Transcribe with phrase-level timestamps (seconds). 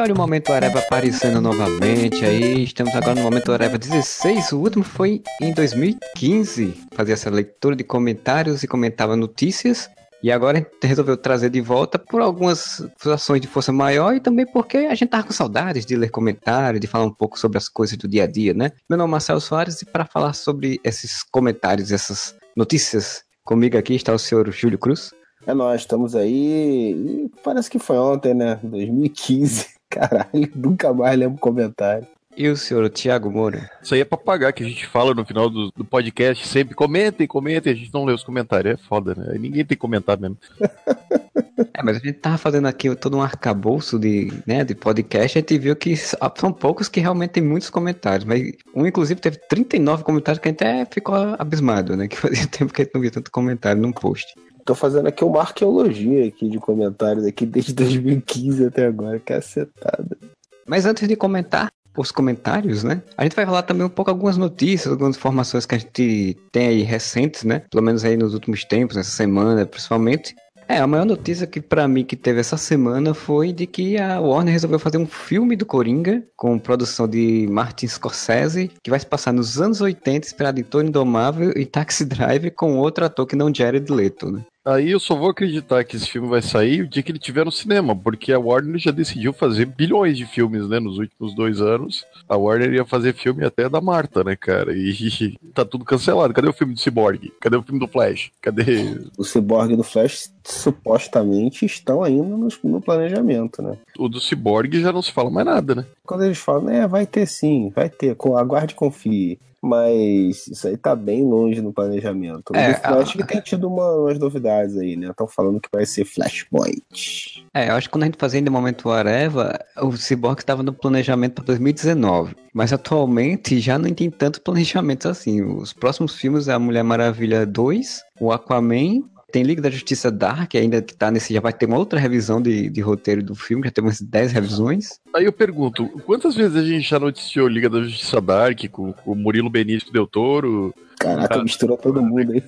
[0.00, 2.64] olha o Momento Areva aparecendo novamente aí.
[2.64, 4.52] Estamos agora no Momento Areva 16.
[4.52, 6.74] O último foi em 2015.
[6.92, 9.90] Fazia essa leitura de comentários e comentava notícias.
[10.22, 14.20] E agora a gente resolveu trazer de volta por algumas ações de força maior e
[14.20, 17.58] também porque a gente tava com saudades de ler comentários, de falar um pouco sobre
[17.58, 18.72] as coisas do dia a dia, né?
[18.88, 23.94] Meu nome é Marcelo Soares e para falar sobre esses comentários, essas notícias, comigo aqui
[23.94, 25.10] está o senhor Júlio Cruz.
[25.46, 26.92] É nós, estamos aí.
[26.92, 28.60] E parece que foi ontem, né?
[28.62, 29.79] 2015.
[29.90, 32.06] Caralho, nunca mais lembro comentário.
[32.36, 33.68] E o senhor Tiago Moura?
[33.82, 36.74] Isso aí é pra pagar, que a gente fala no final do, do podcast sempre.
[36.74, 38.74] Comentem, comentem, a gente não lê os comentários.
[38.74, 39.36] É foda, né?
[39.36, 40.38] Ninguém tem comentário mesmo.
[41.74, 45.40] É, mas a gente tava fazendo aqui todo um arcabouço de, né, de podcast, a
[45.40, 50.02] gente viu que são poucos que realmente tem muitos comentários, mas um inclusive teve 39
[50.02, 53.00] comentários que a gente até ficou abismado, né, que fazia tempo que a gente não
[53.00, 54.34] via tanto comentário num post.
[54.70, 60.16] Tô fazendo aqui uma arqueologia aqui de comentários aqui desde 2015 até agora, cacetada.
[60.64, 63.02] Mas antes de comentar os comentários, né?
[63.16, 66.68] A gente vai falar também um pouco algumas notícias, algumas informações que a gente tem
[66.68, 67.64] aí recentes, né?
[67.68, 70.36] Pelo menos aí nos últimos tempos, nessa semana principalmente.
[70.68, 74.20] É, a maior notícia que para mim que teve essa semana foi de que a
[74.20, 79.06] Warner resolveu fazer um filme do Coringa com produção de Martin Scorsese, que vai se
[79.06, 83.34] passar nos anos 80, inspirado em Tony Indomável e Taxi Drive com outro ator que
[83.34, 84.44] não Jared Leto, né?
[84.64, 87.44] Aí eu só vou acreditar que esse filme vai sair o dia que ele tiver
[87.44, 91.60] no cinema, porque a Warner já decidiu fazer bilhões de filmes, né, nos últimos dois
[91.62, 92.04] anos.
[92.28, 94.72] A Warner ia fazer filme até da Marta, né, cara?
[94.74, 96.34] E tá tudo cancelado.
[96.34, 97.32] Cadê o filme do Cyborg?
[97.40, 98.30] Cadê o filme do Flash?
[98.40, 98.98] Cadê.
[99.16, 103.78] O Cyborg e do Flash supostamente estão ainda no, no planejamento, né?
[103.98, 105.86] O do Cyborg já não se fala mais nada, né?
[106.04, 110.76] Quando eles falam, é, vai ter sim, vai ter, aguarde e confie mas isso aí
[110.76, 112.54] tá bem longe no planejamento.
[112.54, 113.12] É, o Flash a...
[113.12, 115.08] que tem tido uma, umas novidades aí, né?
[115.10, 117.46] Estão falando que vai ser Flashpoint.
[117.54, 120.72] É, eu acho que quando a gente fazia ainda Momento Areva, o Cyborg estava no
[120.72, 122.34] planejamento para 2019.
[122.52, 125.42] Mas atualmente já não tem tanto planejamento assim.
[125.42, 130.54] Os próximos filmes é a Mulher Maravilha 2, o Aquaman tem Liga da Justiça Dark,
[130.54, 131.32] ainda que tá nesse.
[131.32, 134.32] Já vai ter uma outra revisão de, de roteiro do filme, já tem umas 10
[134.32, 135.00] revisões.
[135.14, 139.12] Aí eu pergunto: quantas vezes a gente já noticiou Liga da Justiça Dark com, com
[139.12, 140.74] o Murilo Benício Del Toro?
[140.98, 141.42] Caraca, tá...
[141.42, 142.42] misturou todo mundo aí.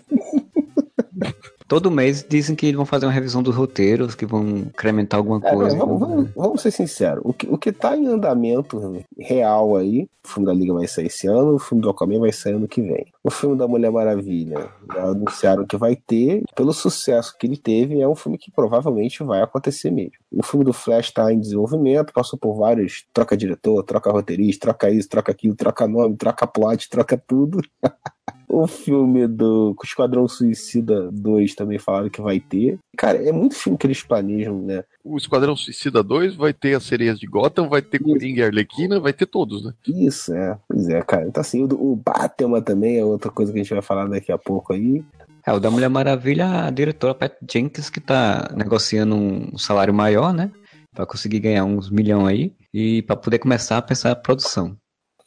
[1.73, 5.55] Todo mês dizem que vão fazer uma revisão dos roteiros, que vão incrementar alguma é,
[5.55, 5.75] coisa.
[5.75, 7.23] Vamos, vamos, vamos, ser sinceros.
[7.25, 11.07] O que, o que tá em andamento real aí, o filme da Liga vai sair
[11.07, 13.07] esse ano, o filme do Aquaman vai sair ano que vem.
[13.25, 18.03] O filme da Mulher Maravilha, já anunciaram que vai ter, pelo sucesso que ele teve,
[18.03, 20.13] é um filme que provavelmente vai acontecer mesmo.
[20.31, 24.91] O filme do Flash tá em desenvolvimento, passou por vários, troca diretor, troca roteirista, troca
[24.91, 27.63] isso, troca aquilo, troca nome, troca plot, troca tudo.
[28.53, 32.79] O filme do Esquadrão Suicida 2 também falaram que vai ter.
[32.99, 34.85] Cara, é muito filme que eles planejam, né?
[35.03, 39.01] O Esquadrão Suicida 2 vai ter as sereias de Gotham, vai ter Coringa e Arlequina,
[39.01, 39.73] vai ter todos, né?
[39.89, 40.59] Isso, é.
[40.69, 41.27] Pois é, cara.
[41.27, 44.31] Então, assim, o, o Batman também é outra coisa que a gente vai falar daqui
[44.31, 45.03] a pouco aí.
[45.47, 50.31] É, o da Mulher Maravilha, a diretora Pat Jenkins que tá negociando um salário maior,
[50.35, 50.53] né?
[50.95, 54.77] Pra conseguir ganhar uns milhões aí e para poder começar a pensar a produção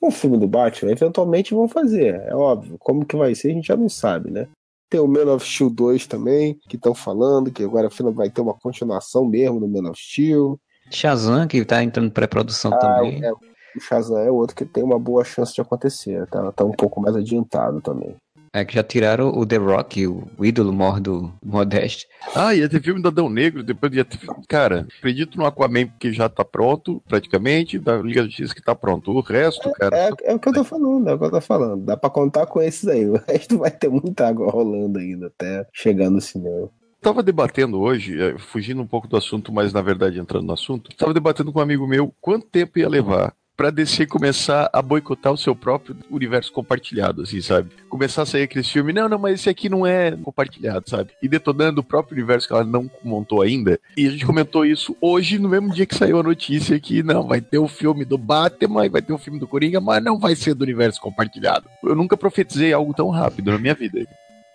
[0.05, 2.77] um filme do Batman, eventualmente vão fazer, é óbvio.
[2.79, 4.47] Como que vai ser, a gente já não sabe, né?
[4.89, 8.53] Tem o Man of Steel 2 também, que estão falando que agora vai ter uma
[8.53, 10.59] continuação mesmo do Man of Steel.
[10.91, 13.23] Shazam, que tá entrando pré-produção ah, também.
[13.23, 16.71] É, o Shazam é outro que tem uma boa chance de acontecer, tá, tá um
[16.71, 18.15] pouco mais adiantado também.
[18.55, 22.07] É que já tiraram o The Rock, o, ídolo mor do Modeste.
[22.33, 24.17] Ah, ia ter filme do Adão Negro, depois ia ter.
[24.47, 28.73] Cara, acredito no Aquaman que já tá pronto, praticamente, da Liga da Justiça que tá
[28.73, 29.11] pronto.
[29.11, 29.97] O resto, é, cara.
[29.97, 31.83] É, é, o que eu tô falando, é o que eu tô falando.
[31.83, 33.03] Dá pra contar com esses aí.
[33.15, 36.69] O resto vai ter muita água rolando ainda até chegar no cinema
[37.01, 40.89] tava debatendo hoje, eh, fugindo um pouco do assunto, mas na verdade entrando no assunto,
[40.97, 45.31] tava debatendo com um amigo meu quanto tempo ia levar pra DC começar a boicotar
[45.31, 47.69] o seu próprio universo compartilhado, assim, sabe?
[47.89, 51.11] Começar a sair aqueles filmes, não, não, mas esse aqui não é compartilhado, sabe?
[51.21, 53.79] E detonando o próprio universo que ela não montou ainda.
[53.95, 57.27] E a gente comentou isso hoje, no mesmo dia que saiu a notícia que, não,
[57.27, 60.35] vai ter o filme do Batman, vai ter o filme do Coringa, mas não vai
[60.35, 61.69] ser do universo compartilhado.
[61.83, 64.05] Eu nunca profetizei algo tão rápido na minha vida.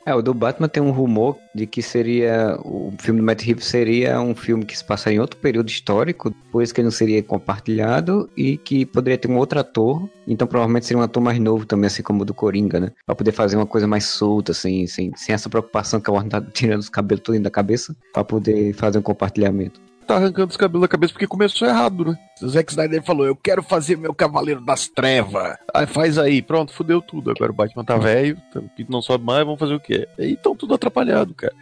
[0.06, 2.58] É, o do Batman tem um rumor de que seria.
[2.64, 6.30] O filme do Matt Reeves seria um filme que se passaria em outro período histórico,
[6.30, 10.08] depois que ele não seria compartilhado e que poderia ter um outro ator.
[10.26, 12.92] Então provavelmente seria um ator mais novo também, assim como o do Coringa, né?
[13.04, 16.30] Pra poder fazer uma coisa mais solta, assim, sem, sem essa preocupação que a Warner
[16.30, 19.80] tá tirando os cabelos tudo da cabeça, pra poder fazer um compartilhamento
[20.10, 22.18] tá arrancando os cabelos da cabeça porque começou errado, né?
[22.42, 25.56] O Zack Snyder falou: Eu quero fazer meu Cavaleiro das Trevas.
[25.72, 27.30] Aí faz aí, pronto, fudeu tudo.
[27.30, 30.08] Agora o Batman tá velho, o pinto não sobe mais, vamos fazer o quê?
[30.18, 31.54] Aí estão tudo atrapalhado, cara.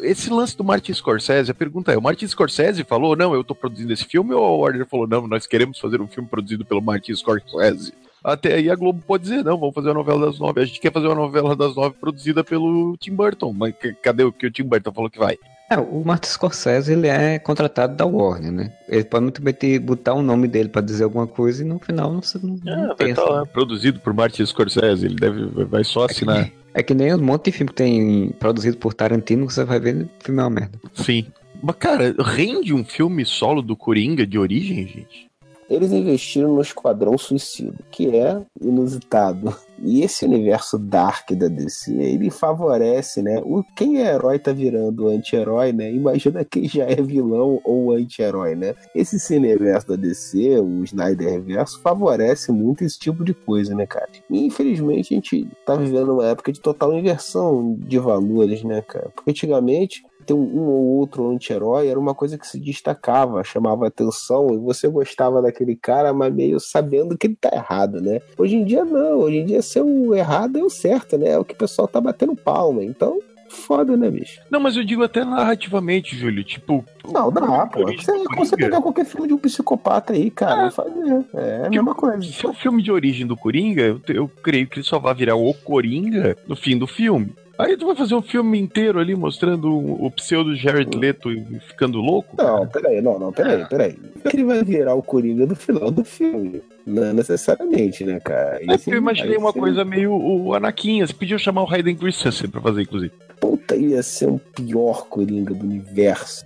[0.00, 3.54] esse lance do Martin Scorsese, a pergunta é: o Martin Scorsese falou, não, eu tô
[3.54, 6.82] produzindo esse filme, ou a Warner falou, não, nós queremos fazer um filme produzido pelo
[6.82, 7.94] Martin Scorsese?
[8.22, 10.60] Até aí a Globo pode dizer, não, vamos fazer uma novela das nove.
[10.60, 13.52] A gente quer fazer uma novela das nove produzida pelo Tim Burton.
[13.52, 15.36] Mas cadê o que o Tim Burton falou que vai?
[15.70, 18.72] É, o Martin Scorsese ele é contratado da Warner, né?
[18.88, 21.78] Ele pode muito bem ter, botar o nome dele para dizer alguma coisa e no
[21.78, 23.22] final não, não, não é, pensa.
[23.22, 26.40] Tá, produzido por Martin Scorsese, ele deve, vai só assinar.
[26.40, 29.64] É que, é que nem um monte de filme que tem produzido por Tarantino, você
[29.64, 30.78] vai ver, o filme é uma merda.
[30.94, 31.26] Sim.
[31.62, 35.30] Mas, cara, rende um filme solo do Coringa de origem, gente?
[35.68, 39.54] Eles investiram no Esquadrão Suicida, que é inusitado.
[39.82, 43.40] E esse universo dark da DC, ele favorece, né?
[43.44, 45.90] O, quem é herói tá virando anti-herói, né?
[45.92, 48.74] Imagina quem já é vilão ou anti-herói, né?
[48.94, 54.08] Esse cineverso da DC, o Snyder Verso, favorece muito esse tipo de coisa, né, cara?
[54.30, 59.10] E infelizmente a gente tá vivendo uma época de total inversão de valores, né, cara?
[59.14, 64.52] Porque antigamente ter um, ou outro anti-herói era uma coisa que se destacava, chamava atenção,
[64.52, 68.20] e você gostava daquele cara, mas meio sabendo que ele tá errado, né?
[68.36, 71.30] Hoje em dia não, hoje em dia ser o errado é o certo, né?
[71.30, 72.82] É o que o pessoal tá batendo palma.
[72.82, 73.18] Então,
[73.54, 74.40] foda, né, bicho?
[74.50, 76.44] Não, mas eu digo até narrativamente, Júlio.
[76.44, 76.84] Tipo.
[77.10, 77.84] Não, dá, pô.
[77.84, 80.70] Você consegue pegar qualquer filme de um psicopata aí, cara, é.
[80.70, 81.24] fazer.
[81.34, 82.22] É a mesma coisa.
[82.22, 85.14] Se é o filme de origem do Coringa, eu, eu creio que ele só vai
[85.14, 87.34] virar o Coringa no fim do filme.
[87.56, 91.30] Aí tu vai fazer um filme inteiro ali mostrando o pseudo Jared Leto
[91.68, 92.34] ficando louco?
[92.36, 92.66] Não, cara?
[92.66, 93.96] peraí, não, não, peraí, peraí.
[94.32, 96.60] Ele vai virar o Coringa do final do filme.
[96.84, 98.60] Não necessariamente, né, cara?
[98.60, 101.06] É eu imaginei uma coisa meio o Anakin.
[101.06, 103.12] Você podia chamar o Hayden Christensen pra fazer, inclusive.
[103.40, 106.44] Puta, ia ser um pior Coringa do universo.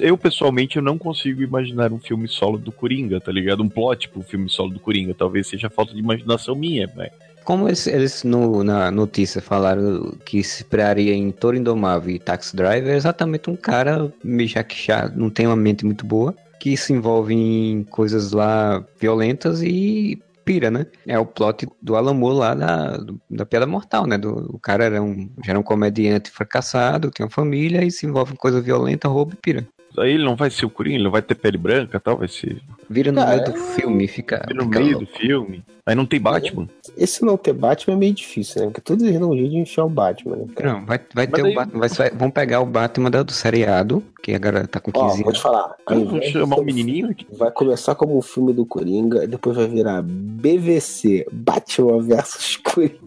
[0.00, 3.62] Eu, pessoalmente, eu não consigo imaginar um filme solo do Coringa, tá ligado?
[3.62, 5.14] Um plot pro filme solo do Coringa.
[5.14, 7.10] Talvez seja falta de imaginação minha, mas
[7.44, 12.56] como eles, eles no, na notícia falaram que se esperaria em Toro Indomável e Taxi
[12.56, 14.12] Driver, é exatamente um cara,
[14.46, 18.84] já que já não tem uma mente muito boa, que se envolve em coisas lá
[18.98, 20.86] violentas e pira, né?
[21.06, 22.98] É o plot do Alan Moore lá da,
[23.30, 24.18] da Piada Mortal, né?
[24.18, 28.06] Do, o cara era um, já era um comediante fracassado, tinha uma família e se
[28.06, 29.66] envolve em coisa violenta, rouba e pira.
[29.98, 32.28] Aí ele não vai ser o Coringa, ele não vai ter pele branca tal, vai
[32.28, 32.60] ser.
[32.88, 33.56] Vira no ah, meio do é...
[33.74, 34.44] filme, fica.
[34.46, 35.06] Vira no fica meio louco.
[35.06, 35.64] do filme.
[35.86, 36.66] Aí não tem Batman.
[36.96, 38.66] Esse não ter Batman é meio difícil, né?
[38.68, 40.46] Porque todos eles não jeito de enfiar o Batman, né?
[40.62, 41.52] Não, vai, vai ter aí...
[41.52, 41.86] o Batman.
[41.86, 45.20] Vai, vão pegar o Batman do seriado, que agora tá com 15 anos.
[45.20, 45.76] Vou te falar.
[45.86, 47.26] Aí vou chamar um menininho aqui.
[47.30, 52.98] Vai começar como um filme do Coringa, depois vai virar BVC, Batman versus Coringa.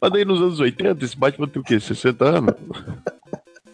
[0.00, 1.78] Mas aí nos anos 80, esse Batman tem o quê?
[1.78, 2.54] 60 anos?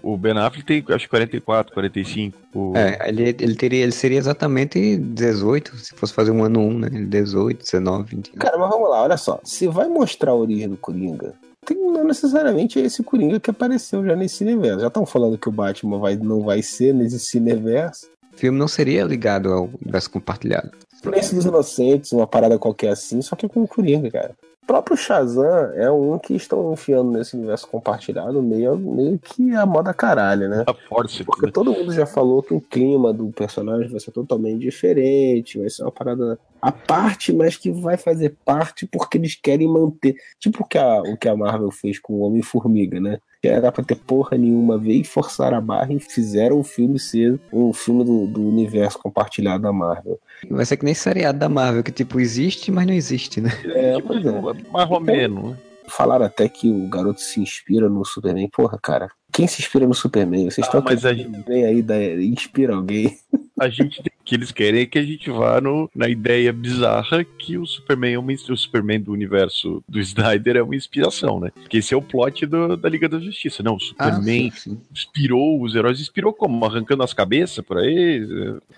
[0.08, 2.38] O Ben Affleck tem, acho, 44, 45.
[2.54, 2.72] O...
[2.74, 6.88] É, ele, ele, teria, ele seria exatamente 18, se fosse fazer um ano 1, né?
[6.88, 8.30] 18, 19, 20.
[8.32, 9.38] Cara, mas vamos lá, olha só.
[9.44, 11.34] Se vai mostrar a origem do Coringa,
[11.66, 14.80] tem, não necessariamente é esse Coringa que apareceu já nesse universo.
[14.80, 18.08] Já estão falando que o Batman vai, não vai ser nesse universo.
[18.32, 20.70] O filme não seria ligado ao universo compartilhado.
[21.02, 24.34] Silêncio dos Inocentes, uma parada qualquer assim, só que com o Coringa, cara
[24.68, 29.94] próprio Shazam é um que estão enfiando nesse universo compartilhado meio, meio que a moda
[29.94, 30.64] caralho, né?
[30.66, 31.24] A força.
[31.24, 31.52] Porque né?
[31.52, 35.84] todo mundo já falou que o clima do personagem vai ser totalmente diferente, vai ser
[35.84, 40.16] uma parada a parte, mas que vai fazer parte porque eles querem manter.
[40.38, 43.20] Tipo o que a, o que a Marvel fez com o Homem-Formiga, né?
[43.40, 47.38] Que era pra ter porra nenhuma, veio forçar a barra e fizeram o filme ser
[47.52, 50.18] um filme do, do universo compartilhado da Marvel.
[50.50, 53.50] Vai ser que nem seriado da Marvel, que tipo, existe, mas não existe, né?
[53.66, 54.70] É, tipo, pois é.
[54.72, 55.58] Mais ou menos, né?
[55.88, 58.48] Falaram até que o garoto se inspira no Superman.
[58.50, 60.50] Porra, cara, quem se inspira no Superman?
[60.50, 61.52] Vocês ah, estão mas a gente...
[61.52, 61.96] aí da...
[62.22, 63.16] inspira alguém.
[63.58, 67.24] A gente tem que eles querem é que a gente vá no, na ideia bizarra
[67.24, 71.50] que o Superman é uma, o Superman do universo do Snyder é uma inspiração, né?
[71.66, 73.62] Que esse é o plot do, da Liga da Justiça.
[73.62, 74.80] Não, o Superman ah, sim, sim.
[74.92, 76.62] inspirou os heróis, inspirou como?
[76.62, 78.22] Arrancando as cabeças por aí?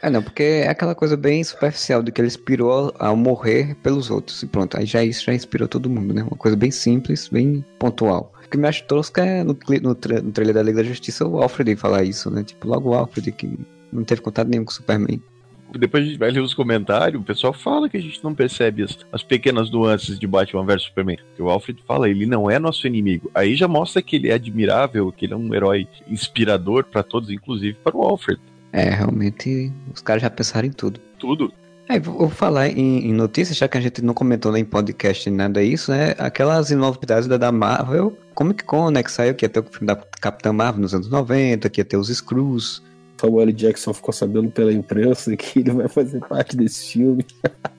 [0.01, 4.09] É, não, porque é aquela coisa bem superficial de que ele inspirou ao morrer pelos
[4.09, 4.41] outros.
[4.45, 6.23] E pronto, aí já isso já inspirou todo mundo, né?
[6.23, 8.33] Uma coisa bem simples, bem pontual.
[8.47, 11.27] O que me acha tosco é no, no, tra no trailer da Liga da Justiça
[11.27, 12.45] o Alfred falar isso, né?
[12.45, 13.59] Tipo, logo o Alfred que
[13.93, 15.21] não teve contato nenhum com o Superman
[15.79, 18.83] depois a gente vai ler os comentários, o pessoal fala que a gente não percebe
[18.83, 21.19] as, as pequenas nuances de Batman vs Superman.
[21.29, 23.31] Porque o Alfred fala, ele não é nosso inimigo.
[23.35, 27.31] Aí já mostra que ele é admirável, que ele é um herói inspirador para todos,
[27.31, 28.41] inclusive para o Alfred.
[28.73, 31.01] É, realmente, os caras já pensaram em tudo.
[31.19, 31.53] Tudo.
[31.89, 35.29] É, vou falar em, em, notícias, já que a gente não comentou nem em podcast
[35.29, 36.15] nem nada disso, né?
[36.19, 39.03] Aquelas novidades da, da Marvel, Comic Con, né?
[39.03, 41.85] Que saiu, que ia ter o filme da Capitã Marvel nos anos 90, que ia
[41.85, 42.81] ter os Screws,
[43.21, 47.25] Samuel Jackson ficou sabendo pela imprensa que ele vai fazer parte desse filme.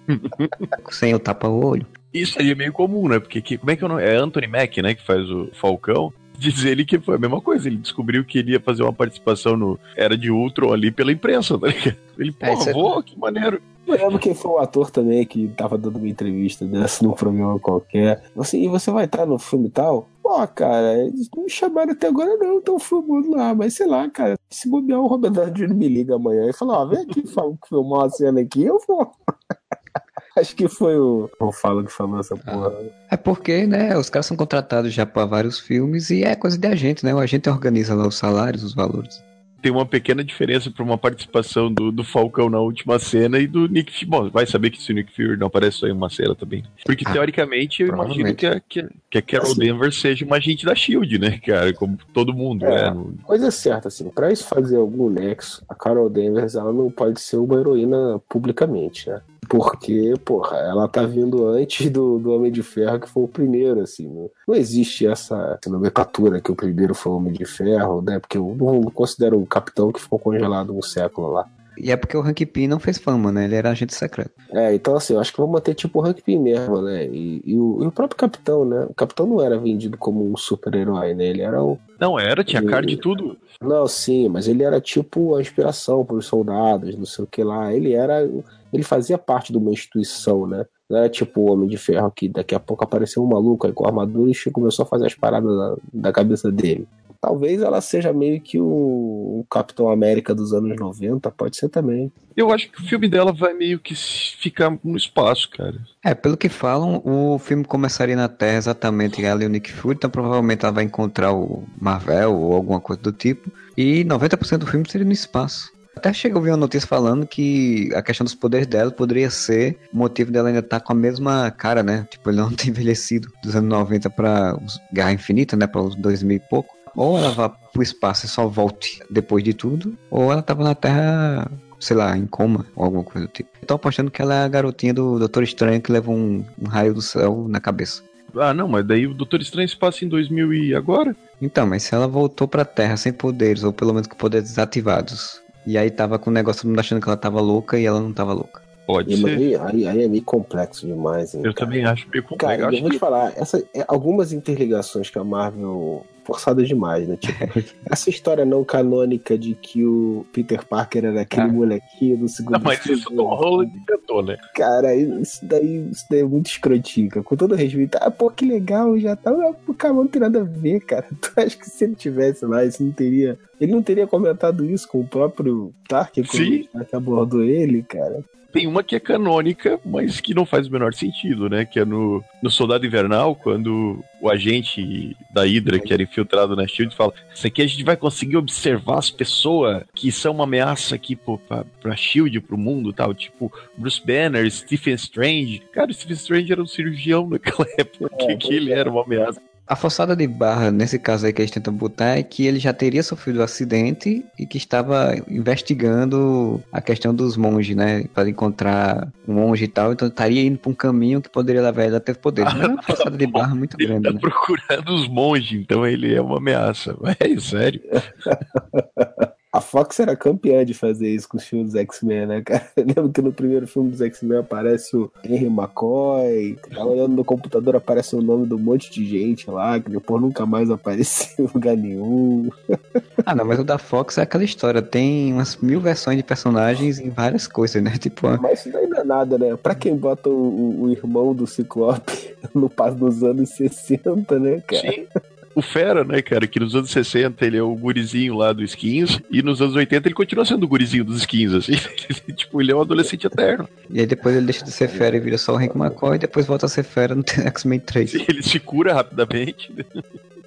[0.89, 1.85] Sem o tapa-olho.
[2.13, 3.19] Isso aí é meio comum, né?
[3.19, 4.03] Porque que, como é que é o nome?
[4.03, 4.93] É Anthony Mack, né?
[4.93, 6.11] Que faz o Falcão.
[6.37, 7.67] Diz ele que foi a mesma coisa.
[7.67, 11.57] Ele descobriu que ele ia fazer uma participação no Era de Ultron ali pela imprensa,
[11.57, 11.95] tá ligado?
[12.17, 13.61] Ele, É, porra, isso é- vou, que maneiro.
[13.87, 17.59] Eu lembro quem foi o ator também que tava dando uma entrevista dessa num programa
[17.59, 18.23] qualquer.
[18.37, 20.07] Assim, e você vai estar no filme e tal?
[20.21, 24.09] Pô, cara, eles não me chamaram até agora não, estão filmando lá, mas sei lá,
[24.09, 25.73] cara, se bobear o Robert Downey Jr.
[25.73, 29.11] me liga amanhã e fala, ó, vem aqui fala- filmar uma cena aqui, eu vou.
[30.37, 31.29] Acho que foi o.
[31.41, 32.71] O Fala que falou essa porra.
[33.09, 36.65] É porque, né, os caras são contratados já para vários filmes e é coisa de
[36.67, 37.13] agente, né?
[37.13, 39.21] O agente organiza lá os salários, os valores.
[39.61, 43.67] Tem uma pequena diferença para uma participação do, do Falcão na última cena e do
[43.67, 44.05] Nick Fury.
[44.09, 46.63] Bom, vai saber que se o Nick Fury não aparece só em uma cena também.
[46.85, 49.59] Porque, Ah, teoricamente, eu imagino que a, que, a- que a Carol Assim.
[49.59, 51.71] Denver seja uma agente da SHIELD, né, cara?
[51.73, 52.87] Como todo mundo É.
[52.87, 52.91] é.
[52.91, 57.21] no- Coisa certa, assim, pra isso fazer algum nexo, a Carol Danvers, ela não pode
[57.21, 59.21] ser uma heroína publicamente, né?
[59.49, 63.81] Porque, porra, ela tá vindo antes do, do Homem de Ferro, que foi o primeiro,
[63.81, 64.07] assim.
[64.07, 68.19] Não, não existe essa nomenclatura que o primeiro foi o Homem de Ferro, né?
[68.19, 71.47] Porque eu não considero o Capitão que ficou congelado um século lá.
[71.77, 73.45] E é porque o Hank Pym não fez fama, né?
[73.45, 74.31] Ele era agente secreto.
[74.51, 77.07] É, então assim, eu acho que vão manter tipo o Hank Pym mesmo, né?
[77.07, 78.85] E, e o, e o próprio Capitão, né?
[78.89, 81.25] O Capitão não era vendido como um super-herói, né?
[81.25, 83.37] Ele era o, Não, era, tinha cara de tudo.
[83.61, 87.41] Não, sim, mas ele era tipo a inspiração para os soldados, não sei o que
[87.41, 87.73] lá.
[87.73, 88.29] Ele era.
[88.73, 90.65] Ele fazia parte de uma instituição, né?
[90.91, 93.71] Não era tipo o Homem de Ferro que daqui a pouco apareceu um maluco aí
[93.71, 96.85] com armadura e começou a fazer as paradas da, da cabeça dele.
[97.21, 102.11] Talvez ela seja meio que o, o Capitão América dos anos 90, pode ser também.
[102.35, 105.75] Eu acho que o filme dela vai meio que ficar no espaço, cara.
[106.03, 109.95] É, pelo que falam, o filme começaria na Terra exatamente ela e o Nick Fury,
[109.95, 114.67] então provavelmente ela vai encontrar o Marvel ou alguma coisa do tipo, e 90% do
[114.67, 115.71] filme seria no espaço.
[116.01, 119.77] Até chega a ouvir uma notícia falando que a questão dos poderes dela poderia ser
[119.93, 122.07] o motivo dela ainda estar com a mesma cara, né?
[122.09, 124.57] Tipo, ele não ter envelhecido dos anos 90 para
[124.91, 125.67] Guerra Infinita, né?
[125.67, 126.75] Para os 2000 e pouco.
[126.95, 130.73] Ou ela vai pro espaço e só volte depois de tudo, ou ela tava na
[130.73, 131.47] Terra
[131.79, 133.51] sei lá, em coma ou alguma coisa do tipo.
[133.61, 136.67] Eu tô apostando que ela é a garotinha do Doutor Estranho que leva um, um
[136.67, 138.03] raio do céu na cabeça.
[138.35, 141.15] Ah, não, mas daí o Doutor Estranho se passa em 2000 e agora?
[141.41, 145.40] Então, mas se ela voltou pra Terra sem poderes, ou pelo menos com poderes desativados,
[145.65, 147.99] e aí tava com o negócio todo mundo achando que ela tava louca e ela
[147.99, 148.61] não tava louca.
[148.87, 149.61] Pode E, ser.
[149.61, 151.33] aí, aí, é meio complexo demais.
[151.35, 151.65] hein, Eu cara.
[151.67, 152.59] também acho meio complexo.
[152.61, 157.07] Cara, eu vou te que- falar, essa, é, algumas interligações que a Marvel forçadas demais,
[157.07, 157.17] né?
[157.17, 157.37] Tipo,
[157.89, 161.47] essa história não canônica de que o Peter Parker era aquele Ah.
[161.47, 164.37] molequinho do segundo Não, mas isso o Tom Holland inventou, né?
[164.55, 167.23] Cara, isso daí, isso daí é muito escrotica.
[167.23, 169.31] Com todo respeito, ah, pô, que legal, já tá.
[169.31, 171.05] Ah, pô, cara, não tem nada a ver, cara.
[171.21, 173.37] Tu acha que se ele tivesse lá, isso não teria.
[173.59, 176.67] Ele não teria comentado isso com o próprio Tark Sim.
[176.71, 178.23] quando que abordou ele, cara.
[178.51, 181.65] Tem uma que é canônica, mas que não faz o menor sentido, né?
[181.65, 186.67] Que é no, no Soldado Invernal, quando o agente da Hydra, que era infiltrado na
[186.67, 190.95] SHIELD, fala isso aqui a gente vai conseguir observar as pessoas que são uma ameaça
[190.95, 193.13] aqui pô, pra, pra SHIELD, pro mundo e tal.
[193.13, 195.63] Tipo, Bruce Banner, Stephen Strange.
[195.71, 199.41] Cara, o Stephen Strange era um cirurgião naquela época, É, que ele era uma ameaça.
[199.71, 202.73] A forçada de barra, nesse caso aí que eles tentam botar, é que ele já
[202.73, 208.03] teria sofrido um acidente e que estava investigando a questão dos monges, né?
[208.13, 211.85] Para encontrar um monge e tal, então estaria indo para um caminho que poderia levar
[211.85, 212.53] ele a ter poderes.
[212.53, 214.19] Mas é uma forçada de barra muito Ele grande, tá né?
[214.19, 216.93] procurando os monges, então ele é uma ameaça.
[217.17, 217.81] É sério.
[219.53, 222.65] A Fox era campeã de fazer isso com os filmes dos X-Men, né, cara?
[222.77, 227.25] Eu lembro que no primeiro filme dos X-Men aparece o Henry McCoy, tá olhando no
[227.25, 231.45] computador aparece o nome de um monte de gente lá, que depois nunca mais apareceu
[231.45, 232.49] em lugar nenhum.
[233.23, 234.81] Ah, não, mas o da Fox é aquela história.
[234.81, 237.91] Tem umas mil versões de personagens em várias coisas, né?
[237.99, 239.55] Tipo, Mas isso daí não é nada, né?
[239.55, 244.61] Pra quem bota o, o- o irmão do Ciclope no passo dos anos 60, né,
[244.65, 244.91] cara?
[244.91, 245.05] Sim.
[245.53, 249.19] O Fera, né, cara, que nos anos 60 ele é o gurizinho lá do Skins,
[249.29, 251.73] e nos anos 80 ele continua sendo o gurizinho dos Skins, assim.
[252.35, 253.67] tipo, ele é um adolescente eterno.
[253.89, 256.19] e aí depois ele deixa de ser fera e vira só o Hank McCoy e
[256.19, 258.13] depois volta a ser fera no X-Men 3.
[258.27, 259.73] Ele se cura rapidamente.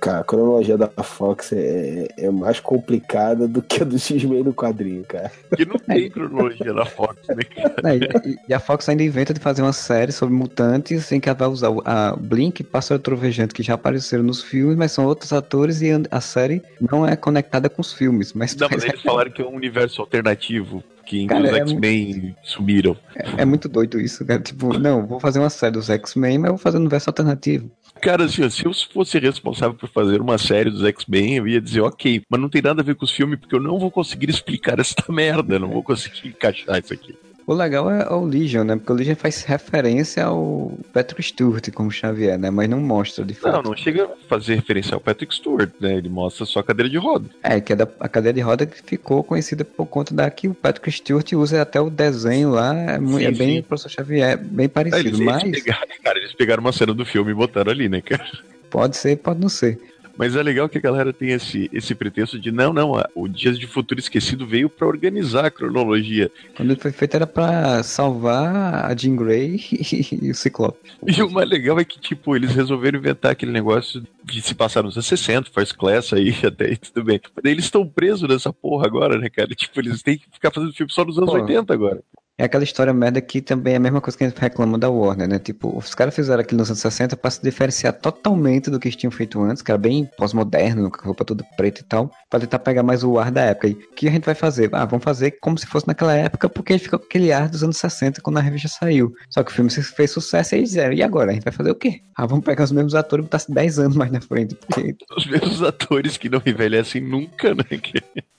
[0.05, 4.53] Cara, a cronologia da Fox é, é mais complicada do que a do X-Men no
[4.53, 5.33] quadrinho, cara.
[5.49, 7.95] Porque não tem cronologia na Fox, né, cara?
[7.95, 7.97] É,
[8.29, 11.39] e, e a Fox ainda inventa de fazer uma série sobre mutantes em que ela
[11.39, 15.33] vai usar a Blink e Pássaro Trovejante, que já apareceram nos filmes, mas são outros
[15.33, 18.35] atores e a série não é conectada com os filmes.
[18.35, 21.61] Mas, Não, mas eles falaram que é um universo alternativo, que que Cara, os é
[21.61, 22.95] X-Men sumiram.
[23.17, 24.41] é, é muito doido isso, cara.
[24.41, 27.71] Tipo, não, vou fazer uma série dos X-Men, mas vou fazer um universo alternativo.
[28.05, 31.81] Cara, assim, se eu fosse responsável por fazer uma série dos X-Men, eu ia dizer,
[31.81, 34.29] ok, mas não tem nada a ver com os filmes, porque eu não vou conseguir
[34.29, 37.17] explicar esta merda, não vou conseguir encaixar isso aqui.
[37.47, 38.77] O legal é o Legion, né?
[38.77, 42.51] Porque o Legion faz referência ao Patrick Stewart como Xavier, né?
[42.51, 43.57] Mas não mostra de fato.
[43.57, 45.95] Não, não chega a fazer referência ao Patrick Stewart, né?
[45.95, 47.29] Ele mostra só a cadeira de roda.
[47.43, 50.49] É, que é da, a cadeira de roda que ficou conhecida por conta da que
[50.49, 52.75] o Patrick Stewart usa até o desenho lá.
[52.75, 55.07] É, sim, é bem o professor Xavier, bem parecido.
[55.07, 55.43] É, eles, mas...
[55.43, 58.27] eles pegaram, cara, eles pegaram uma cena do filme e botaram ali, né, cara?
[58.71, 59.79] Pode ser, pode não ser.
[60.16, 63.59] Mas é legal que a galera tem esse, esse pretexto de não, não, o Dias
[63.59, 66.30] de Futuro Esquecido veio para organizar a cronologia.
[66.56, 69.61] Quando ele foi feito era para salvar a Jean Grey
[70.23, 70.78] e o Ciclope.
[71.06, 74.83] E o mais legal é que, tipo, eles resolveram inventar aquele negócio de se passar
[74.83, 77.21] nos anos 60, First Class aí, até aí tudo bem.
[77.35, 79.49] Mas eles estão presos nessa porra agora, né, cara?
[79.54, 81.40] Tipo, eles têm que ficar fazendo filme só nos anos Pô.
[81.40, 82.02] 80 agora.
[82.37, 84.91] É aquela história merda que também é a mesma coisa que a gente reclama da
[84.91, 85.38] Warner, né?
[85.38, 88.97] Tipo, os caras fizeram aquilo nos anos 60 pra se diferenciar totalmente do que eles
[88.97, 92.41] tinham feito antes, que era bem pós-moderno, com a roupa toda preta e tal, pra
[92.41, 93.69] tentar pegar mais o ar da época.
[93.69, 94.69] E o que a gente vai fazer?
[94.73, 97.62] Ah, vamos fazer como se fosse naquela época, porque gente ficou com aquele ar dos
[97.62, 99.14] anos 60 quando a revista saiu.
[99.31, 101.31] Só que o filme fez sucesso e eles disseram, e agora?
[101.31, 102.00] A gente vai fazer o quê?
[102.17, 104.57] Ah, vamos pegar os mesmos atores e botar 10 anos mais na frente.
[104.57, 104.97] Porque...
[105.17, 107.64] Os mesmos atores que não envelhecem nunca, né?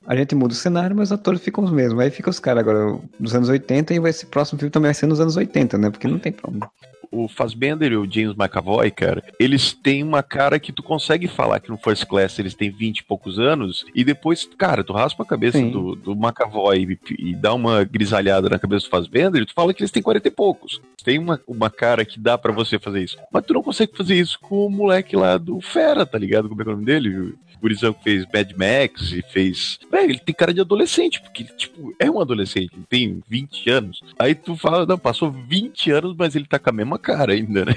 [0.07, 1.99] A gente muda o cenário, mas os atores ficam os mesmos.
[1.99, 5.07] Aí fica os caras agora dos anos 80 e esse próximo filme também vai ser
[5.07, 5.89] nos anos 80, né?
[5.89, 6.69] Porque não tem problema
[7.15, 11.59] o Fassbender e o James McAvoy, cara, eles têm uma cara que tu consegue falar
[11.59, 15.23] que no First Class eles têm 20 e poucos anos, e depois, cara, tu raspa
[15.23, 19.45] a cabeça do, do McAvoy e, e, dá uma grisalhada na cabeça do Fassbender, e
[19.45, 20.81] tu fala que eles têm 40 e poucos.
[21.03, 23.17] Tem uma, uma cara que dá para você fazer isso.
[23.31, 26.49] Mas tu não consegue fazer isso com o moleque lá do Fera, tá ligado?
[26.49, 27.35] Como é, é o nome dele?
[27.65, 29.79] Gurizão que fez Mad Max e fez.
[29.91, 33.69] Velho, ele tem cara de adolescente, porque ele, tipo, é um adolescente, ele tem 20
[33.71, 34.01] anos.
[34.19, 37.65] Aí tu fala, não, passou 20 anos, mas ele tá com a mesma cara ainda,
[37.65, 37.73] né?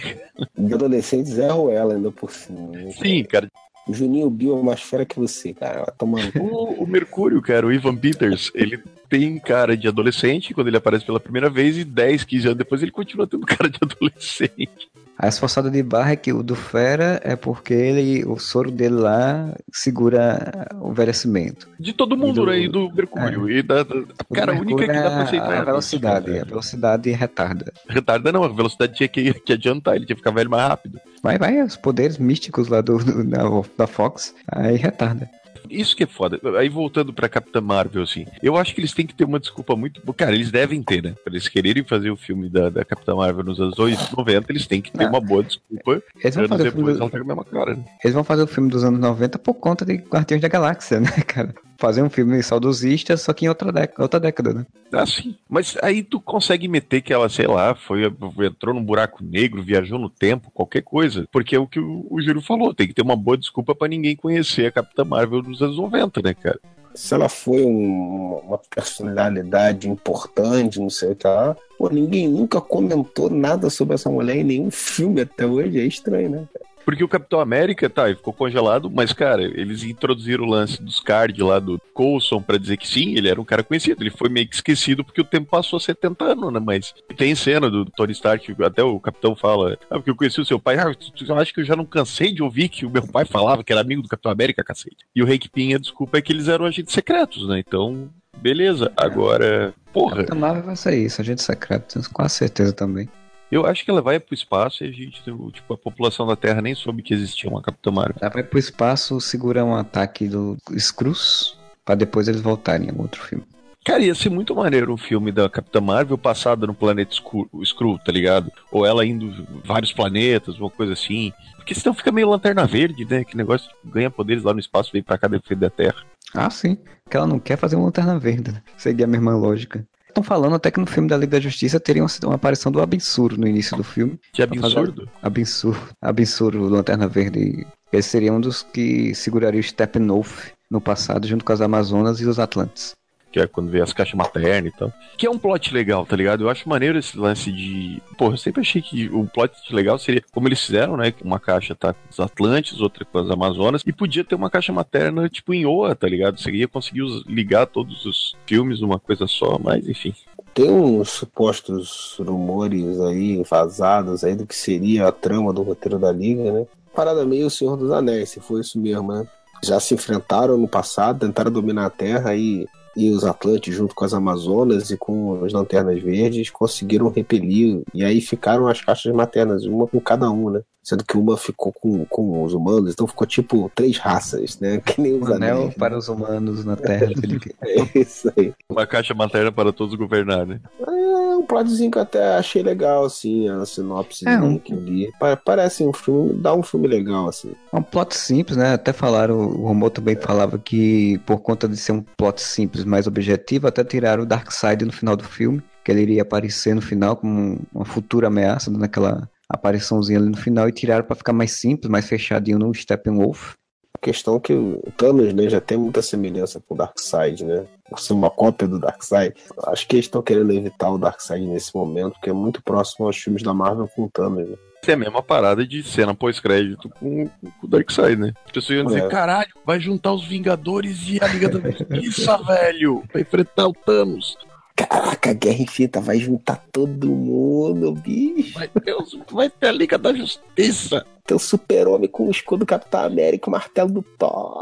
[0.56, 2.68] De adolescente, Zé Ruela ainda por cima.
[2.68, 2.90] Né?
[2.92, 3.50] Sim, cara.
[3.86, 5.90] O Juninho Bill é mais fera que você, cara.
[5.96, 6.30] Tomando...
[6.38, 11.04] o, o Mercúrio, cara, o Ivan Peters, ele tem cara de adolescente quando ele aparece
[11.04, 14.88] pela primeira vez e 10, 15 anos depois ele continua tendo cara de adolescente.
[15.18, 18.94] A esforçada de barra é que o do Fera é porque ele, o soro dele
[18.94, 21.68] lá segura o envelhecimento.
[21.78, 22.60] De todo mundo, né?
[22.60, 23.48] E do Mercúrio.
[23.48, 23.54] É.
[23.54, 25.54] E da, da cara, única que dá pra aceitar.
[25.54, 26.38] É a velocidade.
[26.38, 27.72] A velocidade retarda.
[27.88, 31.00] Retarda não, a velocidade tinha que, que adiantar, ele tinha que ficar velho mais rápido.
[31.20, 33.42] Vai, vai, os poderes místicos lá do, do da,
[33.76, 35.28] da Fox, aí retarda.
[35.70, 36.40] Isso que é foda.
[36.58, 39.76] Aí voltando pra Capitã Marvel, assim, eu acho que eles têm que ter uma desculpa
[39.76, 40.00] muito.
[40.14, 41.14] Cara, eles devem ter, né?
[41.22, 44.80] Pra eles quererem fazer o filme da, da Capitã Marvel nos anos 90, eles têm
[44.80, 45.08] que ter ah.
[45.08, 46.02] uma boa desculpa.
[46.22, 47.04] Eles vão, fazer o filme do...
[47.04, 47.84] a mesma cara, né?
[48.02, 51.10] eles vão fazer o filme dos anos 90 por conta de Guardiões da Galáxia, né,
[51.26, 51.54] cara?
[51.78, 54.66] Fazer um filme saudosista, só que em outra década, outra década, né?
[54.92, 55.36] Ah, sim.
[55.48, 58.02] Mas aí tu consegue meter que ela, sei lá, foi,
[58.44, 61.26] entrou num buraco negro, viajou no tempo, qualquer coisa.
[61.30, 63.88] Porque é o que o, o Júlio falou, tem que ter uma boa desculpa para
[63.88, 66.58] ninguém conhecer a Capitã Marvel dos anos 90, né, cara?
[66.94, 72.60] Se ela foi um, uma personalidade importante, não sei o que lá, pô, ninguém nunca
[72.60, 76.66] comentou nada sobre essa mulher em nenhum filme até hoje, é estranho, né, cara?
[76.88, 81.00] Porque o Capitão América, tá, ele ficou congelado, mas, cara, eles introduziram o lance dos
[81.00, 84.02] card lá do Coulson para dizer que sim, ele era um cara conhecido.
[84.02, 86.58] Ele foi meio que esquecido porque o tempo passou 70 anos, né?
[86.58, 90.46] Mas tem cena do Tony Stark, até o Capitão fala, ah, porque eu conheci o
[90.46, 90.78] seu pai.
[90.78, 90.84] Ah,
[91.28, 93.70] eu acho que eu já não cansei de ouvir que o meu pai falava que
[93.70, 95.04] era amigo do Capitão América, cacete.
[95.14, 97.58] E o Hank Pym, a desculpa é que eles eram agentes secretos, né?
[97.58, 98.90] Então, beleza.
[98.96, 100.16] Agora, porra.
[100.16, 103.10] Capitão Marvel vai ser isso, agente secreto, com certeza também.
[103.50, 106.60] Eu acho que ela vai pro espaço e a gente, tipo, a população da Terra
[106.60, 108.16] nem soube que existia uma Capitã Marvel.
[108.20, 113.22] Ela vai pro espaço, segura um ataque do Skrulls, para depois eles voltarem em outro
[113.22, 113.44] filme.
[113.84, 117.14] Cara, ia ser muito maneiro um filme da Capitã Marvel passada no planeta
[117.62, 118.52] Skrull, tá ligado?
[118.70, 121.32] Ou ela indo vários planetas, uma coisa assim.
[121.56, 123.24] Porque senão fica meio lanterna verde, né?
[123.24, 126.02] Que negócio ganha poderes lá no espaço, vem pra cá defender a Terra.
[126.34, 126.76] Ah, sim.
[127.02, 128.62] Porque ela não quer fazer uma lanterna verde, né?
[128.76, 129.86] Seria a mesma lógica.
[130.08, 132.80] Estão falando até que no filme da Liga da Justiça teria uma, uma aparição do
[132.80, 134.18] Absurdo no início do filme.
[134.32, 135.08] De Absurdo?
[135.22, 135.88] Absurdo.
[136.00, 137.66] Absurdo, Lanterna Verde.
[137.92, 142.26] Ele seria um dos que seguraria o Steppenwolf no passado, junto com as Amazonas e
[142.26, 142.97] os Atlantes
[143.30, 144.92] que é quando vê as caixas maternas e tal.
[145.16, 146.44] Que é um plot legal, tá ligado?
[146.44, 148.02] Eu acho maneiro esse lance de.
[148.16, 151.12] Porra, eu sempre achei que o plot legal seria como eles fizeram, né?
[151.22, 154.72] Uma caixa tá com os Atlantes, outra com as Amazonas, e podia ter uma caixa
[154.72, 156.40] materna, tipo, em Oa, tá ligado?
[156.40, 160.14] Você ia conseguir ligar todos os filmes numa coisa só, mas enfim.
[160.54, 166.10] Tem uns supostos rumores aí, vazados aí do que seria a trama do roteiro da
[166.10, 166.66] Liga, né?
[166.94, 169.26] Parada meio o Senhor dos Anéis, se for isso mesmo, né?
[169.62, 172.66] Já se enfrentaram no passado, tentaram dominar a Terra e
[172.98, 177.82] e os Atlantes, junto com as Amazonas e com as Lanternas Verdes, conseguiram repelir.
[177.94, 180.62] E aí ficaram as caixas maternas, uma com cada um, né?
[180.88, 184.78] Sendo que uma ficou com, com os humanos, então ficou tipo três raças, né?
[184.86, 185.96] Que nem os um anel anéis, para né?
[185.98, 187.54] os humanos na Terra, Felipe.
[187.60, 188.54] é isso aí.
[188.70, 190.58] Uma caixa materna para todos governar, né?
[190.80, 190.90] É,
[191.36, 195.10] um plotzinho que eu até achei legal, assim, a sinopse É, um- que eu li.
[195.20, 197.52] Pa- Parece um filme, dá um filme legal, assim.
[197.70, 198.72] É um plot simples, né?
[198.72, 203.06] Até falaram, o Romô também falava que por conta de ser um plot simples, mais
[203.06, 207.14] objetivo, até tiraram o Darkseid no final do filme, que ele iria aparecer no final
[207.14, 211.52] como uma futura ameaça, dando aquela apariçãozinha ali no final, e tiraram pra ficar mais
[211.52, 213.54] simples, mais fechadinho no Steppenwolf.
[213.94, 217.64] A questão é que o Thanos, né, já tem muita semelhança com o Darkseid, né?
[217.88, 219.34] Por ser uma cópia do Darkseid.
[219.66, 223.16] Acho que eles estão querendo evitar o Darkseid nesse momento, porque é muito próximo aos
[223.16, 224.56] filmes da Marvel com o Thanos, né?
[224.80, 228.32] Isso é a mesma parada de cena pós-crédito com, com o Darkseid, né?
[228.46, 229.08] As pessoas iam dizer, É.
[229.08, 234.36] caralho, vai juntar os Vingadores e a Liga da Justiça, velho, pra enfrentar o Thanos.
[234.78, 238.54] Caraca, Guerra Infinita vai juntar todo mundo, bicho.
[238.54, 238.94] Vai ter,
[239.32, 241.04] vai ter a Liga da Justiça.
[241.26, 244.60] Tem o Super-Homem com o escudo do Capitão América, o martelo do Thor.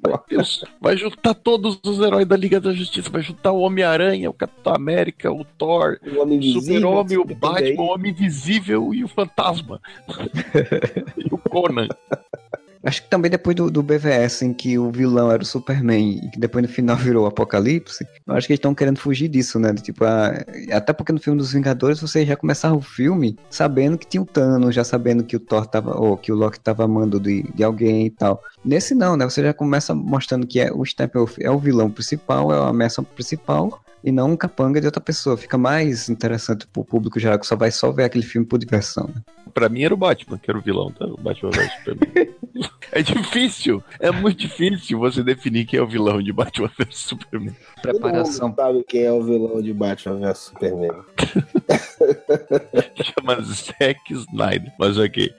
[0.00, 0.42] Vai, ter
[0.80, 3.10] vai juntar todos os heróis da Liga da Justiça.
[3.10, 6.42] Vai juntar o Homem-Aranha, o Capitão América, o Thor, O Homem o.
[6.42, 9.78] Super-Homem, o Batman, o Homem Invisível e o Fantasma.
[11.18, 11.86] e o Conan.
[12.82, 16.30] Acho que também depois do, do BVS, em que o vilão era o Superman e
[16.30, 19.58] que depois no final virou o Apocalipse, eu acho que eles estão querendo fugir disso,
[19.58, 19.72] né?
[19.72, 20.32] De, tipo, a-
[20.72, 24.26] até porque no filme dos Vingadores você já começava o filme sabendo que tinha o
[24.26, 27.62] Thanos, já sabendo que o Thor tava, ou que o Loki tava amando de, de
[27.62, 28.42] alguém e tal.
[28.64, 29.24] Nesse não, né?
[29.26, 33.02] Você já começa mostrando que é, o Steppenwolf é o vilão principal, é a ameaça
[33.02, 33.82] principal.
[34.02, 35.36] E não um capanga de outra pessoa.
[35.36, 39.10] Fica mais interessante pro público geral que só vai só ver aquele filme por diversão.
[39.14, 39.22] Né?
[39.52, 41.04] Pra mim era o Batman, que era o vilão, tá?
[41.06, 42.34] O Batman vs Superman.
[42.92, 47.54] é difícil, é muito difícil você definir quem é o vilão de Batman vs Superman.
[47.82, 51.02] Preparação Todo mundo sabe quem é o vilão de Batman vs Superman.
[53.02, 55.30] Chama Zack Snyder, mas ok.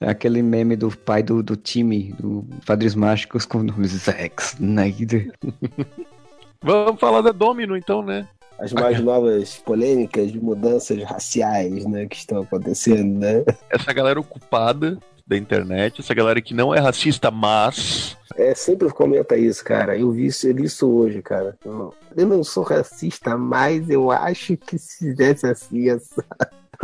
[0.00, 4.42] É aquele meme do pai do, do time, do Padres Mágicos com o nome Zack
[4.42, 5.32] Snyder.
[6.64, 8.26] Vamos falar da Domino então, né?
[8.58, 13.44] As mais novas polêmicas de mudanças raciais, né, que estão acontecendo, né?
[13.68, 19.36] Essa galera ocupada da internet, essa galera que não é racista, mas É, sempre comenta
[19.36, 19.96] isso, cara.
[19.96, 21.54] Eu vi isso, eu li isso hoje, cara.
[21.64, 26.24] Eu, eu não sou racista, mas eu acho que se fizesse assim, essa...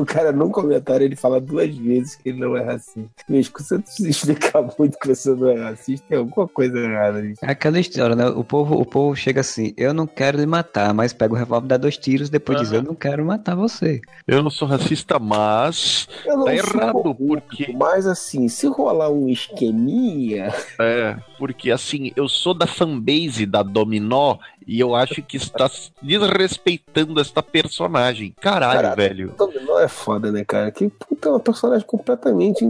[0.00, 3.08] o cara num comentário ele fala duas vezes que ele não é racista.
[3.28, 7.44] Se você explicar muito que você não é racista, tem alguma coisa errada nisso.
[7.44, 8.26] É aquela história, né?
[8.28, 11.66] O povo, o povo chega assim, eu não quero lhe matar, mas pega o revólver,
[11.68, 14.00] dá dois tiros, depois diz, eu não quero matar você.
[14.26, 17.16] eu não sou racista, mas Eu não Tá sou errado, corrupto,
[17.48, 23.62] porque- Mas assim, se rolar um esqueminha, é, porque assim, eu sou da fanbase da
[23.62, 25.70] Dominó e eu acho que está
[26.02, 28.34] desrespeitando esta personagem.
[28.40, 29.34] Caralho, Cara, velho.
[29.36, 30.70] Dominó é foda, né, cara?
[30.70, 32.64] Que puta, é uma personagem completamente.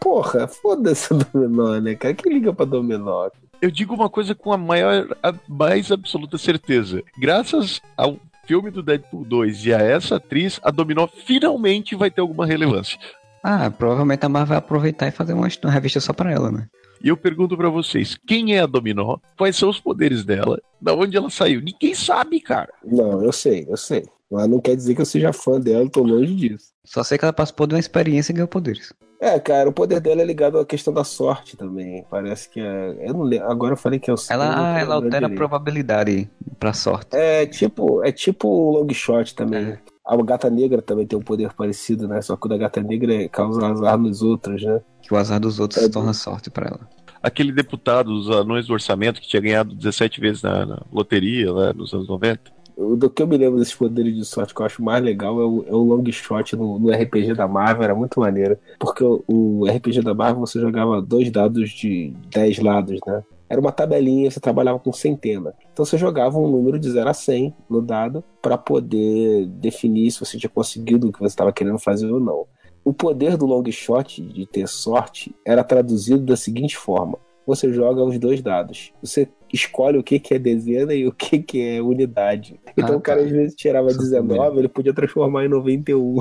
[0.00, 2.14] Porra, foda-se Dominó, né, cara?
[2.14, 3.28] Quem liga pra Dominó?
[3.60, 7.02] Eu digo uma coisa com a maior, a mais absoluta certeza.
[7.18, 12.20] Graças ao filme do Deadpool 2 e a essa atriz, a Dominó finalmente vai ter
[12.20, 12.98] alguma relevância.
[13.42, 16.66] Ah, provavelmente a Marvel vai aproveitar e fazer uma, uma revista só pra ela, né?
[17.02, 19.18] E eu pergunto pra vocês, quem é a Dominó?
[19.36, 20.60] Quais são os poderes dela?
[20.80, 21.60] Da onde ela saiu?
[21.60, 22.72] Ninguém sabe, cara.
[22.84, 24.04] Não, eu sei, eu sei.
[24.30, 26.72] Mas não quer dizer que eu seja fã dela, eu tô longe disso.
[26.84, 28.92] Só sei que ela participou de uma experiência e ganhou poderes.
[29.20, 32.04] É, cara, o poder dela é ligado à questão da sorte também.
[32.10, 32.96] Parece que é.
[33.08, 33.50] Eu não lembro.
[33.50, 35.36] Agora eu falei que é o Ela, ela altera a direito.
[35.38, 36.28] probabilidade
[36.58, 37.16] pra sorte.
[37.16, 39.64] É tipo, é tipo o long shot também.
[39.68, 39.78] É.
[40.06, 42.20] A gata negra também tem um poder parecido, né?
[42.20, 44.80] Só que o da gata negra causa azar nos outros, né?
[45.06, 46.88] Que o azar dos outros É se torna sorte pra ela.
[47.22, 51.72] Aquele deputado dos anões do orçamento que tinha ganhado 17 vezes na, na loteria lá
[51.72, 52.56] nos anos 90.
[52.76, 55.40] O do que eu me lembro desses poderes de sorte que eu acho mais legal
[55.40, 58.58] é o, é o long shot no, no RPG da Marvel, era muito maneiro.
[58.78, 63.22] Porque o, o RPG da Marvel você jogava dois dados de 10 lados, né?
[63.48, 65.54] Era uma tabelinha, você trabalhava com centena.
[65.72, 70.20] Então você jogava um número de 0 a 100 no dado para poder definir se
[70.20, 72.46] você tinha conseguido o que você estava querendo fazer ou não.
[72.86, 78.02] O poder do long shot de ter sorte era traduzido da seguinte forma: você joga
[78.02, 78.92] os dois dados.
[79.02, 82.58] Você escolhe o que, que é dezena e o que, que é unidade.
[82.76, 83.26] Então Ah, o cara tá.
[83.26, 86.16] às vezes tirava Isso 19, ele podia transformar em 91.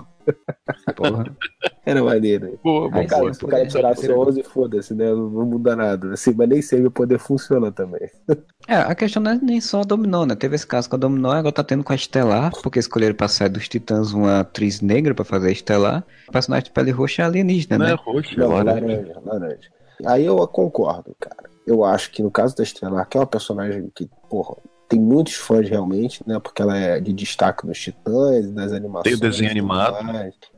[0.96, 1.26] Porra.
[1.86, 2.60] Era maneiro.
[2.64, 3.34] Boa, boa, Cara, boa.
[3.34, 5.06] se o cara tirasse 11, foda-se, né?
[5.12, 6.14] Não não muda nada.
[6.14, 8.10] Assim, mas nem sempre o poder funciona também.
[8.68, 10.34] É, a questão não é nem só a Dominó, né?
[10.36, 13.28] Teve esse caso com a Dominó, agora tá tendo com a Estelar, porque escolheram pra
[13.28, 16.04] sair dos Titãs uma atriz negra pra fazer a Estelar.
[16.28, 17.98] O personagem de pele roxa é alienígena, Não é né?
[18.38, 19.70] Não, é laranja, laranja.
[20.06, 21.50] Aí eu concordo, cara.
[21.66, 24.56] Eu acho que no caso da Estelar, que é uma personagem que, porra,
[24.88, 26.40] tem muitos fãs realmente, né?
[26.40, 29.04] Porque ela é de destaque nos Titãs, nas animações.
[29.04, 29.98] Tem o desenho animado.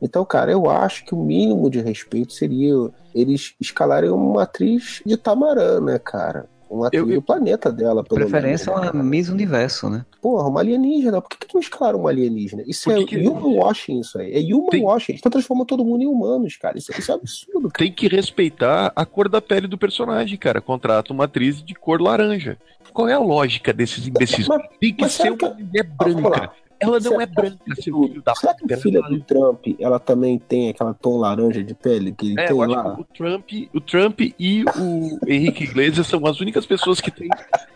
[0.02, 2.74] Então, cara, eu acho que o mínimo de respeito seria
[3.14, 6.46] eles escalarem uma atriz de Tamarã, né, cara?
[6.70, 8.88] Uma atriz do planeta dela, pelo Preferência menos.
[8.88, 10.04] é uma Miss Universo, né?
[10.20, 11.20] Porra, uma alienígena.
[11.20, 12.62] Por que, que não escalaram uma alienígena?
[12.66, 14.32] Isso Por é que que- human washing, isso aí.
[14.34, 15.12] É human Tem- washing.
[15.12, 16.76] Eles estão transformando todo mundo em humanos, cara.
[16.78, 17.78] Isso, isso é absurdo, cara.
[17.78, 20.60] Tem que respeitar a cor da pele do personagem, cara.
[20.60, 22.56] Contrata uma atriz de cor laranja.
[22.92, 24.48] Qual é a lógica desses imbecis?
[24.48, 26.52] Mas- Tem que ser uma que- mulher branca.
[26.80, 30.38] Ela não é branca, seu filho da Será que a filha do Trump, ela também
[30.38, 32.94] tem aquela tom laranja de pele que ele É, tem eu acho lá?
[32.94, 37.28] que o Trump, o Trump e o Henrique Iglesias são as únicas pessoas que têm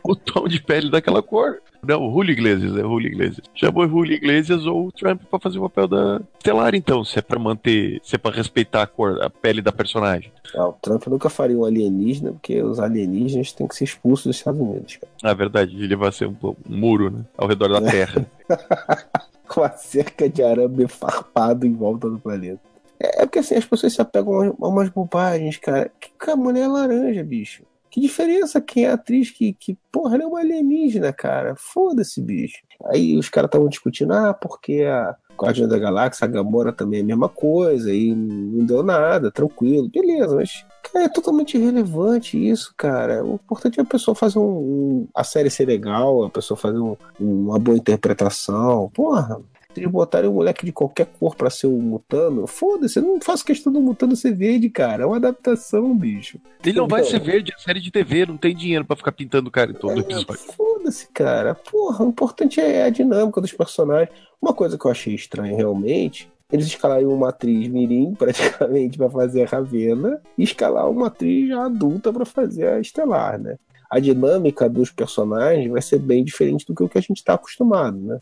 [0.05, 1.61] o tom de pele daquela cor.
[1.85, 3.41] Não, o Julio Iglesias, é o Julio Iglesias.
[3.57, 7.19] Chamou o Julio Iglesias ou o Trump pra fazer o papel da Estelar, então, se
[7.19, 10.31] é pra manter, se é pra respeitar a cor, a pele da personagem.
[10.55, 14.37] Ah, o Trump nunca faria um alienígena, porque os alienígenas têm que ser expulsos dos
[14.37, 15.13] Estados Unidos, cara.
[15.25, 17.25] Na verdade, ele vai ser um, um muro, né?
[17.37, 18.25] Ao redor da Terra.
[19.49, 22.61] Com a cerca de arame farpado em volta do planeta.
[22.99, 25.91] É, é porque assim, as pessoas se apegam a umas- bobagens, cara.
[26.01, 27.65] Que, que a mulher é laranja, bicho.
[27.91, 31.55] Que diferença quem é a atriz que, que porra, ela é uma alienígena, cara.
[31.57, 32.63] Foda-se, bicho.
[32.87, 37.03] Aí os caras estavam discutindo, ah, porque a Guardiã da Galáxia, a Gamora também é
[37.03, 39.89] a mesma coisa, e não deu nada, tranquilo.
[39.89, 43.25] Beleza, mas cara, é totalmente irrelevante isso, cara.
[43.25, 46.79] O importante é a pessoa fazer um, um- a série ser legal, a pessoa fazer
[46.79, 48.91] um- uma boa interpretação.
[48.95, 49.41] Porra,
[49.81, 53.45] eles botarem um moleque de qualquer cor pra ser um mutano, foda-se, eu não faço
[53.45, 55.03] questão do mutano ser verde, cara.
[55.05, 56.39] É uma adaptação, bicho.
[56.65, 57.11] Ele não vai Então.
[57.13, 59.75] ser verde, é série de TV, não tem dinheiro pra ficar pintando o cara em
[59.75, 60.39] todo É, episódio.
[60.57, 61.55] Foda-se, cara.
[61.55, 64.11] Porra, o importante é a dinâmica dos personagens.
[64.41, 66.31] Uma coisa que eu achei estranha realmente.
[66.51, 71.65] Eles escalaram uma atriz mirim, praticamente, pra fazer a Ravena, e escalar uma atriz já
[71.65, 73.57] adulta pra fazer a Estelar, né?
[73.91, 77.35] A dinâmica dos personagens vai ser bem diferente do que o que a gente tá
[77.35, 78.19] acostumado, né?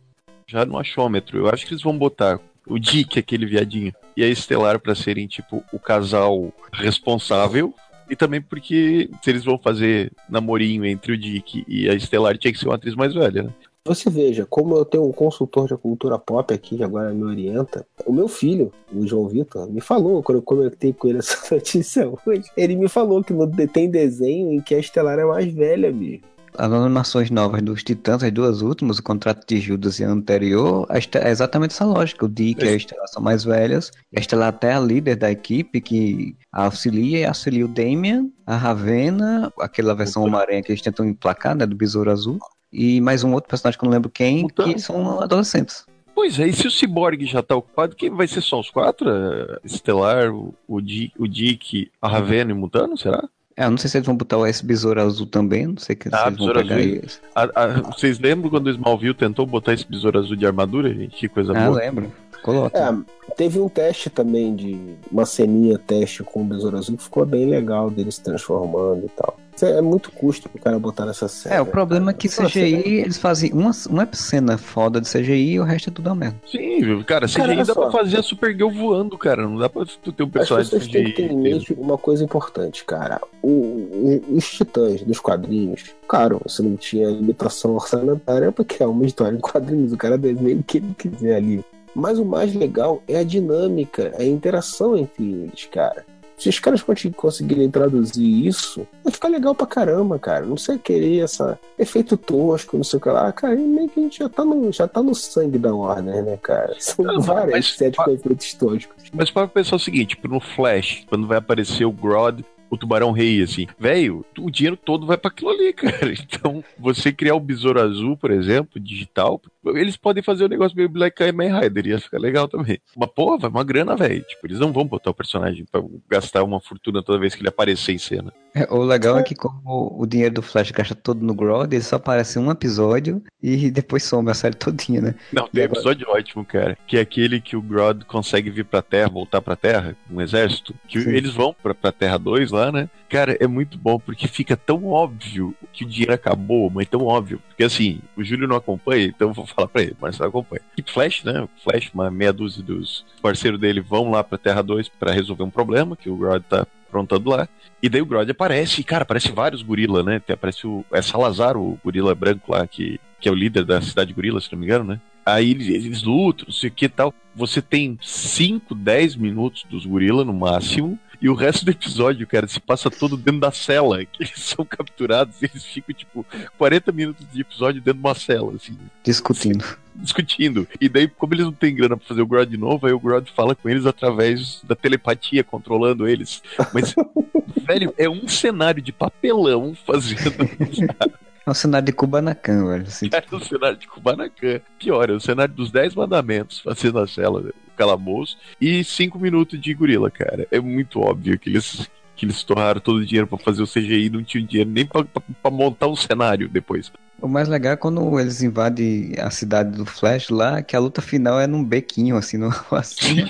[0.50, 4.26] Já no achômetro, eu acho que eles vão botar o Dick, aquele viadinho, e a
[4.26, 7.72] Estelar pra serem, tipo, o casal responsável.
[8.08, 12.52] E também porque se eles vão fazer namorinho entre o Dick e a Estelar, tinha
[12.52, 13.50] que ser uma atriz mais velha, né?
[13.86, 17.86] Você veja, como eu tenho um consultor de cultura pop aqui, que agora me orienta,
[18.04, 22.12] o meu filho, o João Vitor, me falou, quando eu conectei com ele essa notícia
[22.26, 23.32] hoje, ele me falou que
[23.68, 26.22] tem desenho em que a Estelar é mais velha, bicho.
[26.56, 30.86] As animações novas dos Titãs, as duas últimas, o contrato de Judas e a anterior,
[30.90, 32.26] é exatamente essa lógica.
[32.26, 33.90] O Dick e a Estela são mais velhas.
[34.14, 38.56] A Estela até é a líder da equipe que auxilia e auxilia o Damian, a
[38.56, 42.38] Ravena, aquela versão Homem-Aranha que eles tentam emplacar, né, do Besouro Azul.
[42.72, 45.84] E mais um outro personagem que eu não lembro quem, que são adolescentes.
[46.14, 49.08] Pois é, e se o Cyborg já tá ocupado, quem vai ser só os quatro?
[49.08, 53.26] A Estelar, o, o Dick, a Ravena e o Mutano, será?
[53.60, 56.08] É, eu não sei se eles vão botar esse Besouro Azul também, não sei que
[56.10, 57.00] Ah, eles vão pegar Azul.
[57.04, 57.20] isso.
[57.34, 61.14] A- a- vocês lembram quando o Smallville tentou botar esse besouro azul de armadura, gente?
[61.14, 61.78] Que coisa Ah, boa.
[61.78, 62.10] lembro.
[62.42, 62.78] Coloca.
[62.78, 64.78] É, teve um teste também de
[65.10, 69.08] uma ceninha teste com o Besouro Azul que ficou bem legal dele se transformando e
[69.10, 69.36] tal.
[69.62, 71.54] É muito custo pro cara botar nessa série.
[71.56, 75.50] É, o problema é que Nossa, CGI, eles fazem uma, uma cena foda de CGI
[75.52, 76.36] e o resto é tudo a merda.
[76.50, 77.82] Sim, cara, CGI Cara, dá só.
[77.82, 79.42] pra fazer a Supergirl voando, cara.
[79.46, 81.28] Não dá pra tu ter um As personagem pessoas têm que CGI.
[81.28, 83.20] ter em mente uma coisa importante, cara.
[83.42, 89.04] O- o- os titãs dos quadrinhos, claro, você não tinha limitação orçamentária porque é uma
[89.04, 91.62] história em quadrinhos, o cara desenha o que ele quiser ali.
[91.94, 96.04] Mas o mais legal é a dinâmica, é a interação entre eles, cara.
[96.36, 96.82] Se os caras
[97.16, 100.46] conseguirem traduzir isso, vai ficar legal pra caramba, cara.
[100.46, 103.30] Não sei querer essa efeito tosco, não sei o que lá.
[103.30, 106.38] Cara, meio que a gente já tá no, já tá no sangue da Warner, né,
[106.38, 106.74] cara?
[106.78, 109.04] São Não, várias mas- séries com efeitos toscos.
[109.12, 113.10] Mas para pensar o seguinte, tipo, no Flash, quando vai aparecer o Grodd, o Tubarão
[113.12, 116.10] Rei, assim, velho, o dinheiro todo vai pra aquilo ali, cara.
[116.10, 120.88] Então, você criar o Besouro Azul, por exemplo, digital, eles podem fazer o negócio meio
[120.88, 122.78] Black Kamen Rider, ia ficar legal também.
[122.96, 124.22] Mas, pô, vai uma grana, velho.
[124.22, 127.48] Tipo, eles não vão botar o personagem pra gastar uma fortuna toda vez que ele
[127.48, 128.32] aparecer em cena.
[128.54, 131.82] É, o legal é que como o dinheiro do Flash gasta todo no Grodd, ele
[131.84, 135.14] só aparece em um episódio e depois some a série todinha, né?
[135.32, 136.76] Não, tem um agora- episódio ótimo, cara.
[136.86, 140.74] Que é aquele que o Grodd consegue vir pra Terra, voltar pra Terra, um exército.
[140.88, 141.10] Que Sim.
[141.10, 142.88] eles vão pra, pra Terra 2 lá, né?
[143.08, 147.40] Cara, é muito bom porque fica tão óbvio que o dinheiro acabou, mas tão óbvio.
[147.48, 150.62] Porque assim, o Júlio não acompanha, então eu vou falar pra ele, mas acompanha.
[150.76, 151.48] E Flash, né?
[151.62, 155.50] Flash, uma meia dúzia dos parceiros dele vão lá pra Terra 2 pra resolver um
[155.50, 157.48] problema que o Grodd tá aprontando lá.
[157.82, 160.20] E daí o Grodd aparece, e, cara, aparece vários gorila, né?
[160.28, 160.84] Aparece o.
[160.92, 164.52] É Salazar, o gorila branco lá, que, que é o líder da cidade gorila, se
[164.52, 165.00] não me engano, né?
[165.24, 167.14] Aí eles, eles lutam, não sei o que tal.
[167.34, 170.98] Você tem 5, 10 minutos dos gorila no máximo.
[171.20, 174.04] E o resto do episódio, cara, se passa todo dentro da cela.
[174.10, 176.24] Que eles são capturados e eles ficam, tipo,
[176.56, 179.64] 40 minutos de episódio dentro de uma cela, assim Discutindo.
[179.94, 180.66] discutindo.
[180.80, 182.98] E daí, como eles não têm grana pra fazer o Grodd de novo, aí o
[183.00, 186.42] Grodd fala com eles através da telepatia, controlando eles.
[186.72, 186.94] Mas,
[187.66, 190.20] velho, é um cenário de papelão fazendo.
[191.46, 192.82] É um cenário de Kubanacan, velho.
[192.82, 194.60] Assim, Cara, o cenário de Kubanacan.
[194.78, 198.36] Pior, é o cenário dos Dez Mandamentos fazendo a cela, o calabouço.
[198.60, 200.46] E cinco minutos de gorila, cara.
[200.50, 204.06] É muito óbvio que eles, que eles torraram todo o dinheiro pra fazer o CGI
[204.06, 206.92] e não tinham dinheiro nem pra montar um cenário depois.
[207.22, 211.02] O mais legal é quando eles invadem a cidade do Flash lá, que a luta
[211.02, 213.26] final é num bequinho, assim, no assim.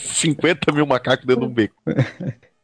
[0.00, 1.76] 50 mil macacos dentro de um beco.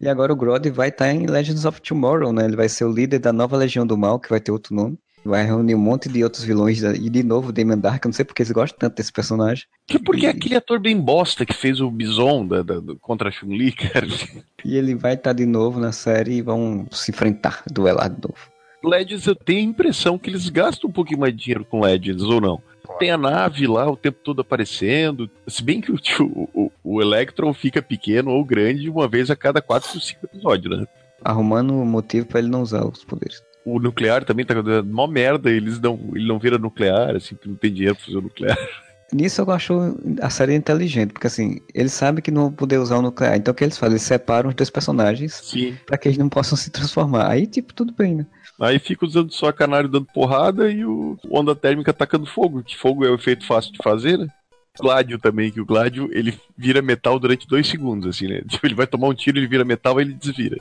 [0.01, 2.47] E agora o Grodd vai estar em Legends of Tomorrow, né?
[2.47, 4.99] Ele vai ser o líder da nova Legião do Mal, que vai ter outro nome.
[5.25, 8.05] Vai reunir um monte de outros vilões e de novo Damon Dark.
[8.05, 9.65] Eu não sei porque eles gostam tanto desse personagem.
[9.87, 12.97] Que porque E- é aquele ator bem bosta que fez o Bison da, da- do-
[12.99, 14.07] contra a Chun-Li, cara.
[14.65, 18.39] E ele vai estar de novo na série e vão se enfrentar, duelar de novo.
[18.83, 22.23] Legends, eu tenho a impressão que eles gastam um pouquinho mais de dinheiro com Legends,
[22.23, 22.63] ou não?
[22.99, 25.31] Tem a nave lá o tempo todo aparecendo.
[25.47, 29.61] Se bem que o, o, o- Electron fica pequeno ou grande uma vez a cada
[29.61, 30.87] 4 ou 5 episódios, né?
[31.23, 33.43] Arrumando um motivo pra ele não usar os poderes.
[33.65, 37.49] O nuclear também tá dando mó merda, eles não, ele não vira nuclear, assim, porque
[37.49, 38.59] não tem dinheiro pra fazer o nuclear.
[39.13, 42.99] Nisso eu acho a série inteligente, porque assim, eles sabem que não vão poder usar
[42.99, 43.37] o nuclear.
[43.37, 43.95] Então o que eles fazem?
[43.95, 45.53] Eles separam os dois personagens
[45.85, 47.29] pra que eles não possam se transformar.
[47.29, 48.27] Aí, tipo, tudo bem, né?
[48.61, 52.77] Aí fica usando só a canário dando porrada e o onda térmica atacando fogo, que
[52.77, 54.29] fogo é um efeito fácil de fazer, né?
[54.79, 58.43] Gládio também, que o Gládio ele vira metal durante dois segundos, assim, né?
[58.49, 60.59] Tipo, ele vai tomar um tiro, ele vira metal e ele desvira.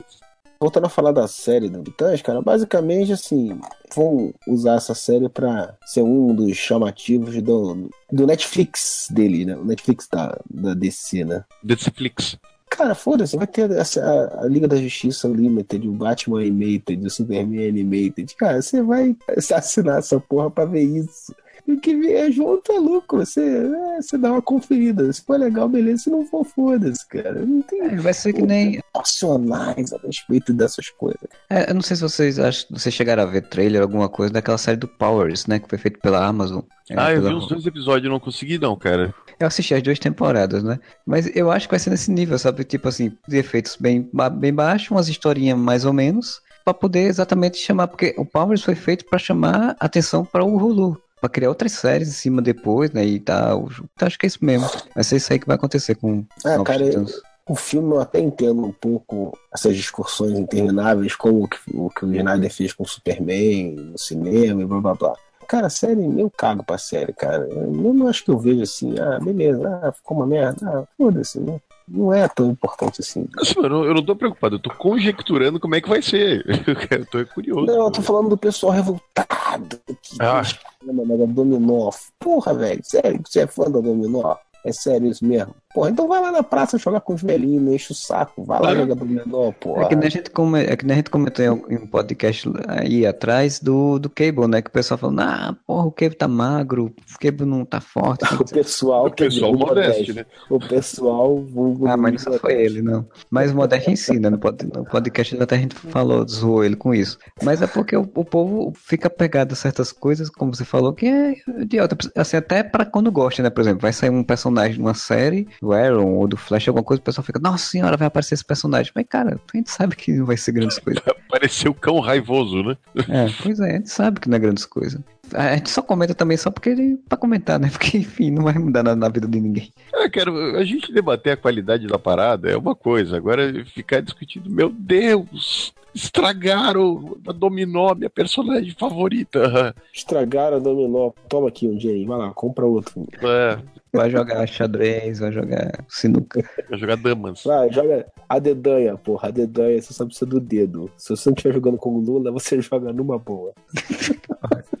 [0.60, 3.58] Voltando a falar da série do Titãs, cara, basicamente assim,
[3.94, 9.56] vão usar essa série pra ser um dos chamativos do, do Netflix dele, né?
[9.56, 11.44] O Netflix da, da DC, né?
[11.64, 12.36] Netflix.
[12.68, 17.10] Cara, foda-se, vai ter essa- a, a Liga da Justiça Limited, o Batman Animated, o
[17.10, 18.34] Superman Animated.
[18.36, 19.16] Cara, você vai
[19.54, 21.34] assinar essa porra pra ver isso.
[21.70, 23.18] E o que vier junto é lucro.
[23.24, 25.12] Você, é, você dá uma conferida.
[25.12, 26.04] Se for legal, beleza.
[26.04, 27.46] Se não for, foda-se, cara.
[27.46, 28.80] Não tem É, vai ser que nem.
[28.96, 31.20] racionais a respeito dessas coisas.
[31.48, 34.58] É, eu não sei se vocês acham, vocês chegaram a ver trailer, alguma coisa daquela
[34.58, 35.58] série do Powers, né?
[35.58, 36.62] Que foi feito pela Amazon.
[36.90, 39.14] É, ah, eu vi uns dois episódios e não consegui, não, cara.
[39.38, 40.78] Eu assisti as duas temporadas, né?
[41.06, 42.64] Mas eu acho que vai ser nesse nível, sabe?
[42.64, 47.58] Tipo assim, de efeitos bem, bem baixos, umas historinhas mais ou menos, pra poder exatamente
[47.58, 51.72] chamar, porque o Powers foi feito pra chamar atenção para o Hulu, pra criar outras
[51.72, 53.04] séries em cima depois, né?
[53.04, 53.68] E tal.
[53.94, 54.68] Então, acho que é isso mesmo.
[54.94, 57.20] Vai ser isso aí que vai acontecer com Ah, Novos cara, Titãs.
[57.48, 62.04] O filme eu até entendo um pouco essas discussões intermináveis, como o que o, que
[62.04, 65.14] o Snyder fez com o Superman no cinema e blá blá blá.
[65.48, 67.48] Cara, a série, eu cago pra série, cara.
[67.50, 71.40] Eu não acho que eu vejo assim, ah, beleza, ah, ficou uma merda, ah, foda-se,
[71.40, 71.60] né?
[71.92, 73.26] Não é tão importante assim.
[73.38, 76.44] Assim, eu, não, eu não tô preocupado, eu tô conjecturando como é que vai ser.
[76.90, 77.66] eu tô curioso.
[77.66, 80.42] Não, eu tô falando do pessoal revoltado que Ah.
[80.44, 81.90] chama da Dominó.
[82.18, 84.36] Porra, velho, sério, você é fã da Dominó?
[84.64, 85.54] É sério isso mesmo?
[85.72, 88.42] Porra, então vai lá na praça jogar com os velhinhos, não enche o saco.
[88.44, 89.84] Vai lá jogar Dominó, porra.
[89.84, 92.50] É que, nem a gente come- é que nem a gente comentou em um- podcast
[92.66, 94.60] aí atrás do, do Cable, né?
[94.62, 98.24] Que o pessoal falando, ah, porra, o Cable tá magro, o Cable não tá forte.
[98.40, 100.26] O pessoal, O pessoal dizer, modeste, né?
[100.48, 103.06] O pessoal vulgo Ah, mas não só foi ele, não.
[103.30, 107.16] Mas o Modeste ensina, pod, no podcast até a gente falou, zoou ele com isso.
[107.42, 111.06] Mas é porque o, o povo fica pegado a certas coisas, como você falou, que
[111.06, 111.96] é idiota.
[112.16, 113.50] Assim, até pra quando gosta, né?
[113.50, 116.82] Por exemplo, vai sair um personagem de uma série, do Arrow ou do Flash, alguma
[116.82, 118.90] coisa, o pessoal fica, nossa senhora, vai aparecer esse personagem.
[118.94, 121.02] Mas, cara, a gente sabe que não vai ser grandes coisas.
[121.28, 122.76] Pareceu cão raivoso, né?
[123.08, 125.00] É, pois é, a gente sabe que não é grandes coisas.
[125.34, 127.68] A gente só comenta também só porque ele, pra comentar, né?
[127.70, 129.72] Porque, enfim, não vai mudar nada na vida de ninguém.
[129.92, 133.16] É, cara, a gente debater a qualidade da parada é uma coisa.
[133.16, 139.74] Agora ficar discutindo, meu Deus, estragaram a Dominó, minha personagem favorita.
[139.92, 141.10] Estragaram a Dominó.
[141.28, 143.06] Toma aqui um dinheiro, vai lá, compra outro.
[143.22, 143.58] É,
[143.92, 146.48] Vai jogar xadrez, vai jogar sinuca.
[146.68, 147.42] vai jogar damas.
[147.42, 149.28] Vai, joga a dedanha, porra.
[149.28, 150.88] A dedanha, você só precisa do dedo.
[150.96, 153.52] Se você não estiver jogando com o Lula, você joga numa boa.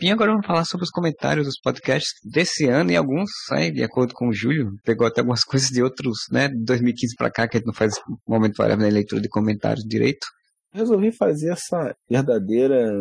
[0.00, 3.82] E agora vamos falar sobre os comentários dos podcasts desse ano e alguns saem de
[3.82, 4.70] acordo com o Júlio.
[4.84, 6.46] Pegou até algumas coisas de outros, né?
[6.46, 7.94] De 2015 pra cá, que a gente não faz
[8.26, 10.24] momento variável na leitura de comentários direito.
[10.72, 12.92] Resolvi fazer essa verdadeira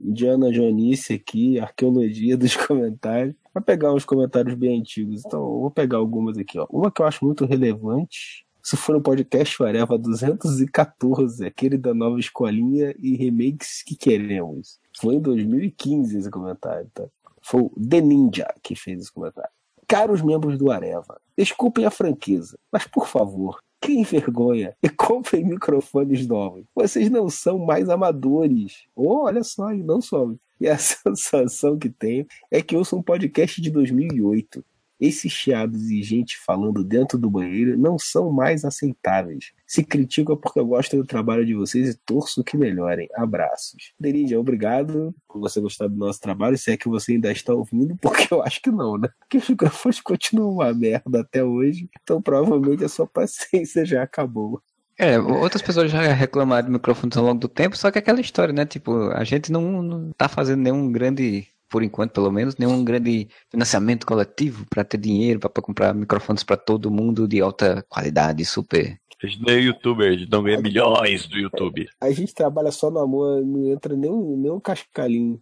[0.00, 5.22] Indiana Jonice aqui, arqueologia dos comentários, pra pegar uns comentários bem antigos.
[5.24, 6.66] Então, eu vou pegar algumas aqui, ó.
[6.68, 8.44] Uma que eu acho muito relevante.
[8.62, 14.80] Se for no podcast Areva 214, aquele da nova escolinha e remakes que queremos.
[15.00, 17.04] Foi em 2015 esse comentário, tá?
[17.42, 19.50] Foi o The Ninja que fez esse comentário.
[19.88, 24.76] Caros membros do Areva, desculpem a franqueza, mas por favor, que vergonha!
[24.82, 26.64] E comprem microfones novos.
[26.74, 28.84] Vocês não são mais amadores.
[28.94, 30.36] Oh, olha só, não somos.
[30.60, 34.62] E a sensação que tenho é que ouço um podcast de 2008.
[35.00, 39.52] Esses chiados e gente falando dentro do banheiro não são mais aceitáveis.
[39.66, 43.08] Se criticam porque eu gosto do trabalho de vocês e torço que melhorem.
[43.14, 43.92] Abraços.
[43.98, 46.58] Deridia, obrigado por você gostar do nosso trabalho.
[46.58, 49.08] Se é que você ainda está ouvindo, porque eu acho que não, né?
[49.18, 51.88] Porque os microfones continuam uma merda até hoje.
[52.02, 54.60] Então provavelmente a sua paciência já acabou.
[54.98, 58.20] É, outras pessoas já reclamaram de microfones ao longo do tempo, só que é aquela
[58.20, 58.66] história, né?
[58.66, 63.28] Tipo, a gente não, não tá fazendo nenhum grande por enquanto pelo menos, nenhum grande
[63.48, 69.00] financiamento coletivo para ter dinheiro para comprar microfones para todo mundo de alta qualidade, super.
[69.22, 71.88] A gente não é youtuber, a gente não ganha milhões do YouTube.
[72.00, 75.40] A gente trabalha só no amor, não entra nem um, nem um cascalinho.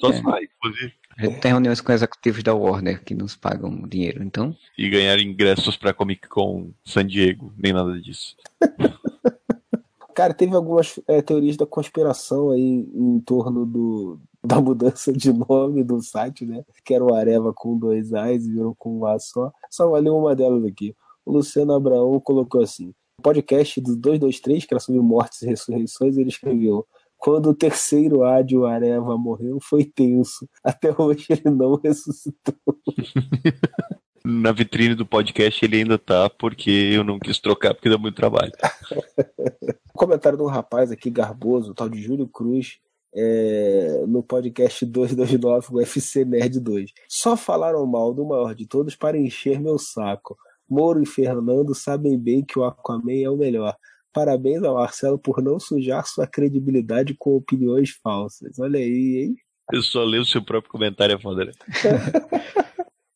[0.00, 0.22] Só é.
[0.22, 0.94] sai, inclusive.
[1.18, 4.56] A gente tem reuniões com executivos da Warner que nos pagam dinheiro, então.
[4.78, 8.34] E ganhar ingressos para Comic Con San Diego, nem nada disso.
[10.14, 15.84] Cara, teve algumas é, teorias da conspiração aí em torno do, da mudança de nome
[15.84, 16.64] do site, né?
[16.82, 19.52] Que era o Areva com dois A's e virou com um A só.
[19.70, 20.96] Só valeu uma delas aqui.
[21.24, 26.16] O Luciano Abraão colocou assim: o podcast do 223, que era sobre mortes e ressurreições,
[26.16, 26.86] ele escreveu.
[27.18, 30.48] Quando o terceiro de Areva morreu, foi tenso.
[30.64, 32.54] Até hoje ele não ressuscitou.
[34.24, 38.14] Na vitrine do podcast ele ainda tá, porque eu não quis trocar, porque dá muito
[38.14, 38.52] trabalho.
[39.94, 42.78] comentário de um rapaz aqui, garboso, tal de Júlio Cruz,
[43.14, 46.90] é, no podcast 229, o UFC Nerd 2.
[47.08, 50.36] Só falaram mal do maior de todos para encher meu saco.
[50.68, 53.74] Moro e Fernando sabem bem que o Aquaman é o melhor.
[54.12, 58.58] Parabéns ao Marcelo por não sujar sua credibilidade com opiniões falsas.
[58.58, 59.36] Olha aí, hein?
[59.72, 61.52] Eu só leio o seu próprio comentário, é foda, né?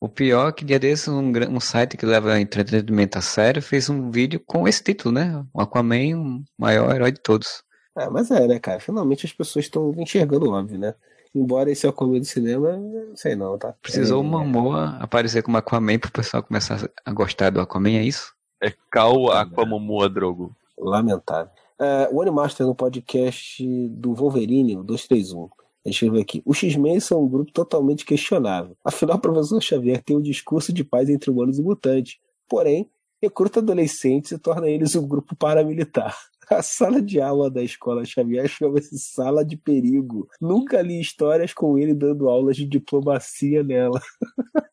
[0.03, 3.89] O pior é que dia desse um, um site que leva entretenimento a sério fez
[3.89, 5.47] um vídeo com esse título, né?
[5.55, 7.63] O Aquaman, o maior herói de todos.
[7.97, 8.81] É, mas é, né, cara?
[8.81, 10.95] Finalmente as pessoas estão enxergando óbvio, né?
[11.35, 13.75] Embora esse Aquaman do cinema, não sei não, tá?
[13.81, 18.35] Precisou é, Momoa aparecer como Aquaman pro pessoal começar a gostar do Aquaman, é isso?
[18.63, 20.55] É Cal Aquamomoa Drogo.
[20.79, 21.51] Lamentável.
[21.81, 25.49] É, o Animaster no podcast do Wolverine, o 231.
[25.85, 28.77] Ele escreveu aqui: os X-Men são um grupo totalmente questionável.
[28.85, 32.19] Afinal, o professor Xavier tem um discurso de paz entre humanos e mutantes.
[32.49, 32.89] Porém,
[33.21, 36.17] recruta adolescentes e torna eles um grupo paramilitar.
[36.51, 40.29] A sala de aula da escola Xavier chama-se Sala de Perigo.
[40.41, 44.01] Nunca li histórias com ele dando aulas de diplomacia nela.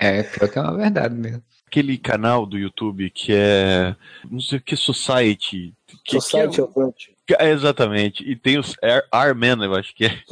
[0.00, 1.42] É, pior que é uma verdade mesmo.
[1.66, 3.96] Aquele canal do YouTube que é.
[4.30, 5.74] Não sei o que, Society.
[6.04, 7.04] Que, Society que é, of
[7.40, 8.22] é, Exatamente.
[8.22, 8.76] E tem os
[9.10, 10.22] Armen, eu acho que é.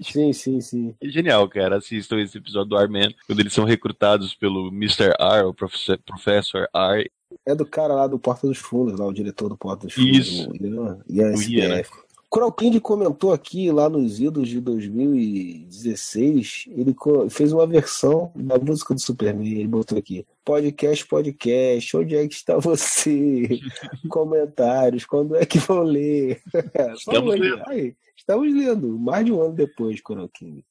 [0.00, 0.94] Sim, sim, sim.
[1.02, 1.78] É genial, cara.
[1.78, 5.12] Assistam esse episódio do Armen, quando eles são recrutados pelo Mr.
[5.18, 7.10] R, o Professor R.
[7.44, 10.28] É do cara lá do Porta dos Fundos, lá, o diretor do Porta dos Fundos.
[10.28, 10.48] Isso.
[10.48, 11.90] Do Ian SPF.
[12.28, 16.94] Kuralkind comentou aqui lá nos idos de 2016, ele
[17.30, 22.34] fez uma versão da música do Superman, ele botou aqui, podcast, podcast, onde é que
[22.34, 23.60] está você?
[24.10, 26.42] Comentários, quando é que vão ler?
[26.94, 27.62] Estamos lendo.
[27.68, 30.62] Aí, estamos lendo, mais de um ano depois, Kuralkind.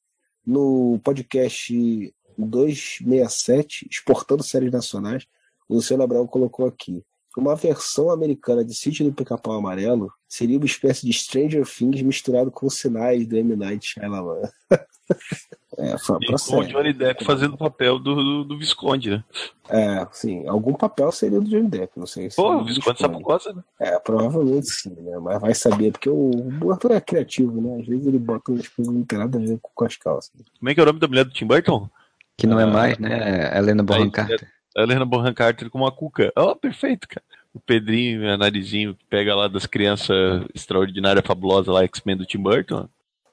[0.46, 5.26] No podcast 267, Exportando Séries Nacionais,
[5.68, 7.02] o Luciano Abraão colocou aqui,
[7.36, 12.50] uma versão americana de Sítio do Pica-Pau Amarelo seria uma espécie de Stranger Things misturado
[12.50, 13.54] com sinais do M.
[13.54, 14.40] Night Shyamalan.
[15.78, 19.24] é, foi com o Johnny Depp fazendo o papel do, do, do, Visconde, né?
[19.68, 20.48] É, sim.
[20.48, 22.30] Algum papel seria do Johnny Depp, não sei.
[22.30, 23.62] Se Pô, o Visconde Sabugosa, né?
[23.78, 25.18] É, provavelmente sim, né?
[25.18, 26.30] Mas vai saber, porque o,
[26.62, 27.82] o Arthur é criativo, né?
[27.82, 30.32] Às vezes ele bota umas coisas que não tem nada a ver com as calças.
[30.58, 31.88] Como é que é o nome da mulher do Tim Burton?
[32.38, 33.58] Que não é ah, é mais, né?
[33.58, 36.32] Helena Bonham Carter a Helena Bonham Carter com uma cuca.
[36.36, 37.24] Ó, oh, perfeito, cara.
[37.54, 42.38] O Pedrinho, a narizinho, que pega lá das crianças extraordinárias, fabulosa lá, X-Men do Tim
[42.38, 42.86] Burton.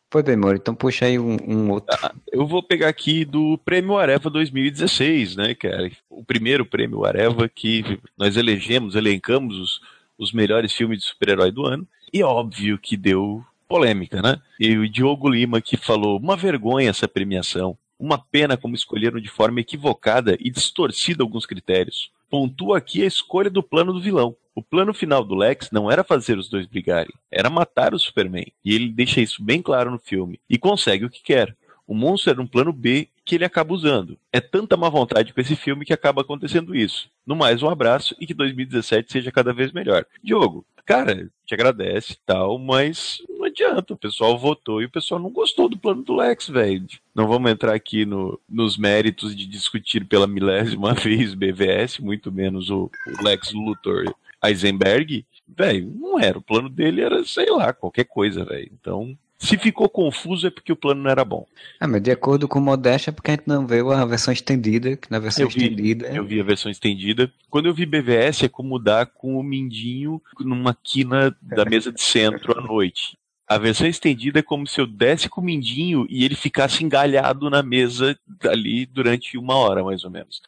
[0.10, 1.98] Pois bem, Moro, então puxa aí um, um outro.
[2.00, 5.92] Ah, eu vou pegar aqui do Prêmio Areva 2016, né, cara?
[6.08, 9.82] O primeiro Prêmio Areva que nós elegemos, elencamos os,
[10.18, 11.88] os melhores filmes de super-herói do ano.
[12.14, 14.40] E óbvio que deu polêmica, né?
[14.60, 17.76] E o Diogo Lima que falou, uma vergonha essa premiação.
[18.00, 22.12] Uma pena como escolheram de forma equivocada e distorcida alguns critérios.
[22.30, 24.36] Pontua aqui a escolha do plano do vilão.
[24.56, 28.46] O plano final do Lex não era fazer os dois brigarem, era matar o Superman.
[28.64, 30.40] E ele deixa isso bem claro no filme.
[30.50, 31.56] E consegue o que quer.
[31.88, 34.18] O monstro era um plano B que ele acaba usando.
[34.32, 37.10] É tanta má vontade com esse filme que acaba acontecendo isso.
[37.26, 40.06] No mais, um abraço e que 2017 seja cada vez melhor.
[40.24, 43.94] Diogo, cara, te agradece e tal, mas não adianta.
[43.94, 46.86] O pessoal votou e o pessoal não gostou do plano do Lex, velho.
[47.14, 52.70] Não vamos entrar aqui no, nos méritos de discutir pela milésima vez BVS, muito menos
[52.70, 54.14] o, o Lex Luthor
[54.44, 55.26] Eisenberg.
[55.48, 56.38] Velho, não era.
[56.38, 58.72] O plano dele era, sei lá, qualquer coisa, velho.
[58.74, 61.46] Então, se ficou confuso é porque o plano não era bom.
[61.80, 64.34] Ah, mas de acordo com o Modeste é porque a gente não viu a versão
[64.34, 66.08] estendida, que na versão eu vi, estendida.
[66.08, 67.32] Eu vi a versão estendida.
[67.50, 72.02] Quando eu vi BVS é como dar com o mindinho numa quina da mesa de
[72.02, 73.18] centro à noite.
[73.46, 77.50] A versão estendida é como se eu desse com o mindinho e ele ficasse engalhado
[77.50, 80.42] na mesa ali durante uma hora, mais ou menos.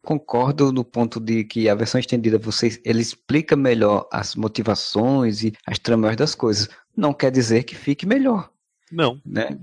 [0.00, 5.52] Concordo no ponto de que a versão estendida você, ele explica melhor as motivações e
[5.66, 6.68] as tramas das coisas.
[6.98, 8.50] Não quer dizer que fique melhor.
[8.90, 9.20] Não.
[9.24, 9.56] Né?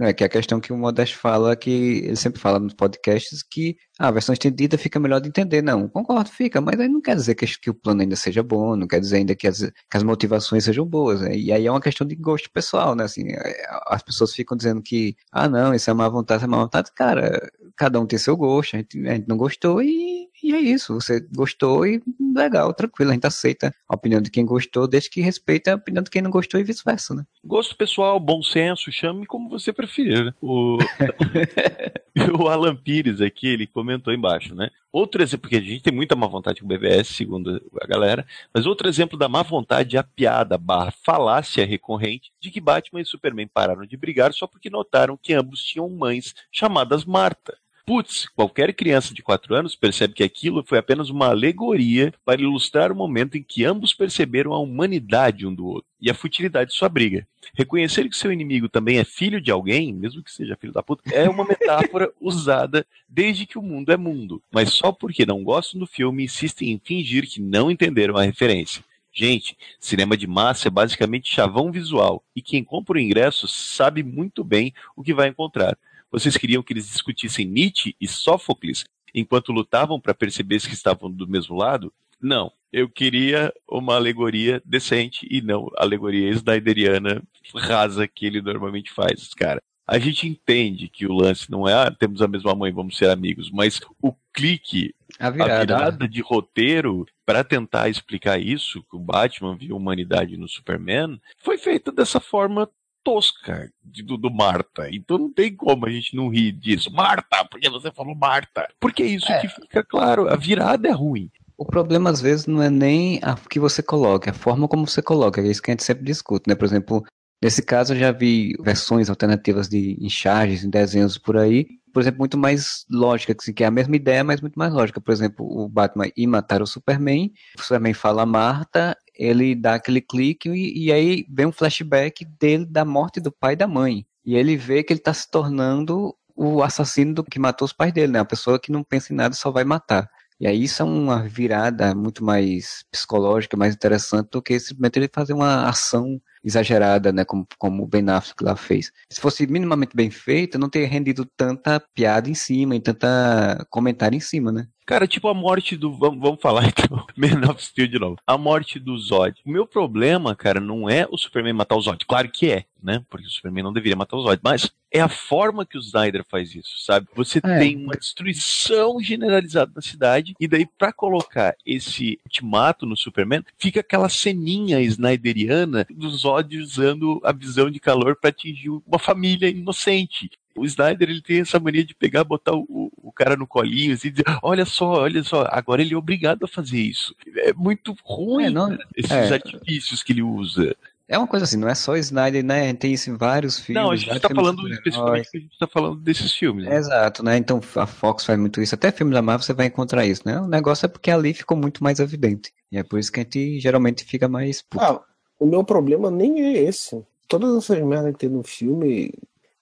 [0.00, 1.70] É que a questão que o Modeste fala, que
[2.04, 5.62] ele sempre fala nos podcasts, que a versão estendida fica melhor de entender.
[5.62, 8.74] Não, concordo, fica, mas aí não quer dizer que, que o plano ainda seja bom,
[8.74, 11.20] não quer dizer ainda que as, que as motivações sejam boas.
[11.20, 11.36] Né?
[11.36, 13.04] E aí é uma questão de gosto pessoal, né?
[13.04, 16.50] Assim, é, as pessoas ficam dizendo que, ah, não, isso é má vontade, isso é
[16.50, 16.90] má vontade.
[16.92, 20.60] Cara, cada um tem seu gosto, a gente, a gente não gostou e e é
[20.60, 22.02] isso, você gostou e
[22.34, 26.02] legal, tranquilo, a gente aceita a opinião de quem gostou, desde que respeita a opinião
[26.02, 27.24] de quem não gostou e vice-versa, né?
[27.44, 30.24] Gosto pessoal, bom senso, chame como você preferir.
[30.24, 30.34] Né?
[30.40, 30.78] O...
[32.38, 34.70] o Alan Pires aqui, ele comentou embaixo, né?
[34.92, 38.26] Outro exemplo, porque a gente tem muita má vontade com o BBS, segundo a galera,
[38.52, 43.00] mas outro exemplo da má vontade é a piada barra falácia recorrente de que Batman
[43.00, 47.56] e Superman pararam de brigar só porque notaram que ambos tinham mães chamadas Marta.
[47.90, 52.92] Putz, qualquer criança de 4 anos percebe que aquilo foi apenas uma alegoria para ilustrar
[52.92, 56.76] o momento em que ambos perceberam a humanidade um do outro e a futilidade de
[56.76, 57.26] sua briga.
[57.52, 61.02] Reconhecer que seu inimigo também é filho de alguém, mesmo que seja filho da puta,
[61.12, 65.80] é uma metáfora usada desde que o mundo é mundo, mas só porque não gostam
[65.80, 68.84] do filme insistem em fingir que não entenderam a referência.
[69.12, 74.44] Gente, cinema de massa é basicamente chavão visual, e quem compra o ingresso sabe muito
[74.44, 75.76] bem o que vai encontrar.
[76.10, 78.84] Vocês queriam que eles discutissem Nietzsche e Sófocles
[79.14, 81.92] enquanto lutavam para perceber se estavam do mesmo lado?
[82.20, 82.52] Não.
[82.72, 87.22] Eu queria uma alegoria decente e não a alegoria snyderiana
[87.54, 89.60] rasa que ele normalmente faz, cara.
[89.86, 93.10] A gente entende que o lance não é ah, temos a mesma mãe, vamos ser
[93.10, 98.94] amigos, mas o clique, a virada, a virada de roteiro para tentar explicar isso, que
[98.94, 102.70] o Batman viu humanidade no Superman, foi feita dessa forma
[103.02, 104.88] tosca do, do, Marta.
[104.90, 106.92] Então não tem como a gente não rir disso.
[106.92, 108.68] Marta, porque você falou Marta?
[108.78, 109.40] Porque é isso é.
[109.40, 110.28] que fica claro.
[110.28, 111.30] A virada é ruim.
[111.56, 114.86] O problema, às vezes, não é nem a que você coloca, é a forma como
[114.86, 115.40] você coloca.
[115.40, 116.54] É isso que a gente sempre discute, né?
[116.54, 117.04] Por exemplo,
[117.42, 122.18] nesse caso eu já vi versões alternativas de enxagens, em desenhos por aí, por exemplo,
[122.18, 125.00] muito mais lógica, assim, que é a mesma ideia, mas muito mais lógica.
[125.00, 130.00] Por exemplo, o Batman ir matar o Superman, o Superman fala Marta, ele dá aquele
[130.00, 134.06] clique e, e aí vem um flashback dele da morte do pai e da mãe.
[134.24, 137.92] E ele vê que ele está se tornando o assassino do que matou os pais
[137.92, 138.20] dele, né?
[138.20, 140.08] A pessoa que não pensa em nada só vai matar.
[140.40, 145.10] E aí isso é uma virada muito mais psicológica, mais interessante do que simplesmente ele
[145.12, 148.90] fazer uma ação exagerada, né, como, como o Ben Affleck lá fez.
[149.10, 154.16] Se fosse minimamente bem feita, não teria rendido tanta piada em cima e tanta comentário
[154.16, 154.66] em cima, né?
[154.90, 155.92] Cara, tipo a morte do.
[155.92, 157.06] Vamos, vamos falar então.
[157.16, 158.16] Man of Steel de novo.
[158.26, 159.40] A morte do Zod.
[159.46, 162.04] O meu problema, cara, não é o Superman matar o Zod.
[162.04, 163.00] Claro que é, né?
[163.08, 164.40] Porque o Superman não deveria matar o Zod.
[164.42, 167.06] Mas é a forma que o Snyder faz isso, sabe?
[167.14, 167.58] Você é.
[167.60, 170.34] tem uma destruição generalizada na cidade.
[170.40, 177.20] E daí, para colocar esse ultimato no Superman, fica aquela ceninha snyderiana do Zod usando
[177.22, 180.30] a visão de calor para atingir uma família inocente.
[180.56, 184.08] O Snyder ele tem essa mania de pegar, botar o, o cara no colinho assim,
[184.08, 187.14] e dizer: Olha só, olha só, agora ele é obrigado a fazer isso.
[187.36, 189.34] É muito ruim é, não, esses é.
[189.34, 190.76] artifícios que ele usa.
[191.10, 192.72] É uma coisa assim, não é só Snyder, né?
[192.72, 193.82] Tem isso em vários filmes.
[193.82, 196.66] Não, a gente está falando especificamente a gente está falando desses filmes.
[196.66, 196.76] Né?
[196.76, 197.36] Exato, né?
[197.36, 198.76] Então a Fox faz muito isso.
[198.76, 200.40] Até filmes da Marvel você vai encontrar isso, né?
[200.40, 202.52] O negócio é porque ali ficou muito mais evidente.
[202.70, 204.62] E é por isso que a gente geralmente fica mais.
[204.62, 204.84] Puto.
[204.84, 205.02] Ah,
[205.40, 207.04] o meu problema nem é esse.
[207.26, 209.12] Todas essas merdas que tem no filme,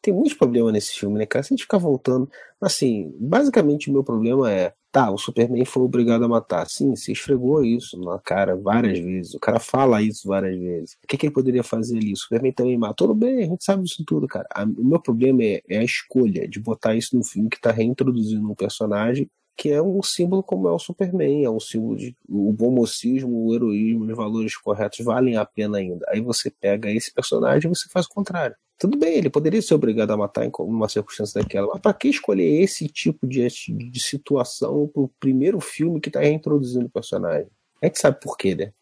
[0.09, 1.43] tem muitos problemas nesse filme, né, cara?
[1.43, 2.31] Se a gente ficar voltando.
[2.61, 4.73] Assim, basicamente o meu problema é.
[4.91, 6.67] Tá, o Superman foi obrigado a matar.
[6.67, 9.35] Sim, se esfregou isso na cara várias vezes.
[9.35, 10.97] O cara fala isso várias vezes.
[11.05, 12.15] O que, que ele poderia fazer ali?
[12.15, 13.09] O Superman também matou.
[13.09, 14.49] Tudo bem, a gente sabe disso tudo, cara.
[14.79, 18.51] o meu problema é, é, a escolha de botar isso no filme que tá reintroduzindo
[18.51, 22.53] um personagem que é um símbolo como é o Superman, é um símbolo de o
[22.53, 26.07] bom mocismo, o heroísmo, os valores corretos valem a pena ainda.
[26.09, 28.57] Aí você pega esse personagem e você faz o contrário.
[28.79, 32.09] Tudo bem, ele poderia ser obrigado a matar em uma circunstância daquela, mas para que
[32.09, 37.49] escolher esse tipo de, de situação pro primeiro filme que está reintroduzindo o personagem?
[37.83, 38.73] A gente sabe por quê, né?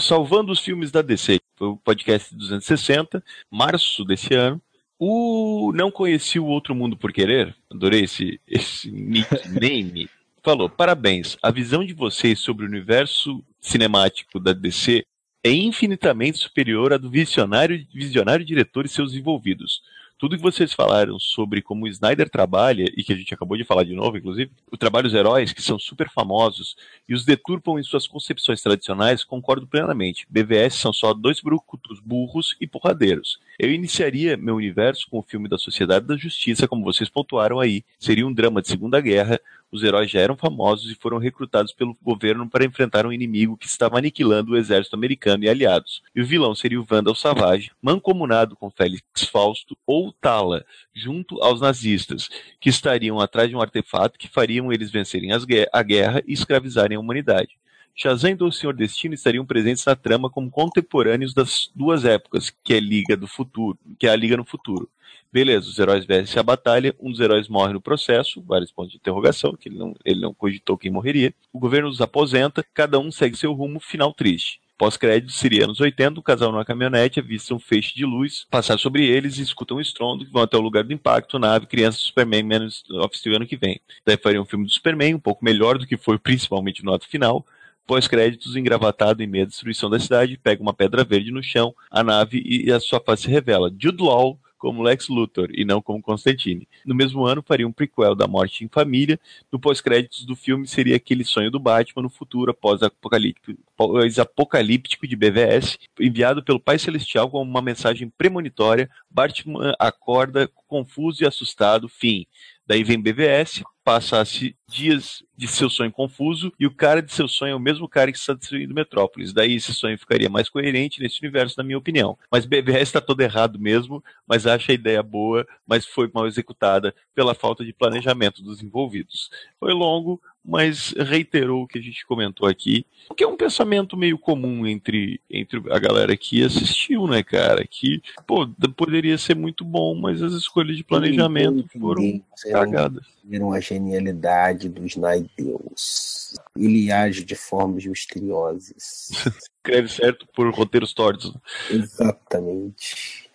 [0.00, 4.60] Salvando os filmes da DC, foi o podcast 260, março desse ano.
[4.98, 10.08] O Não Conheci o Outro Mundo por Querer, adorei esse, esse nickname,
[10.44, 15.04] falou: parabéns, a visão de vocês sobre o universo cinemático da DC
[15.42, 19.82] é infinitamente superior à do visionário, visionário diretor e seus envolvidos
[20.20, 23.64] tudo que vocês falaram sobre como o Snyder trabalha, e que a gente acabou de
[23.64, 26.76] falar de novo, inclusive, o trabalho dos heróis, que são super famosos,
[27.08, 30.26] e os deturpam em suas concepções tradicionais, concordo plenamente.
[30.28, 33.40] BVS são só dois brucutos burros e porradeiros.
[33.58, 37.82] Eu iniciaria meu universo com o filme da Sociedade da Justiça, como vocês pontuaram aí.
[37.98, 39.40] Seria um drama de Segunda Guerra,
[39.72, 43.66] os heróis já eram famosos e foram recrutados pelo governo para enfrentar um inimigo que
[43.66, 46.02] estava aniquilando o exército americano e aliados.
[46.14, 50.64] E o vilão seria o Vandal Savage, mancomunado com Félix Fausto ou Tala,
[50.94, 52.28] junto aos nazistas,
[52.60, 57.00] que estariam atrás de um artefato que fariam eles vencerem a guerra e escravizarem a
[57.00, 57.60] humanidade.
[57.94, 62.72] Shazam e o Senhor Destino estariam presentes na trama como contemporâneos das duas épocas, que
[62.72, 64.88] é Liga do Futuro, que é a Liga no Futuro.
[65.32, 68.96] Beleza, os heróis vencem a batalha, um dos heróis morre no processo, vários pontos de
[68.96, 71.32] interrogação, que ele não, ele não cogitou quem morreria.
[71.52, 74.60] O governo os aposenta, cada um segue seu rumo, final triste.
[74.76, 79.06] Pós-crédito seria anos 80, um casal numa caminhonete avista um feixe de luz, passar sobre
[79.06, 82.82] eles e escutam um estrondo, vão até o lugar do impacto, nave, criança, Superman, menos
[82.90, 83.78] of Steel ano que vem.
[84.04, 87.06] Daí faria um filme do Superman, um pouco melhor do que foi principalmente no ato
[87.06, 87.44] final,
[87.86, 92.04] Pós-créditos, engravatado em meio à destruição da cidade, pega uma pedra verde no chão, a
[92.04, 93.68] nave e a sua face se revela.
[93.76, 96.68] Jude Law como Lex Luthor e não como Constantine.
[96.84, 99.18] No mesmo ano, faria um prequel da Morte em Família.
[99.50, 106.44] No pós-créditos do filme seria aquele sonho do Batman no futuro após-apocalíptico de BVS, enviado
[106.44, 108.88] pelo Pai Celestial como uma mensagem premonitória.
[109.10, 111.88] Batman acorda confuso e assustado.
[111.88, 112.26] Fim.
[112.66, 117.52] Daí vem BVS, passasse dias de seu sonho confuso e o cara de seu sonho
[117.52, 119.32] é o mesmo cara que está destruindo Metrópolis.
[119.32, 122.16] Daí esse sonho ficaria mais coerente nesse universo, na minha opinião.
[122.30, 126.94] Mas BVS está todo errado mesmo, mas acha a ideia boa, mas foi mal executada
[127.14, 129.30] pela falta de planejamento dos envolvidos.
[129.58, 133.96] Foi longo, mas reiterou o que a gente comentou aqui, o que é um pensamento
[133.96, 137.66] meio comum entre, entre a galera que assistiu, né, cara?
[137.66, 143.04] Que, pô, poderia ser muito bom, mas as escolhas de planejamento foram cagadas.
[143.52, 146.34] A genialidade do Snydeus.
[146.56, 149.10] Ele age de formas misteriosas.
[149.58, 151.34] Escreve certo por roteiros tortos.
[151.70, 153.30] Exatamente.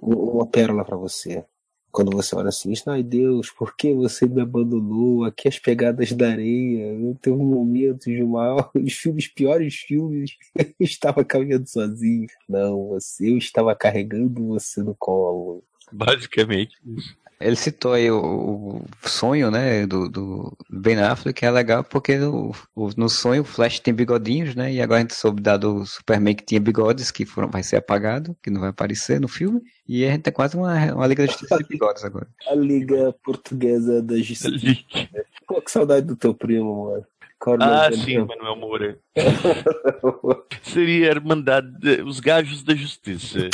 [0.00, 1.44] Uma pérola para você
[1.94, 5.22] quando você olha assim, ai Deus, por que você me abandonou?
[5.22, 10.74] Aqui as pegadas da areia, eu tenho momentos de mal, os filmes, piores filmes, eu
[10.80, 12.26] estava caminhando sozinho.
[12.48, 15.62] Não, você, eu estava carregando você no colo.
[15.92, 16.76] Basicamente.
[17.44, 22.16] Ele citou aí o, o sonho, né, do, do, Ben Affleck, que é legal porque
[22.16, 22.52] no,
[22.96, 26.34] no sonho o Flash tem bigodinhos, né, e agora a gente soube dar do Superman
[26.34, 30.06] que tinha bigodes, que foram, vai ser apagado, que não vai aparecer no filme, e
[30.06, 32.26] a gente tem quase uma, uma Liga da Justiça de bigodes agora.
[32.48, 34.48] A Liga Portuguesa da Justiça.
[35.46, 37.06] Pô, que saudade do teu primo, mano.
[37.60, 38.98] Ah, sim, Manuel Moura.
[40.62, 43.50] Seria a Irmandade, os Gajos da Justiça.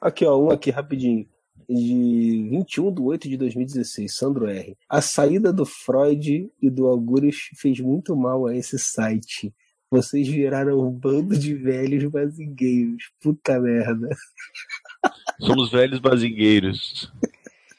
[0.00, 1.28] Aqui, ó, um aqui rapidinho
[1.70, 4.76] de 21 de 8 de 2016, Sandro R.
[4.88, 9.54] A saída do Freud e do Algures fez muito mal a esse site.
[9.88, 13.10] Vocês viraram um bando de velhos bazingueiros.
[13.20, 14.08] Puta merda.
[15.40, 17.12] Somos velhos bazingueiros.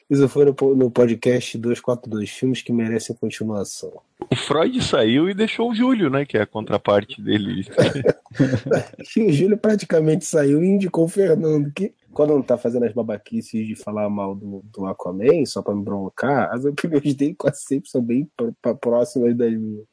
[0.09, 3.93] Isso foi no podcast 242, filmes que merecem continuação.
[4.29, 6.25] O Freud saiu e deixou o Júlio, né?
[6.25, 7.65] Que é a contraparte dele.
[9.17, 13.65] o Júlio praticamente saiu e indicou o Fernando, que quando não tá fazendo as babaquices
[13.65, 17.89] de falar mal do, do Aquaman, só pra me broncar, as opiniões dele quase sempre
[17.89, 18.29] são bem
[18.79, 19.85] próximas das minhas.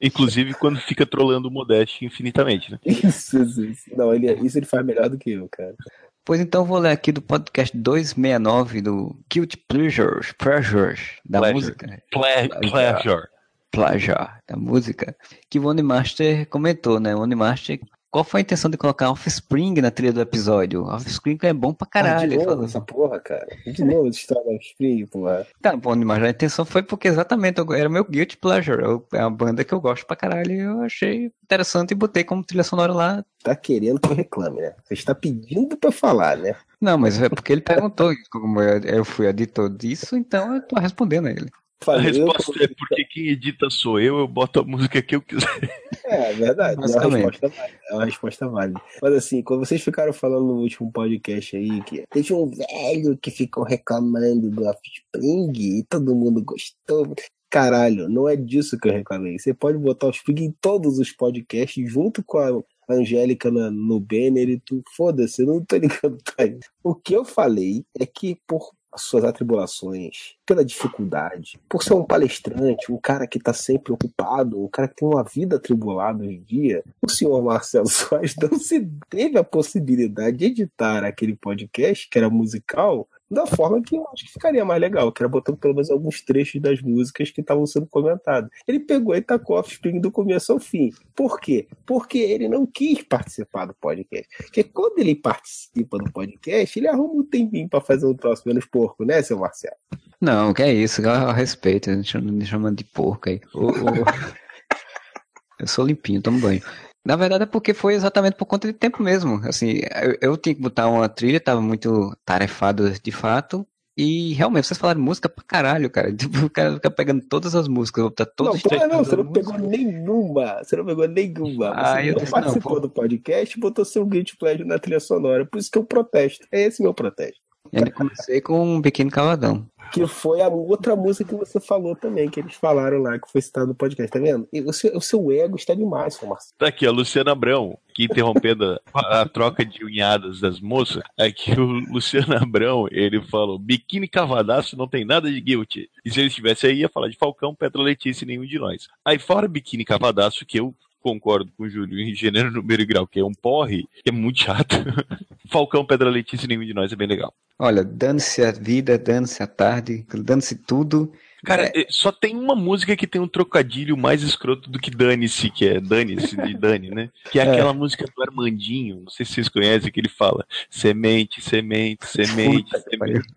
[0.00, 2.78] Inclusive quando fica trolando o Modeste infinitamente, né?
[2.84, 3.96] Isso, isso, isso.
[3.96, 5.76] Não, ele, isso ele faz melhor do que eu, cara.
[6.24, 11.54] Pois então vou ler aqui do podcast 269 do Guilty Pleasures, Pleasures da pleasure.
[11.54, 12.02] música.
[12.10, 13.28] Ple pleasure.
[13.70, 15.16] Pleasure da música.
[15.48, 17.14] Que o Onimaster comentou, né?
[17.14, 17.80] O Onimaster
[18.12, 20.84] qual foi a intenção de colocar Offspring na trilha do episódio?
[20.84, 22.34] Offspring é bom pra caralho.
[22.34, 23.48] Ah, de novo essa porra, cara.
[23.66, 25.46] De novo de história Offspring, porra.
[25.62, 28.82] Tá bom, mas a intenção foi porque exatamente era meu guilty pleasure.
[28.82, 32.22] Eu, é uma banda que eu gosto pra caralho e eu achei interessante e botei
[32.22, 33.24] como trilha sonora lá.
[33.42, 34.74] Tá querendo que eu reclame, né?
[34.84, 36.54] Você está pedindo pra falar, né?
[36.78, 38.12] Não, mas é porque ele perguntou.
[38.30, 41.50] Como eu fui editor disso, então eu tô respondendo a ele.
[41.86, 45.48] A resposta é porque quem edita sou eu, eu boto a música que eu quiser.
[46.04, 46.82] É, é verdade.
[46.82, 47.52] É uma, resposta válida,
[47.88, 48.82] é uma resposta válida.
[49.00, 53.30] Mas assim, quando vocês ficaram falando no último podcast aí que teve um velho que
[53.30, 57.14] ficou reclamando do Offspring e todo mundo gostou.
[57.48, 59.38] Caralho, não é disso que eu reclamei.
[59.38, 63.70] Você pode botar o Offspring em todos os podcasts junto com a a Angélica no,
[63.70, 66.70] no Banner e tu, foda-se, eu não tô ligando pra isso.
[66.82, 72.04] O que eu falei é que por as suas atribulações, pela dificuldade, por ser um
[72.04, 76.34] palestrante, um cara que está sempre ocupado, um cara que tem uma vida atribulada hoje
[76.34, 82.08] em dia, o senhor Marcelo Soares não se teve a possibilidade de editar aquele podcast,
[82.08, 85.56] que era musical, da forma que eu acho que ficaria mais legal, que era botando
[85.56, 88.50] pelo menos alguns trechos das músicas que estavam sendo comentadas.
[88.66, 90.90] Ele pegou e tacou Offspring do começo ao fim.
[91.14, 91.66] Por quê?
[91.86, 94.28] Porque ele não quis participar do podcast.
[94.36, 98.66] Porque quando ele participa do podcast, ele arruma um tempinho para fazer um troço menos
[98.66, 99.76] porco, né, seu Marcelo?
[100.20, 103.40] Não, que é isso, a respeito, me chamando de porco aí.
[103.54, 103.72] O, o...
[105.58, 106.62] eu sou limpinho, tomo banho.
[107.04, 109.40] Na verdade é porque foi exatamente por conta de tempo mesmo.
[109.44, 113.66] Assim, eu, eu tinha que botar uma trilha, tava muito tarefado de fato.
[113.96, 116.12] E realmente, vocês falaram música pra caralho, cara.
[116.16, 119.32] Tipo, o cara fica pegando todas as músicas, botar todos não, os não, você não
[119.32, 120.62] pegou nenhuma.
[120.62, 121.70] Você não pegou nenhuma.
[121.70, 125.00] Você ah, não disse, participou não, do podcast e botou seu Guilty Pleasure na trilha
[125.00, 125.44] sonora.
[125.44, 126.46] Por isso que eu protesto.
[126.50, 127.40] É esse meu protesto.
[127.72, 129.66] E ainda comecei com um Biquíni Cavadão.
[129.92, 133.42] Que foi a outra música que você falou também, que eles falaram lá, que foi
[133.42, 134.48] citado no podcast, tá vendo?
[134.66, 136.54] O seu, o seu ego está demais, seu Marcelo.
[136.58, 141.52] Tá aqui, a Luciana Abrão, que interrompendo a, a, troca de unhadas das moças, aqui
[141.52, 145.90] o Luciano Abrão, ele falou, biquíni cavadaço não tem nada de guilty.
[146.04, 148.88] E se ele estivesse aí, ia falar de Falcão, Pedro Letícia e nenhum de nós.
[149.04, 153.06] Aí fora biquíni cavadaço, que eu concordo com o Júlio em gênero, número e grau,
[153.06, 154.76] que é um porre, que é muito chato.
[155.50, 157.34] Falcão, Pedra Letícia, nenhum de nós é bem legal.
[157.58, 161.12] Olha, dane-se a vida, dane-se a tarde, dane-se tudo.
[161.44, 161.86] Cara, é...
[161.88, 165.80] só tem uma música que tem um trocadilho mais escroto do que Dane-se, que é
[165.80, 167.10] Dane-se de Dani, né?
[167.30, 170.46] Que é, é, aquela música do Armandinho, não sei se vocês conhecem, que ele fala
[170.70, 173.28] semente, semente, semente, Puta semente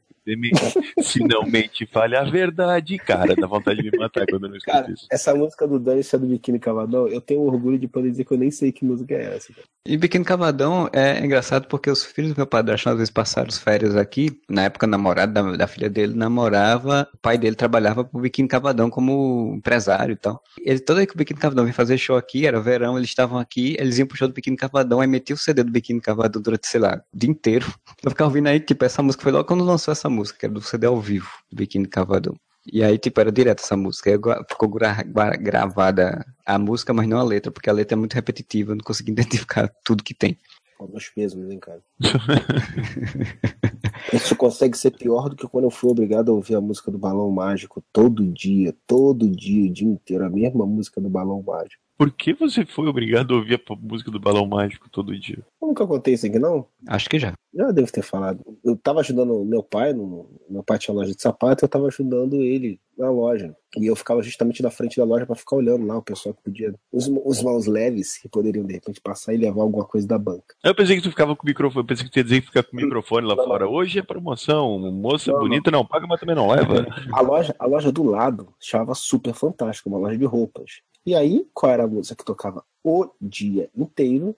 [1.02, 3.36] se não mente, fale a verdade, cara.
[3.36, 5.08] Dá vontade de me matar quando eu não escuto cara, isso.
[5.12, 8.34] Essa música do Dani é do Biquíni Cavadão, eu tenho orgulho de poder dizer que
[8.34, 9.54] eu nem sei que música é essa.
[9.54, 9.68] Cara.
[9.88, 13.60] E Biquíni Cavadão é engraçado porque os filhos do meu padrasto às vezes passaram as
[13.60, 14.42] férias aqui.
[14.50, 18.90] Na época, namorado da, da filha dele namorava, o pai dele trabalhava pro Biquíni Cavadão
[18.90, 20.42] como empresário e tal.
[20.60, 23.38] Ele, toda vez que o Biquíni Cavadão vinha fazer show aqui, era verão, eles estavam
[23.38, 26.42] aqui, eles iam pro show do Biquíni Cavadão, aí metiam o CD do Biquíni Cavadão
[26.42, 27.72] durante, sei lá, o dia inteiro.
[28.04, 30.54] Eu ficava ouvindo aí, tipo, essa música foi logo quando lançou essa música, que era
[30.54, 32.36] do CD ao vivo, do Biquíni Cavadão.
[32.72, 34.10] E aí, tipo, era direto essa música.
[34.10, 34.18] Aí
[34.50, 35.04] ficou gra
[35.38, 38.84] gravada a música, mas não a letra, porque a letra é muito repetitiva, eu não
[38.84, 40.38] consegui identificar tudo que tem.
[40.80, 41.82] Nós mesmos, hein, cara.
[44.14, 46.98] Isso consegue ser pior do que quando eu fui obrigado a ouvir a música do
[46.98, 51.84] Balão Mágico todo dia, todo dia, o dia inteiro, a mesma música do Balão Mágico.
[51.98, 55.46] Por que você foi obrigado a ouvir a música do Balão Mágico todo dia?
[55.62, 56.68] Eu nunca contei isso aqui, não?
[56.88, 57.34] Acho que já.
[57.54, 58.44] Já devo ter falado.
[58.64, 62.36] Eu tava ajudando meu pai, no, meu pai tinha loja de sapato, eu tava ajudando
[62.36, 63.56] ele na loja.
[63.78, 66.42] E eu ficava justamente na frente da loja para ficar olhando lá o pessoal que
[66.44, 66.74] podia.
[66.92, 70.56] Os, os mãos leves que poderiam de repente passar e levar alguma coisa da banca.
[70.64, 72.48] Eu pensei que tu ficava com o microfone, eu pensei que tu ia dizer que
[72.48, 73.66] ficar com o microfone lá não, fora.
[73.66, 73.74] Não.
[73.74, 75.86] Hoje é promoção, moça não, bonita não.
[75.86, 76.86] paga, mas também não leva.
[77.12, 80.82] A loja, a loja do lado chamava Super Fantástico, uma loja de roupas.
[81.06, 84.36] E aí, qual era a música que tocava o dia inteiro?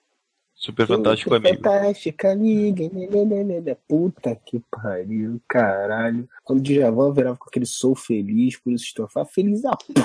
[0.68, 1.56] Super Fantástico Amigo.
[1.56, 2.84] Fantástica Amiga.
[3.88, 6.28] Puta que pariu, caralho.
[6.44, 10.02] Quando o Djavan virava com aquele sou feliz, por isso estou feliz a puta.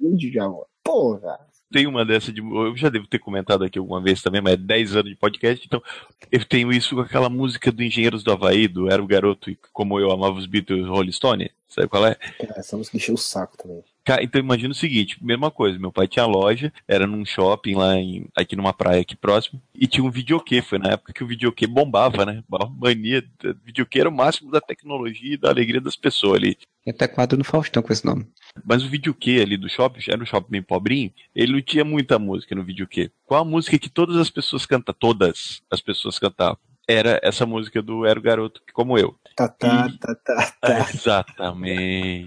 [0.00, 0.64] Djavan.
[0.82, 1.38] Porra
[1.72, 2.40] tem uma dessa de.
[2.40, 5.66] Eu já devo ter comentado aqui alguma vez também, mas é 10 anos de podcast,
[5.66, 5.82] então
[6.30, 9.58] eu tenho isso com aquela música do Engenheiros do Havaí, do Era o Garoto e
[9.72, 11.50] Como Eu Amava os Beatles Rolling Stone.
[11.68, 12.16] Sabe qual é?
[12.56, 13.82] Essa música encheu o saco também.
[14.20, 18.26] Então imagina o seguinte, mesma coisa, meu pai tinha loja, era num shopping lá em,
[18.36, 21.66] aqui numa praia aqui próximo, e tinha um videokê, foi na época que o videokê
[21.66, 22.44] bombava, né?
[22.78, 23.24] Mania,
[23.64, 26.58] videokê era o máximo da tecnologia e da alegria das pessoas ali.
[26.84, 28.26] Tem até quadro no Faustão com esse nome.
[28.62, 32.18] Mas o videokê ali do shopping, era um shopping bem pobrinho, ele não tinha muita
[32.18, 33.10] música no videokê.
[33.24, 34.94] Qual a música que todas as pessoas cantam?
[34.98, 39.16] Todas as pessoas cantavam era essa música do Era o Garoto, como eu.
[39.34, 39.98] Tá, tá, e...
[39.98, 40.90] tá, tá, tá.
[40.92, 42.24] Exatamente.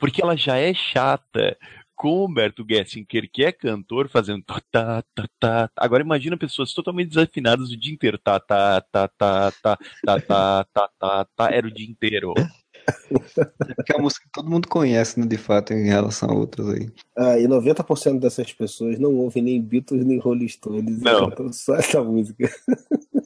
[0.00, 1.56] Porque ela já é chata
[1.94, 5.70] com o Humberto Gessinger, que é cantor, fazendo tá, tá, tá, tá.
[5.76, 8.16] Agora imagina pessoas totalmente desafinadas o dia inteiro.
[8.16, 11.52] Tá, tá, tá, tá, tá, tá, tá, tá, tá, tá.
[11.52, 12.32] Era o dia inteiro.
[13.86, 16.90] é uma música que todo mundo conhece, né, de fato, em relação a outras aí.
[17.14, 21.02] Ah, e 90% dessas pessoas não ouvem nem Beatles nem Rolling Stones.
[21.02, 21.52] Não.
[21.52, 22.50] Só essa música.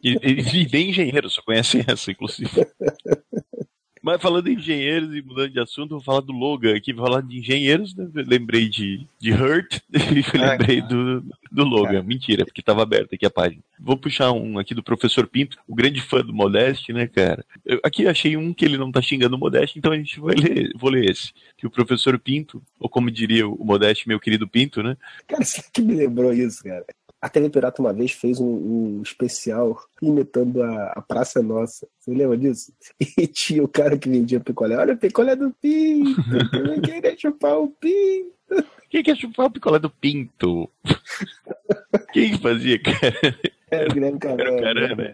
[0.02, 2.50] E, e, e nem engenheiro, só conhecem essa, inclusive.
[4.04, 7.22] Mas falando em engenheiros e mudando de assunto, vou falar do Logan aqui, vou falar
[7.22, 8.06] de engenheiros, né?
[8.14, 12.02] Lembrei de, de Hurt e lembrei do, do Logan.
[12.02, 13.62] Mentira, porque estava aberta aqui a página.
[13.80, 17.42] Vou puxar um aqui do professor Pinto, o grande fã do Modeste, né, cara?
[17.64, 20.34] Eu, aqui achei um que ele não tá xingando o Modeste, então a gente vai
[20.34, 21.32] ler, vou ler esse.
[21.56, 24.98] Que o professor Pinto, ou como diria o Modeste, meu querido Pinto, né?
[25.26, 26.84] Cara, você que me lembrou isso, cara.
[27.24, 31.88] A TV Pirata uma vez fez um, um especial imitando a, a, Praça Nossa.
[31.98, 32.70] Você lembra disso?
[33.16, 34.76] E tinha o cara que vendia picolé.
[34.76, 36.20] Olha o picolé do Pinto!
[36.50, 38.34] Quem queria chupar o Pinto?
[38.90, 40.68] Quem quer chupar o picolé do Pinto?
[42.12, 43.38] Quem fazia, cara?
[43.70, 44.60] Era o Guilherme Caramba.
[44.60, 45.12] Caramba.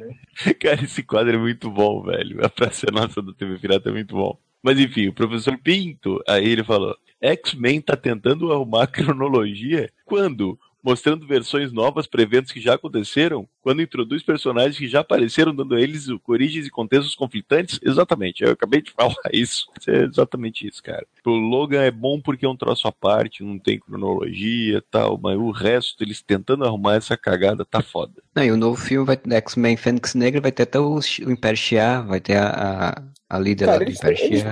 [0.59, 2.45] Cara, esse quadro é muito bom, velho.
[2.45, 4.37] A Praça Nossa do TV Pirata é muito bom.
[4.61, 11.27] Mas enfim, o professor Pinto, aí ele falou: X-Men tá tentando arrumar cronologia quando mostrando
[11.27, 15.81] versões novas para eventos que já aconteceram, quando introduz personagens que já apareceram, dando a
[15.81, 17.79] eles origens e contextos conflitantes.
[17.83, 19.67] Exatamente, eu acabei de falar isso.
[19.87, 21.07] É exatamente isso, cara.
[21.25, 25.19] O Logan é bom porque é um troço à parte, não tem cronologia e tal,
[25.23, 28.23] mas o resto, eles tentando arrumar essa cagada, tá foda.
[28.35, 31.57] Não, e o novo filme vai X-Men Fênix Negra vai ter até o, o Império
[31.57, 32.49] Shia, vai ter a,
[32.91, 34.43] a a líder cara, do Império eles,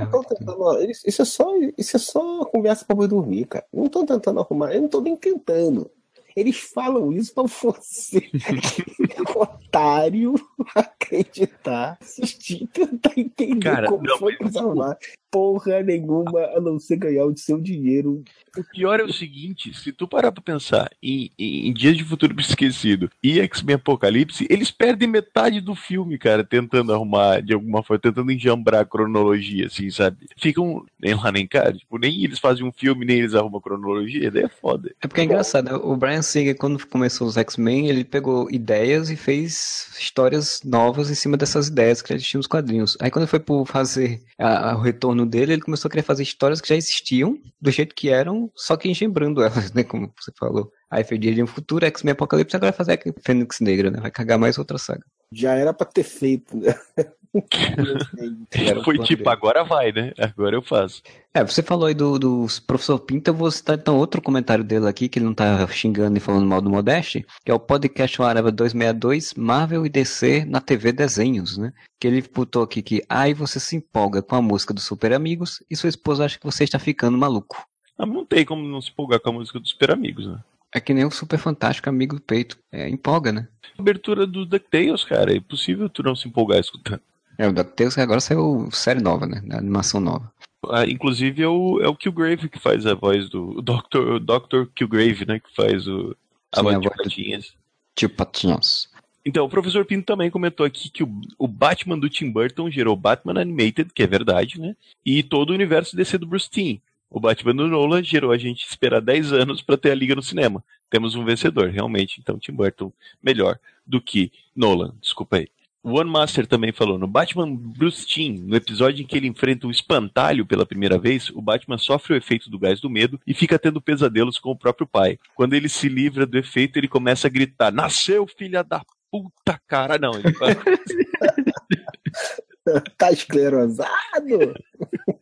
[0.78, 3.66] eles isso, é só, isso é só conversa pra boi dormir, cara.
[3.72, 5.90] Não estão tentando arrumar, eu não tô nem tentando.
[6.36, 8.30] Eles falam isso pra você,
[9.34, 10.34] otário,
[10.74, 14.96] acreditar, assistir, tentar entender Cara, como não, foi mas...
[15.30, 18.22] porra nenhuma a não ser ganhar o seu dinheiro.
[18.56, 22.04] O pior é o seguinte: se tu parar pra pensar em, em, em Dias de
[22.04, 27.82] Futuro Esquecido e X-Men Apocalipse, eles perdem metade do filme, cara, tentando arrumar de alguma
[27.82, 30.16] forma, tentando enjambrar a cronologia, assim, sabe?
[30.36, 33.62] Ficam nem lá nem cá, tipo, nem eles fazem um filme, nem eles arrumam a
[33.62, 34.92] cronologia, daí é foda.
[35.00, 39.16] É porque é engraçado, o Brian Singer, quando começou os X-Men, ele pegou ideias e
[39.16, 42.96] fez histórias novas em cima dessas ideias que já existiam nos quadrinhos.
[43.00, 46.22] Aí quando foi por fazer a, a, o retorno dele, ele começou a querer fazer
[46.22, 49.82] histórias que já existiam, do jeito que eram, só que engembrando elas, né?
[49.82, 50.72] Como você falou.
[50.90, 54.00] Aí fez Dia de um Futuro, X-Men Apocalipse, agora fazer Fênix Negra, né?
[54.00, 55.04] Vai cagar mais outra saga.
[55.30, 56.74] Já era pra ter feito, né?
[58.84, 60.12] Foi tipo, agora vai, né?
[60.18, 61.02] Agora eu faço.
[61.34, 64.88] É, você falou aí do, do professor Pinta, eu vou citar então outro comentário dele
[64.88, 68.20] aqui, que ele não tá xingando e falando mal do Modeste, que é o podcast
[68.22, 71.72] Areva 262, Marvel e DC na TV Desenhos, né?
[72.00, 75.62] Que ele botou aqui que, ai, você se empolga com a música dos Super Amigos
[75.70, 77.66] e sua esposa acha que você está ficando maluco.
[77.98, 80.38] Ah, não tem como não se empolgar com a música dos Super Amigos, né?
[80.74, 82.58] É que nem o Super Fantástico Amigo do Peito.
[82.70, 83.48] É, empolga, né?
[83.78, 85.32] Abertura do DuckTales, cara.
[85.32, 87.00] É impossível tu não se empolgar escutando.
[87.38, 89.40] É, o DuckTales agora saiu série nova, né?
[89.52, 90.32] Animação nova.
[90.68, 93.58] Ah, inclusive é o, é o Killgrave que faz a voz do.
[93.58, 94.18] O Dr.
[94.20, 94.66] Dr.
[94.74, 95.38] Killgrave, né?
[95.38, 96.16] Que faz o,
[96.52, 97.54] a Sim, voz de Patinhas.
[97.94, 98.90] Tio Patinhas.
[99.24, 102.96] Então, o professor Pinto também comentou aqui que o, o, Batman do Tim Burton gerou
[102.96, 104.74] Batman Animated, que é verdade, né?
[105.04, 106.78] E todo o universo DC do Bruce Timm.
[107.10, 110.22] O Batman do Nolan gerou a gente esperar 10 anos para ter a liga no
[110.22, 110.62] cinema.
[110.90, 112.20] Temos um vencedor, realmente.
[112.20, 114.94] Então, Tim Burton melhor do que Nolan.
[115.00, 115.48] Desculpa aí.
[115.82, 119.66] O One Master também falou, no Batman Bruce Timm, no episódio em que ele enfrenta
[119.66, 123.32] o espantalho pela primeira vez, o Batman sofre o efeito do gás do medo e
[123.32, 125.18] fica tendo pesadelos com o próprio pai.
[125.34, 129.98] Quando ele se livra do efeito, ele começa a gritar, nasceu filha da puta cara,
[129.98, 130.14] não.
[130.14, 130.56] Ele fala...
[132.98, 133.88] tá esclerosado?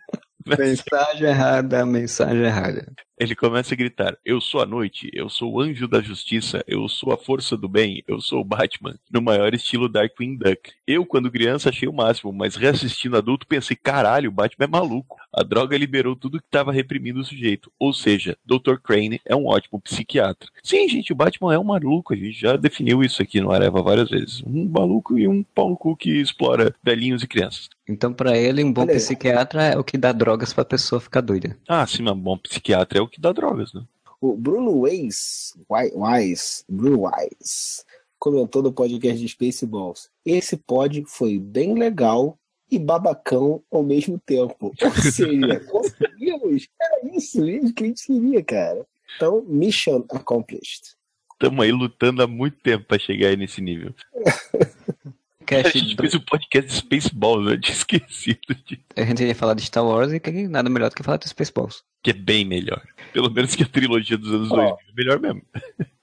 [0.47, 2.93] Mensagem errada, mensagem errada.
[3.19, 6.87] Ele começa a gritar: Eu sou a noite, eu sou o anjo da justiça, eu
[6.87, 10.73] sou a força do bem, eu sou o Batman, no maior estilo Darkwing Duck.
[10.87, 15.17] Eu, quando criança, achei o máximo, mas reassistindo adulto, pensei: caralho, o Batman é maluco.
[15.33, 17.73] A droga liberou tudo que estava reprimindo o sujeito.
[17.79, 18.77] Ou seja, Dr.
[18.83, 20.49] Crane é um ótimo psiquiatra.
[20.63, 23.83] Sim, gente, o Batman é um maluco, a gente já definiu isso aqui no Areva
[23.83, 24.43] várias vezes.
[24.47, 27.71] Um maluco e um pau no cu que explora velhinhos e crianças.
[27.89, 31.21] Então, para ele, um bom Olha, psiquiatra é o que dá drogas pra pessoa ficar
[31.21, 31.57] doida.
[31.69, 33.83] Ah, sim, um bom psiquiatra é o que dá drogas, né?
[34.21, 37.85] O Bruno Weiss, Weiss, Bruno Weiss,
[38.19, 40.11] comentou no podcast de Spaceballs.
[40.25, 42.37] Esse pod foi bem legal
[42.71, 44.73] e babacão ao mesmo tempo.
[44.83, 46.69] Ou seja, conseguimos.
[46.81, 48.87] Era isso mesmo que a gente queria, cara.
[49.15, 50.97] Então, mission accomplished.
[51.33, 53.95] Estamos aí lutando há muito tempo para chegar aí nesse nível.
[55.55, 58.39] a gente fez o podcast de Spaceballs, eu tinha esquecido.
[58.67, 58.81] De...
[58.97, 61.29] A gente ia falar de Star Wars e que nada melhor do que falar de
[61.29, 61.85] Spaceballs.
[62.03, 62.83] Que é bem melhor.
[63.13, 65.43] Pelo menos que a trilogia dos anos 2000 é melhor mesmo.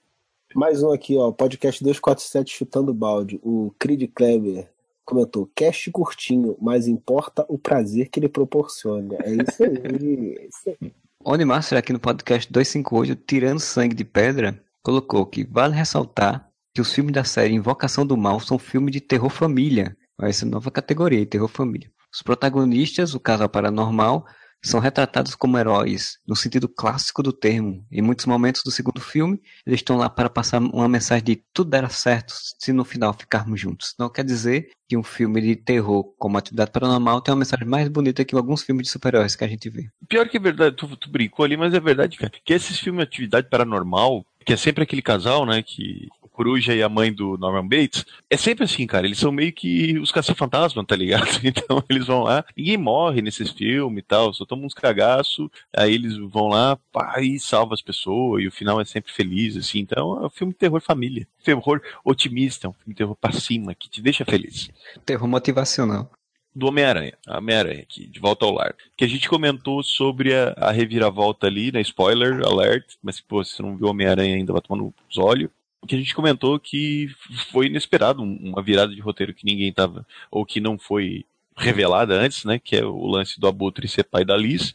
[0.54, 3.40] Mais um aqui, ó, podcast 247 Chutando Balde.
[3.42, 4.68] O Creed Kleber
[5.04, 9.16] comentou: cast curtinho, mas importa o prazer que ele proporciona.
[9.24, 10.36] É isso aí.
[10.38, 10.92] é isso aí.
[11.26, 16.80] Oni Master aqui no podcast 258, Tirando Sangue de Pedra, colocou que vale ressaltar que
[16.80, 19.96] os filmes da série Invocação do Mal são filmes de terror família.
[20.32, 21.90] Ser nova categoria, terror família.
[22.12, 24.26] Os protagonistas, o casal paranormal,
[24.62, 27.84] são retratados como heróis, no sentido clássico do termo.
[27.92, 31.70] Em muitos momentos do segundo filme, eles estão lá para passar uma mensagem de tudo
[31.70, 33.94] dará certo se no final ficarmos juntos.
[33.98, 37.88] Não quer dizer que um filme de terror como Atividade Paranormal tem uma mensagem mais
[37.88, 39.88] bonita que alguns filmes de super-heróis que a gente vê.
[40.08, 43.02] Pior que é verdade, tu, tu brincou ali, mas é verdade, cara, que esses filmes
[43.02, 47.38] de Atividade Paranormal, que é sempre aquele casal, né, que Coruja e a mãe do
[47.38, 49.06] Norman Bates, é sempre assim, cara.
[49.06, 51.24] Eles são meio que os caça-fantasma, tá ligado?
[51.44, 55.94] Então eles vão lá, ninguém morre nesses filmes e tal, só tomam uns cagaço, aí
[55.94, 59.78] eles vão lá, pá, e salva as pessoas, e o final é sempre feliz, assim.
[59.78, 61.26] Então é um filme de terror família.
[61.44, 64.68] Terror otimista, um filme de terror pra cima, que te deixa feliz.
[65.06, 66.10] Terror motivacional
[66.54, 68.74] do Homem-Aranha, Homem-Aranha aqui, de volta ao lar.
[68.96, 71.80] Que a gente comentou sobre a, a reviravolta ali, né?
[71.80, 75.50] Spoiler alert, mas pô, se você não viu Homem-Aranha ainda, vai tomando os olhos.
[75.86, 77.08] Que a gente comentou que
[77.50, 81.24] foi inesperado, uma virada de roteiro que ninguém tava, ou que não foi
[81.56, 82.58] revelada antes, né?
[82.58, 84.74] Que é o lance do Abutre ser pai da Liz.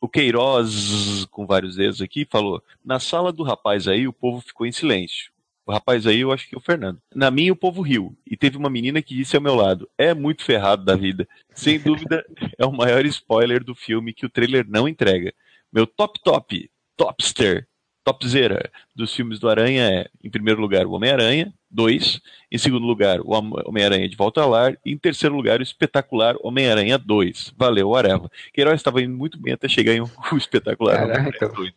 [0.00, 4.66] O Queiroz, com vários dedos aqui, falou: na sala do rapaz aí, o povo ficou
[4.66, 5.32] em silêncio.
[5.66, 7.00] O rapaz aí, eu acho que é o Fernando.
[7.14, 8.14] Na minha, o povo riu.
[8.26, 11.26] E teve uma menina que disse ao meu lado: é muito ferrado da vida.
[11.54, 12.24] Sem dúvida,
[12.58, 15.32] é o maior spoiler do filme que o trailer não entrega.
[15.72, 17.66] Meu top top, topster,
[18.04, 22.20] topzera dos filmes do Aranha é, em primeiro lugar, o Homem-Aranha, dois.
[22.52, 23.30] Em segundo lugar, o
[23.66, 24.76] Homem-Aranha de Volta ao Lar.
[24.84, 27.54] E em terceiro lugar, o espetacular Homem-Aranha 2.
[27.56, 28.30] Valeu, Areva.
[28.52, 31.72] Queiroz estava indo muito bem até chegar em um, o espetacular Homem-Aranha 2.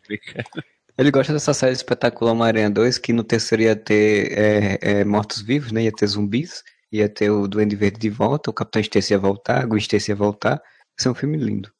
[0.97, 5.71] Ele gosta dessa série espetacular Homem-Aranha 2, que no terceiro ia ter é, é, mortos-vivos,
[5.71, 5.84] né?
[5.84, 9.61] Ia ter zumbis, ia ter o Duende Verde de volta, o Capitão Stacy ia voltar,
[9.61, 10.61] a Gwen Stacy ia voltar.
[10.97, 11.71] Esse é um filme lindo.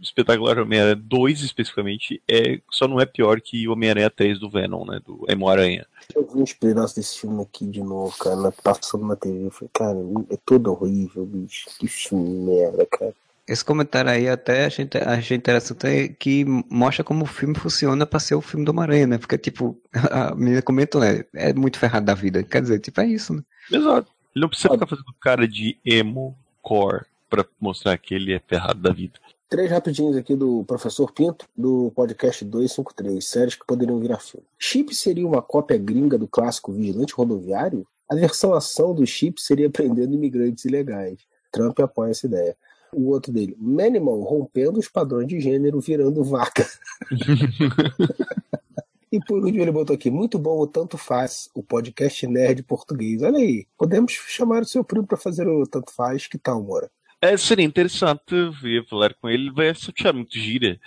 [0.00, 5.00] Espetacular Homem-Aranha 2, especificamente, é, só não é pior que Homem-Aranha 3 do Venom, né?
[5.04, 5.86] Do Emo-Aranha.
[6.14, 9.46] Eu vi uns pedaços desse filme aqui de novo, cara, passando na TV.
[9.46, 9.98] Eu falei, cara,
[10.30, 11.66] é todo horrível, bicho.
[11.78, 13.14] Que filme merda, cara.
[13.48, 18.34] Esse comentário aí até achei, achei interessante que mostra como o filme funciona para ser
[18.34, 19.18] o filme do Homem-Aranha, né?
[19.18, 19.78] Porque, tipo,
[20.10, 21.24] a menina comentou, né?
[21.32, 22.42] É muito ferrado da vida.
[22.42, 23.42] Quer dizer, tipo, é isso, né?
[23.70, 24.10] Exato.
[24.34, 28.80] Ele não precisa ficar fazendo cara de emo core pra mostrar que ele é ferrado
[28.80, 29.18] da vida.
[29.48, 34.46] Três rapidinhos aqui do Professor Pinto, do podcast 253, séries que poderiam virar filme.
[34.58, 37.86] Chip seria uma cópia gringa do clássico Vigilante Rodoviário?
[38.10, 41.20] A versão ação do Chip seria prendendo imigrantes ilegais.
[41.52, 42.56] Trump apoia essa ideia
[42.96, 46.66] o outro dele, Manimal rompendo os padrões de gênero, virando vaca.
[49.12, 53.22] e por último ele botou aqui, muito bom o Tanto Faz, o podcast nerd português.
[53.22, 56.90] Olha aí, podemos chamar o seu primo para fazer o Tanto Faz, que tal, Mora?
[57.20, 60.78] É, seria interessante vir falar com ele, vai achar muito gira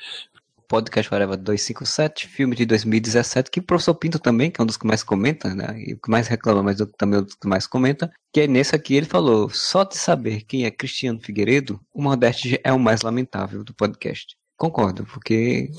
[0.69, 4.77] podcast Forever 257, filme de 2017, que o professor Pinto também, que é um dos
[4.77, 5.75] que mais comenta, né?
[5.79, 8.47] E o que mais reclama, mas também é um dos que mais comenta, que é
[8.47, 12.79] nesse aqui ele falou: só de saber quem é Cristiano Figueiredo, o Nordeste é o
[12.79, 14.37] mais lamentável do podcast.
[14.55, 15.71] Concordo, porque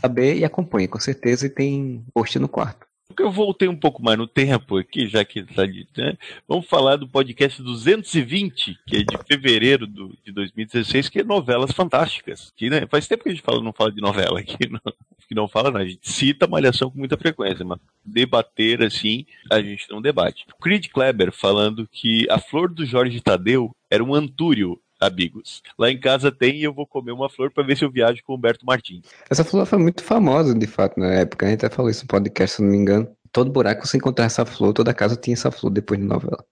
[0.00, 4.18] saber e acompanha, com certeza, e tem post no quarto eu voltei um pouco mais
[4.18, 6.16] no tempo aqui, já que está né?
[6.46, 11.72] Vamos falar do podcast 220, que é de fevereiro do, de 2016, que é novelas
[11.72, 12.52] fantásticas.
[12.56, 14.80] Que, né, faz tempo que a gente fala, não fala de novela aqui, não,
[15.28, 15.80] que não fala, não.
[15.80, 20.46] A gente cita Malhação com muita frequência, mas debater assim, a gente não debate.
[20.60, 25.62] Creed Kleber falando que a flor do Jorge Tadeu era um antúrio amigos.
[25.78, 28.22] Lá em casa tem e eu vou comer uma flor para ver se eu viajo
[28.24, 29.06] com o Humberto Martins.
[29.28, 31.46] Essa flor foi muito famosa, de fato, na época.
[31.46, 33.08] A gente até falou isso no podcast, se não me engano.
[33.32, 36.44] Todo buraco você encontrar essa flor, toda casa tinha essa flor depois da novela.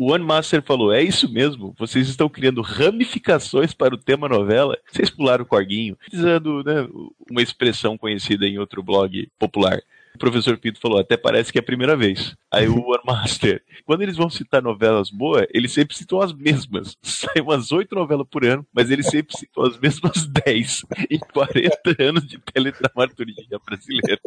[0.00, 4.78] O One Master falou: é isso mesmo, vocês estão criando ramificações para o tema novela.
[4.90, 6.88] Vocês pularam o corguinho, usando né,
[7.30, 9.78] uma expressão conhecida em outro blog popular.
[10.14, 12.36] O professor Pinto falou, até parece que é a primeira vez.
[12.50, 16.96] Aí o One Master, quando eles vão citar novelas boas, eles sempre citam as mesmas.
[17.02, 22.02] Sai umas oito novelas por ano, mas eles sempre citam as mesmas dez em 40
[22.02, 24.20] anos de teledramaturgia brasileira.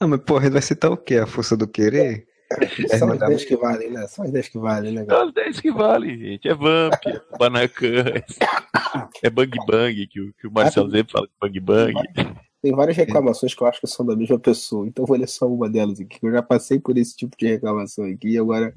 [0.00, 1.16] Ah, mas porra, ele vai citar o quê?
[1.16, 2.26] A força do querer?
[2.90, 4.06] É, São as 10 que valem, né?
[4.06, 5.04] São as 10 que valem, né?
[5.04, 6.48] São as 10 que valem, gente.
[6.48, 8.04] É Vamp, é Banacan,
[9.22, 11.94] é Bang Bang, que o, que o Marcelo sempre fala de Bang Bang.
[12.64, 15.46] Tem várias reclamações que eu acho que são da mesma pessoa, então vou ler só
[15.46, 16.18] uma delas aqui.
[16.22, 18.74] Eu já passei por esse tipo de reclamação aqui e agora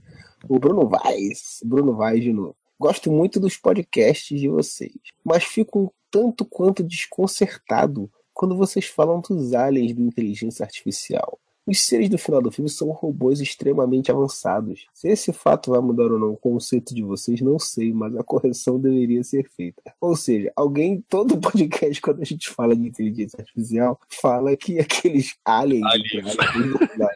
[0.50, 2.54] o Bruno Vaz, Bruno Vaz de novo.
[2.78, 4.92] Gosto muito dos podcasts de vocês,
[5.24, 11.40] mas fico um tanto quanto desconcertado quando vocês falam dos aliens da inteligência artificial.
[11.68, 14.86] Os seres do final do filme são robôs extremamente avançados.
[14.94, 18.24] Se esse fato vai mudar ou não o conceito de vocês, não sei, mas a
[18.24, 19.82] correção deveria ser feita.
[20.00, 25.36] Ou seja, alguém, todo podcast, quando a gente fala de inteligência artificial, fala que aqueles
[25.44, 26.36] aliens, aliens.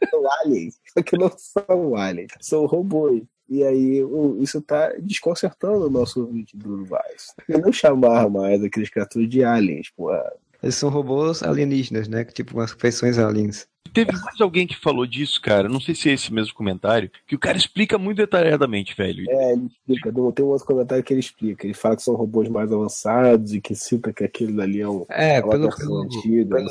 [0.10, 3.24] são aliens, só que não são aliens, são robôs.
[3.48, 4.02] E aí,
[4.40, 7.34] isso está desconcertando o nosso ouvinte Bruno Vaz.
[7.50, 10.10] E não chamar mais aqueles criaturas de aliens, pô.
[10.62, 12.24] Eles são robôs alienígenas, né?
[12.24, 13.68] Tipo, umas feições aliens.
[13.94, 15.68] Teve mais alguém que falou disso, cara.
[15.68, 17.12] Não sei se é esse mesmo comentário.
[17.28, 19.26] Que o cara explica muito detalhadamente, velho.
[19.30, 20.14] É, ele explica.
[20.34, 21.66] Tem um outro comentário que ele explica.
[21.66, 25.06] Ele fala que são robôs mais avançados e que cita que aquele dali é um.
[25.10, 26.70] É, é pelo, pelo, antiga, pelo,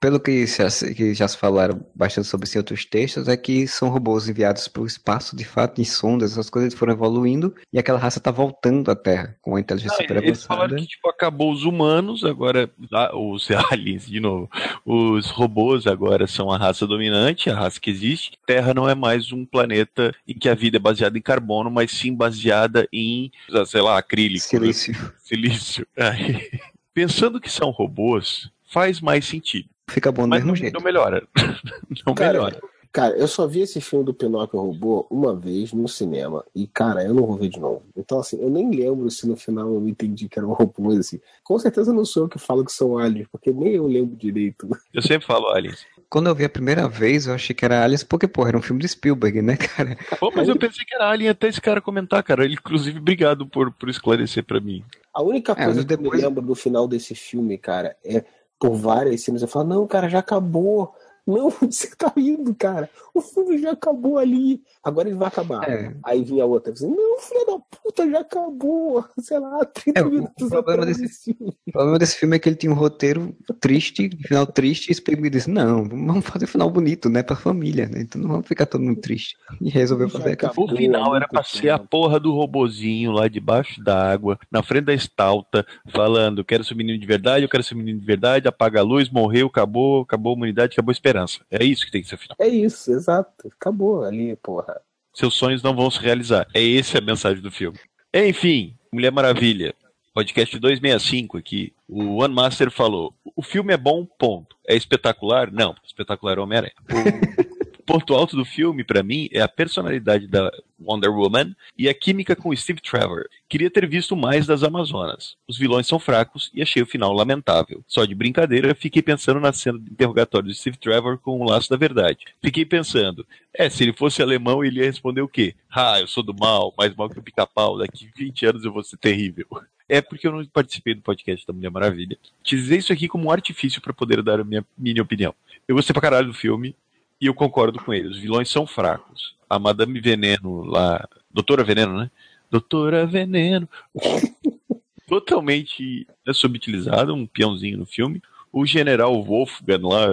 [0.00, 3.88] Pelo que já, que já se falaram bastante sobre em outros textos, é que são
[3.88, 7.98] robôs enviados para o espaço, de fato, em sondas, essas coisas foram evoluindo e aquela
[7.98, 10.28] raça está voltando à Terra com a inteligência ah, super avançada.
[10.28, 12.70] Eles falaram que tipo, acabou os humanos, agora
[13.12, 14.48] os aliens, de novo,
[14.86, 18.38] os robôs agora são a raça dominante, a raça que existe.
[18.46, 21.90] Terra não é mais um planeta em que a vida é baseada em carbono, mas
[21.90, 23.32] sim baseada em,
[23.66, 24.46] sei lá, acrílico.
[24.46, 24.94] Silício.
[25.18, 25.86] Silício.
[25.98, 26.48] Aí,
[26.94, 29.68] pensando que são robôs, faz mais sentido.
[29.88, 30.74] Fica bom do Mas mesmo não, jeito.
[30.74, 31.26] Não melhora.
[32.06, 32.60] não cara, melhora.
[32.90, 36.44] Cara, eu só vi esse filme do Pinóquio Robô uma vez no cinema.
[36.54, 37.82] E, cara, eu não vou ver de novo.
[37.94, 41.20] Então, assim, eu nem lembro se no final eu entendi que eram robôs, assim.
[41.44, 44.68] Com certeza não sou eu que falo que são aliens, porque nem eu lembro direito.
[44.92, 45.86] Eu sempre falo aliens.
[46.08, 48.62] Quando eu vi a primeira vez, eu achei que era aliens, porque, pô, era um
[48.62, 49.96] filme de Spielberg, né, cara?
[50.18, 52.44] Pô, mas eu pensei que era alien até esse cara comentar, cara.
[52.44, 54.82] Ele, inclusive, obrigado por, por esclarecer para mim.
[55.12, 56.10] A única é, coisa é, depois...
[56.10, 58.24] que eu me lembro do final desse filme, cara, é
[58.58, 59.42] por várias cenas.
[59.42, 60.94] Eu falo, não, cara, já acabou.
[61.28, 62.88] Não, você tá indo, cara.
[63.14, 64.62] O filme já acabou ali.
[64.82, 65.68] Agora ele vai acabar.
[65.68, 65.94] É.
[66.02, 69.04] Aí vinha a outra dizendo, não, filho da puta, já acabou.
[69.20, 71.52] Sei lá, 30 é, minutos o problema desse, filme.
[71.66, 75.28] O problema desse filme é que ele tinha um roteiro triste, final triste, e Spielberg
[75.28, 78.00] disse, não, vamos fazer um final bonito, né, pra família, né?
[78.00, 79.36] Então não vamos ficar todo mundo triste.
[79.60, 80.52] E resolveu fazer aquilo.
[80.56, 84.94] O final era pra ser a porra do robozinho lá debaixo d'água, na frente da
[84.94, 88.82] estalta, falando, quero ser menino de verdade, eu quero ser menino de verdade, apaga a
[88.82, 91.40] luz, morreu, acabou, acabou a humanidade, acabou a esperança esperança.
[91.50, 92.36] É isso que tem que ser o final.
[92.40, 93.48] É isso, exato.
[93.48, 94.80] Acabou ali, porra.
[95.14, 96.46] Seus sonhos não vão se realizar.
[96.54, 97.78] É essa a mensagem do filme.
[98.14, 99.74] Enfim, Mulher Maravilha.
[100.14, 101.72] Podcast 265 aqui.
[101.88, 104.56] O One Master falou: o filme é bom, ponto.
[104.66, 105.52] É espetacular?
[105.52, 106.74] Não, espetacular é Homem-Aranha.
[107.88, 112.36] ponto alto do filme, para mim, é a personalidade da Wonder Woman e a química
[112.36, 113.24] com Steve Trevor.
[113.48, 115.38] Queria ter visto mais das Amazonas.
[115.48, 117.82] Os vilões são fracos e achei o final lamentável.
[117.88, 121.70] Só de brincadeira, fiquei pensando na cena de interrogatório de Steve Trevor com o laço
[121.70, 122.26] da verdade.
[122.42, 125.54] Fiquei pensando, é, se ele fosse alemão, ele ia responder o quê?
[125.74, 128.84] Ah, eu sou do mal, mais mal que o pica-pau, daqui 20 anos eu vou
[128.84, 129.46] ser terrível
[129.88, 132.18] é porque eu não participei do podcast da Mulher Maravilha.
[132.40, 135.34] Utilizei isso aqui como um artifício para poder dar a minha, minha opinião.
[135.66, 136.76] Eu gostei pra caralho do filme,
[137.20, 138.08] e eu concordo com ele.
[138.08, 139.34] Os vilões são fracos.
[139.48, 141.06] A Madame Veneno lá.
[141.30, 142.10] Doutora Veneno, né?
[142.50, 143.68] Doutora Veneno.
[145.06, 148.22] Totalmente é subutilizado, um peãozinho no filme.
[148.52, 150.08] O General Wolfgang lá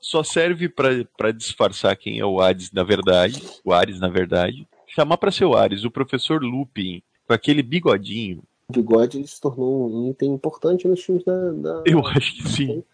[0.00, 3.42] só serve para disfarçar quem é o Hades na verdade.
[3.64, 4.66] O Ares, na verdade.
[4.86, 8.42] Chamar para ser o Ares o professor Lupin, com aquele bigodinho.
[8.68, 11.52] O bigode se tornou um item importante nos filmes da.
[11.52, 11.82] da...
[11.86, 12.84] Eu acho que sim.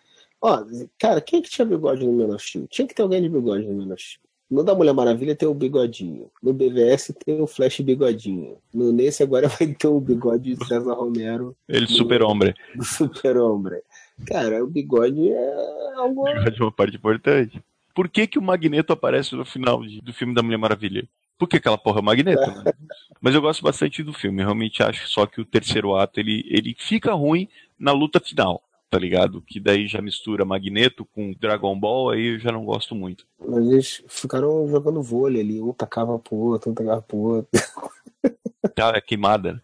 [0.40, 0.64] Ó,
[0.98, 2.66] cara, quem é que tinha bigode no Man of Steel?
[2.68, 4.30] Tinha que ter alguém de bigode no Man of Steel.
[4.50, 6.28] No da Mulher Maravilha tem o bigodinho.
[6.42, 8.56] No BVS tem o Flash bigodinho.
[8.74, 11.56] No nesse agora vai ter o bigode de César Romero.
[11.68, 12.52] Ele super-homem.
[12.82, 13.80] Super-homem.
[14.26, 15.54] Cara, o bigode é
[15.94, 16.22] algo.
[16.28, 17.62] O bigode é uma parte importante.
[17.94, 21.08] Por que, que o Magneto aparece no final de, do filme da Mulher Maravilha?
[21.38, 22.50] Por que aquela porra é o Magneto?
[22.50, 22.72] Né?
[23.20, 24.42] Mas eu gosto bastante do filme.
[24.42, 28.98] Realmente acho só que o terceiro ato ele, ele fica ruim na luta final tá
[28.98, 29.40] ligado?
[29.46, 33.24] Que daí já mistura Magneto com Dragon Ball, aí eu já não gosto muito.
[33.38, 37.50] Mas eles ficaram jogando vôlei ali, um tacava pro outro, um tacava pro outro.
[38.74, 39.54] Tá, é queimada.
[39.54, 39.60] Né?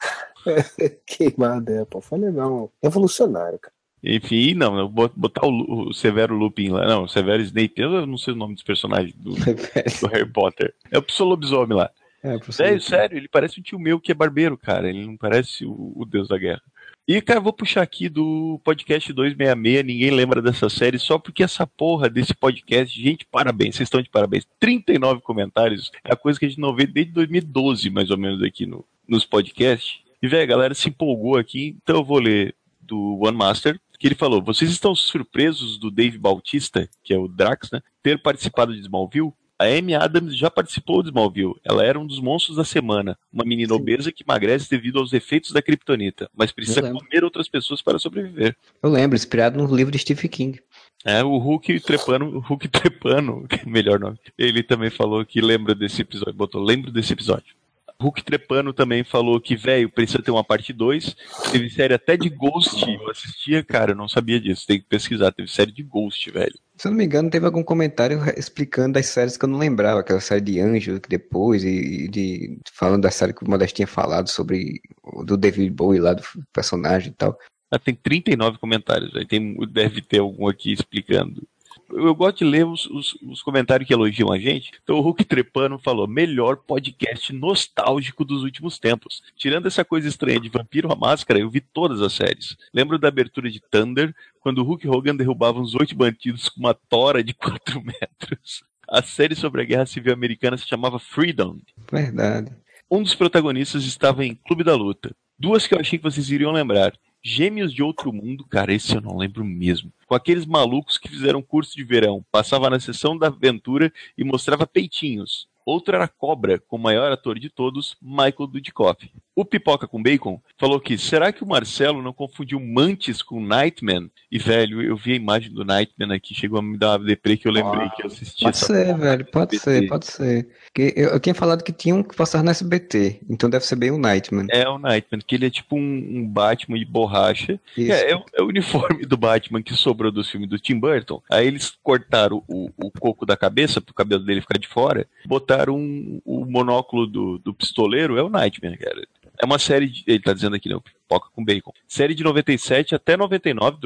[0.81, 2.73] É, queimada, é, pô, foi legal.
[2.83, 3.75] Revolucionário, cara.
[4.03, 6.87] Enfim, não, eu vou botar o, o, Severo Lupin lá.
[6.87, 9.35] Não, o Severo Snape, eu não sei o nome dos personagens do,
[10.01, 10.75] do Harry Potter.
[10.91, 11.91] É o professor Lobisomem lá.
[12.23, 14.89] É, sério, sério, ele parece um tio meu que é barbeiro, cara.
[14.89, 16.63] Ele não parece o, o deus da guerra.
[17.09, 21.65] E, cara, vou puxar aqui do podcast 266, ninguém lembra dessa série, só porque essa
[21.65, 24.45] porra desse podcast, gente, parabéns, vocês estão de parabéns.
[24.59, 28.43] 39 comentários, é a coisa que a gente não vê desde 2012, mais ou menos,
[28.43, 30.01] aqui no, nos podcasts.
[30.21, 34.09] E, velho, a galera se empolgou aqui, então eu vou ler do One Master, que
[34.09, 38.75] ele falou: Vocês estão surpresos do Dave Bautista, que é o Drax, né, ter participado
[38.75, 39.33] de Smallville?
[39.59, 41.55] A Amy Adams já participou de Smallville.
[41.65, 43.19] Ela era um dos monstros da semana.
[43.33, 43.81] Uma menina Sim.
[43.81, 48.55] obesa que emagrece devido aos efeitos da kryptonita, mas precisa comer outras pessoas para sobreviver.
[48.83, 50.61] Eu lembro, inspirado no livro de Stephen King.
[51.05, 54.19] É, o Hulk trepando, o Hulk trepando, melhor nome.
[54.37, 57.55] Ele também falou que lembra desse episódio, botou lembro desse episódio.
[58.01, 61.17] Hulk Trepano também falou que, velho, precisa ter uma parte 2.
[61.51, 62.85] Teve série até de Ghost.
[62.89, 64.67] Eu assistia, cara, eu não sabia disso.
[64.67, 65.33] Tem que pesquisar.
[65.33, 66.59] Teve série de Ghost, velho.
[66.77, 70.01] Se eu não me engano, teve algum comentário explicando as séries que eu não lembrava.
[70.01, 73.87] Aquela série de Anjo que depois, e de, falando da série que o Modeste tinha
[73.87, 74.81] falado sobre
[75.25, 77.39] do David Bowie lá, do personagem e tal.
[77.71, 79.15] Ah, tem 39 comentários.
[79.17, 81.43] Aí tem, deve ter algum aqui explicando
[81.91, 84.73] eu gosto de ler os, os, os, comentários que elogiam a gente.
[84.83, 89.23] Então o Hulk Trepano falou: melhor podcast nostálgico dos últimos tempos.
[89.37, 92.57] Tirando essa coisa estranha de Vampiro a Máscara, eu vi todas as séries.
[92.73, 97.23] Lembro da abertura de Thunder, quando Hulk Hogan derrubava uns oito bandidos com uma tora
[97.23, 98.65] de 4 metros.
[98.89, 101.59] A série sobre a Guerra Civil Americana se chamava Freedom.
[101.91, 102.53] Verdade.
[102.91, 105.15] Um dos protagonistas estava em Clube da Luta.
[105.39, 106.93] Duas que eu achei que vocês iriam lembrar.
[107.29, 109.93] Gêmeos de Outro Mundo, cara, esse eu não lembro mesmo.
[110.07, 114.65] Com aqueles malucos que fizeram curso de verão, passava na sessão da aventura e mostrava
[114.65, 115.49] peitinhos.
[115.65, 119.11] Outro era Cobra, com o maior ator de todos, Michael Dudikoff.
[119.37, 124.11] O Pipoca com Bacon falou que será que o Marcelo não confundiu Mantis com Nightman?
[124.33, 127.37] E, velho, eu vi a imagem do Nightman aqui, chegou a me dar uma deprê
[127.37, 130.49] que eu lembrei ah, que eu assisti Pode ser, velho, pode ser, pode ser.
[130.75, 133.77] Que eu, eu, tinha falado que tinha um que passar no SBT, então deve ser
[133.77, 134.47] bem o Nightman.
[134.51, 137.61] É o Nightman, que ele é tipo um, um Batman de borracha.
[137.77, 141.23] É, é, é, o uniforme do Batman que sobrou dos filmes do Tim Burton.
[141.31, 145.77] Aí eles cortaram o, o coco da cabeça, pro cabelo dele ficar de fora, botaram
[145.77, 149.07] um, o monóculo do, do pistoleiro, é o Nightmare, cara.
[149.41, 151.73] É uma série, de, ele tá dizendo aqui, não, pipoca com bacon.
[151.87, 153.79] Série de 97 até 99,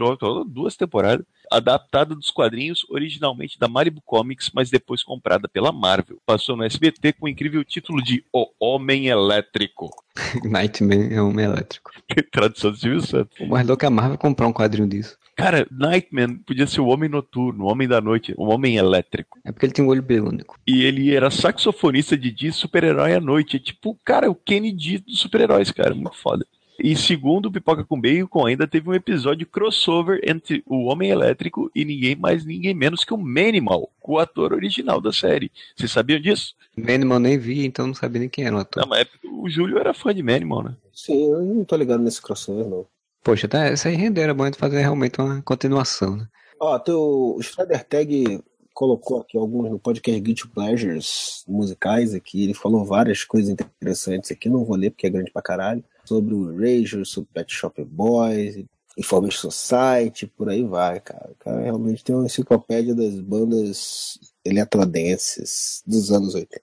[0.47, 6.18] duas temporadas, adaptada dos quadrinhos originalmente da Malibu Comics, mas depois comprada pela Marvel.
[6.24, 9.90] Passou no SBT com o incrível título de O Homem Elétrico.
[10.44, 11.90] Nightmare é o Homem Elétrico.
[12.31, 13.39] Tradução do Silvio Santos.
[13.40, 15.18] O mais louco é a Marvel comprar um quadrinho disso.
[15.40, 19.38] Cara, Nightman podia ser o Homem Noturno, o Homem da Noite, o Homem Elétrico.
[19.44, 20.58] É porque ele tem um olho biônico.
[20.66, 23.56] E ele era saxofonista de dia super-herói à noite.
[23.56, 25.94] É tipo, cara, o Kennedy dos super-heróis, cara.
[25.94, 26.46] Muito foda.
[26.82, 31.70] E segundo o Pipoca com Bacon, ainda teve um episódio crossover entre o Homem Elétrico
[31.74, 35.52] e ninguém mais, ninguém menos que o Manimal, o ator original da série.
[35.76, 36.54] Vocês sabiam disso?
[36.74, 38.82] Manimal nem vi, então não sabia nem quem era o ator.
[38.82, 40.74] Não, mas é o Júlio era fã de Manimal, né?
[40.92, 42.86] Sim, eu não tô ligado nesse crossover, não.
[43.22, 46.26] Poxa, tá, essa aí renderam, é bom fazer realmente uma continuação, né?
[46.59, 47.01] Ó, teu,
[47.36, 48.42] o Strider Tag
[48.72, 54.48] colocou aqui alguns no podcast Guilty Pleasures musicais aqui, ele falou várias coisas interessantes aqui,
[54.48, 58.64] não vou ler porque é grande pra caralho, sobre o Razor, sobre Pet Shop Boys,
[58.97, 61.30] Information Society, por aí vai, cara.
[61.30, 66.60] O cara realmente tem uma enciclopédia das bandas eletrodenses dos anos 80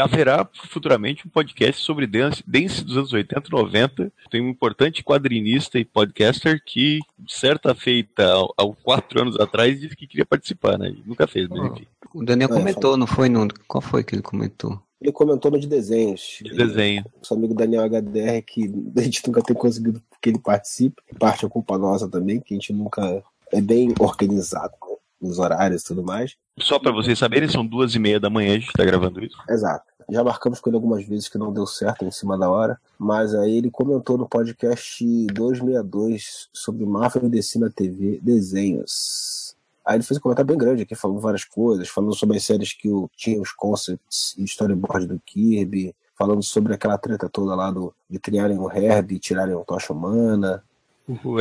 [0.00, 4.12] haverá futuramente um podcast sobre dance, dance dos anos 80 e 90.
[4.30, 8.24] Tem um importante quadrinista e podcaster que, certa feita,
[8.56, 10.94] há quatro anos atrás, disse que queria participar, né?
[11.04, 11.86] Nunca fez, mas enfim.
[12.14, 13.48] O Daniel é, comentou, não foi, não?
[13.66, 14.78] Qual foi que ele comentou?
[15.00, 16.38] Ele comentou no de desenhos.
[16.40, 17.04] De desenho.
[17.18, 21.02] Nosso amigo Daniel HDR, que a gente nunca tem conseguido que ele participe.
[21.18, 23.22] Parte é culpa nossa também, que a gente nunca
[23.52, 24.91] é bem organizado né?
[25.22, 26.36] Nos horários e tudo mais.
[26.58, 29.36] Só para vocês saberem, são duas e meia da manhã a gente tá gravando isso.
[29.48, 29.92] Exato.
[30.10, 33.34] Já marcamos com ele algumas vezes que não deu certo em cima da hora, mas
[33.34, 39.56] aí ele comentou no podcast 262 sobre Marvel e DC na TV desenhos.
[39.84, 42.72] Aí ele fez um comentário bem grande aqui, falando várias coisas, falando sobre as séries
[42.72, 47.94] que tinha os concepts e storyboard do Kirby, falando sobre aquela treta toda lá do,
[48.08, 50.62] de criarem o Herb e tirarem o Tocha Humana.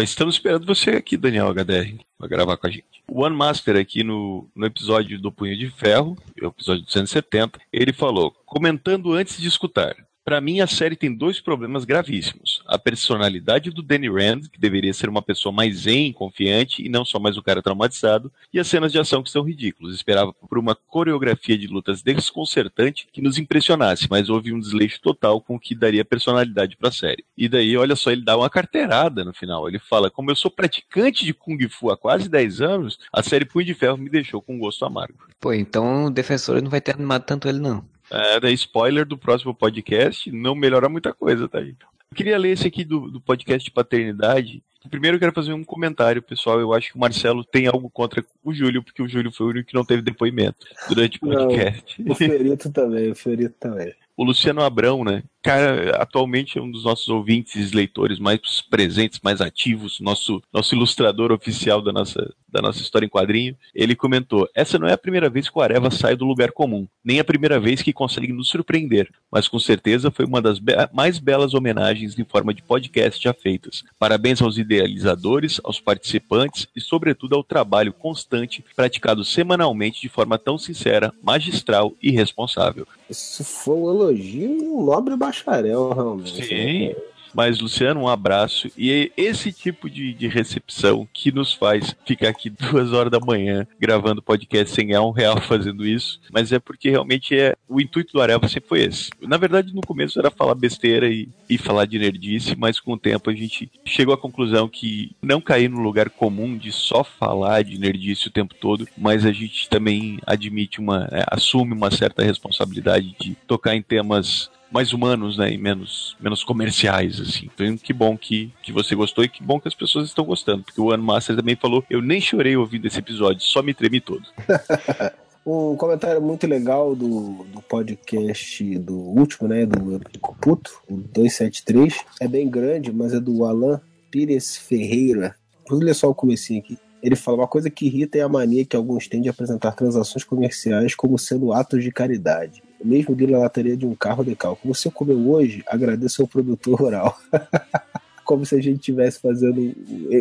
[0.01, 3.03] Estamos esperando você aqui, Daniel HDR, para gravar com a gente.
[3.07, 8.31] O One Master aqui no, no episódio do Punho de Ferro, episódio 270, ele falou,
[8.45, 12.61] comentando antes de escutar, para mim, a série tem dois problemas gravíssimos.
[12.68, 17.03] A personalidade do Danny Rand, que deveria ser uma pessoa mais zen, confiante e não
[17.03, 19.95] só mais um cara traumatizado, e as cenas de ação que são ridículas.
[19.95, 25.41] Esperava por uma coreografia de lutas desconcertante que nos impressionasse, mas houve um desleixo total
[25.41, 27.26] com o que daria personalidade para a série.
[27.35, 29.68] E daí, olha só, ele dá uma carteirada no final.
[29.68, 33.45] Ele fala: Como eu sou praticante de Kung Fu há quase 10 anos, a série
[33.45, 35.15] Punho de Ferro me deixou com um gosto amargo.
[35.39, 37.84] Pô, então o defensor não vai ter animado tanto ele, não.
[38.11, 41.75] É, daí spoiler do próximo podcast, não melhora muita coisa, tá aí.
[42.11, 44.61] Eu queria ler esse aqui do, do podcast de paternidade.
[44.89, 46.59] Primeiro eu quero fazer um comentário, pessoal.
[46.59, 49.49] Eu acho que o Marcelo tem algo contra o Júlio, porque o Júlio foi o
[49.51, 52.03] único que não teve depoimento durante o podcast.
[52.03, 53.93] Não, o Fiorito também, o Fiorito também.
[54.17, 55.23] O Luciano Abrão, né?
[55.43, 58.39] Cara, atualmente é um dos nossos ouvintes leitores mais
[58.69, 63.55] presentes, mais ativos, nosso, nosso ilustrador oficial da nossa, da nossa história em quadrinho.
[63.73, 66.88] Ele comentou: Essa não é a primeira vez que o Areva sai do lugar comum,
[67.03, 70.73] nem a primeira vez que consegue nos surpreender, mas com certeza foi uma das be
[70.93, 73.84] mais belas homenagens em forma de podcast já feitas.
[73.97, 80.57] Parabéns aos idealizadores, aos participantes e, sobretudo, ao trabalho constante praticado semanalmente de forma tão
[80.57, 82.88] sincera, magistral e responsável.
[83.09, 86.45] Isso foi um elogio um nobre bacharel, realmente.
[86.45, 86.89] Sim.
[86.89, 86.95] Né?
[87.33, 88.69] Mas, Luciano, um abraço.
[88.77, 93.19] E é esse tipo de, de, recepção que nos faz ficar aqui duas horas da
[93.19, 96.19] manhã gravando podcast sem ganhar um real fazendo isso.
[96.31, 99.09] Mas é porque realmente é o intuito do Areva sempre foi esse.
[99.21, 102.99] Na verdade, no começo era falar besteira e, e falar de nerdice, mas com o
[102.99, 107.63] tempo a gente chegou à conclusão que não cair no lugar comum de só falar
[107.63, 112.23] de nerdice o tempo todo, mas a gente também admite uma, é, assume uma certa
[112.23, 115.52] responsabilidade de tocar em temas mais humanos, né?
[115.52, 117.49] E menos, menos comerciais, assim.
[117.53, 120.64] Então, que bom que, que você gostou e que bom que as pessoas estão gostando.
[120.64, 123.99] Porque o Ano Master também falou: eu nem chorei ouvindo esse episódio, só me tremi
[123.99, 124.23] todo.
[125.45, 129.65] um comentário muito legal do, do podcast do último, né?
[129.65, 129.99] Do
[130.41, 131.95] Puto, o 273.
[132.19, 135.35] É bem grande, mas é do Alan Pires Ferreira.
[135.69, 136.77] Ler só o comecinho aqui.
[137.03, 140.23] Ele fala: uma coisa que irrita é a mania que alguns têm de apresentar transações
[140.23, 142.61] comerciais como sendo atos de caridade.
[142.83, 144.55] Mesmo de lataria de um carro de cal.
[144.55, 147.17] Como você comeu hoje, agradeça ao produtor rural.
[148.31, 149.75] como se a gente estivesse fazendo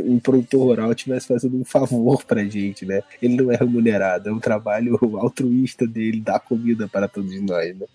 [0.04, 3.02] um produtor rural estivesse fazendo um favor pra gente, né?
[3.22, 7.86] Ele não é remunerado, é um trabalho altruísta dele dar comida para todos nós, né?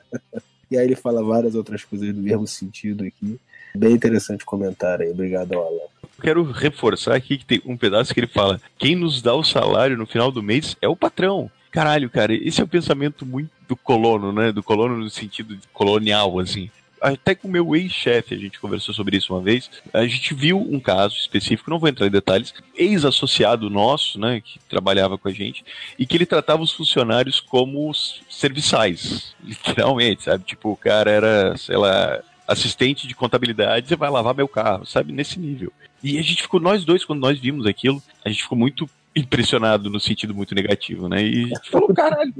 [0.70, 3.38] e aí ele fala várias outras coisas do mesmo sentido aqui.
[3.74, 5.92] Bem interessante comentário aí, obrigado, Alan.
[6.22, 9.98] Quero reforçar aqui que tem um pedaço que ele fala: quem nos dá o salário
[9.98, 11.50] no final do mês é o patrão.
[11.70, 14.52] Caralho, cara, esse é um pensamento muito do colono, né?
[14.52, 16.70] Do colono no sentido colonial, assim
[17.02, 19.68] até com o meu ex-chefe, a gente conversou sobre isso uma vez.
[19.92, 24.60] A gente viu um caso específico, não vou entrar em detalhes, ex-associado nosso, né, que
[24.68, 25.64] trabalhava com a gente,
[25.98, 27.92] e que ele tratava os funcionários como
[28.30, 30.44] serviçais, literalmente, sabe?
[30.44, 35.12] Tipo, o cara era, sei lá, assistente de contabilidade, você vai lavar meu carro, sabe?
[35.12, 35.72] Nesse nível.
[36.04, 39.90] E a gente ficou, nós dois, quando nós vimos aquilo, a gente ficou muito impressionado
[39.90, 41.22] no sentido muito negativo, né?
[41.22, 42.32] E a gente falou, caralho.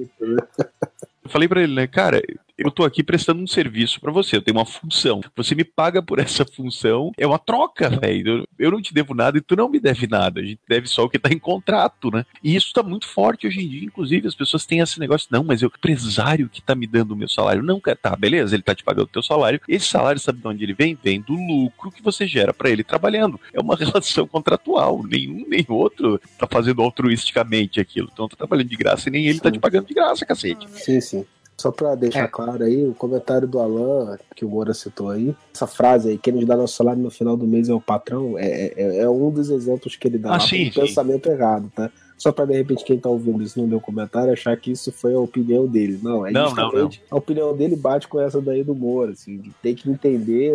[1.33, 2.21] Falei para ele, né, cara,
[2.65, 5.21] eu tô aqui prestando um serviço para você, eu tenho uma função.
[5.37, 8.47] Você me paga por essa função, é uma troca, velho.
[8.59, 10.41] Eu não te devo nada e tu não me deve nada.
[10.41, 12.25] A gente deve só o que tá em contrato, né?
[12.43, 15.45] E isso tá muito forte hoje em dia, inclusive as pessoas têm esse negócio, não,
[15.45, 17.63] mas é o empresário que tá me dando o meu salário.
[17.63, 19.61] Não, tá, beleza, ele tá te pagando o teu salário.
[19.69, 20.99] Esse salário, sabe de onde ele vem?
[21.03, 23.41] Vem do lucro que você gera para ele trabalhando.
[23.53, 25.03] É uma relação contratual.
[25.05, 28.09] Nenhum nem outro tá fazendo altruisticamente aquilo.
[28.13, 30.69] Então tá trabalhando de graça e nem ele tá te pagando de graça, cacete.
[30.71, 31.27] Sim, sim.
[31.63, 32.27] Só para deixar é.
[32.27, 36.33] claro aí, o comentário do Alan, que o Moura citou aí, essa frase aí, quem
[36.33, 39.31] nos dá nosso salário no final do mês é o patrão, é, é, é um
[39.31, 40.81] dos exemplos que ele dá ah, sim, sim.
[40.81, 41.89] pensamento errado, tá?
[42.19, 45.15] Só para de repente quem tá ouvindo isso não deu comentário achar que isso foi
[45.15, 46.01] a opinião dele.
[46.03, 46.91] Não, é não, não, não.
[47.09, 50.53] a opinião dele bate com essa daí do Moura, assim, tem que entender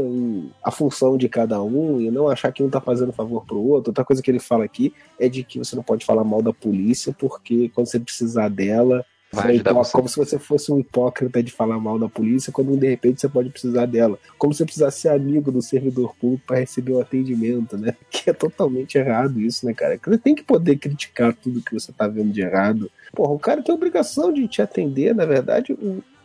[0.61, 3.91] a função de cada um e não achar que um tá fazendo favor pro outro.
[3.91, 6.51] Outra coisa que ele fala aqui é de que você não pode falar mal da
[6.51, 9.91] polícia porque quando você precisar dela, Vai ajudar você.
[9.91, 13.27] Como se você fosse um hipócrita de falar mal da polícia, quando de repente você
[13.27, 14.17] pode precisar dela.
[14.37, 17.95] Como se você precisasse ser amigo do servidor público para receber o atendimento, né?
[18.09, 19.99] Que é totalmente errado isso, né, cara?
[20.03, 22.89] Você tem que poder criticar tudo que você tá vendo de errado.
[23.13, 25.77] Porra, o cara tem obrigação de te atender, na verdade,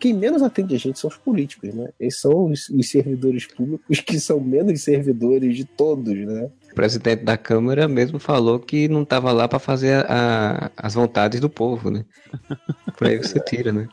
[0.02, 1.90] quem menos atende a gente são os políticos, né?
[1.98, 6.50] Eles são os, os servidores públicos que são menos servidores de todos, né?
[6.72, 11.38] O presidente da Câmara mesmo falou que não estava lá para fazer a, as vontades
[11.38, 12.02] do povo, né?
[12.96, 13.86] Por aí você tira, né?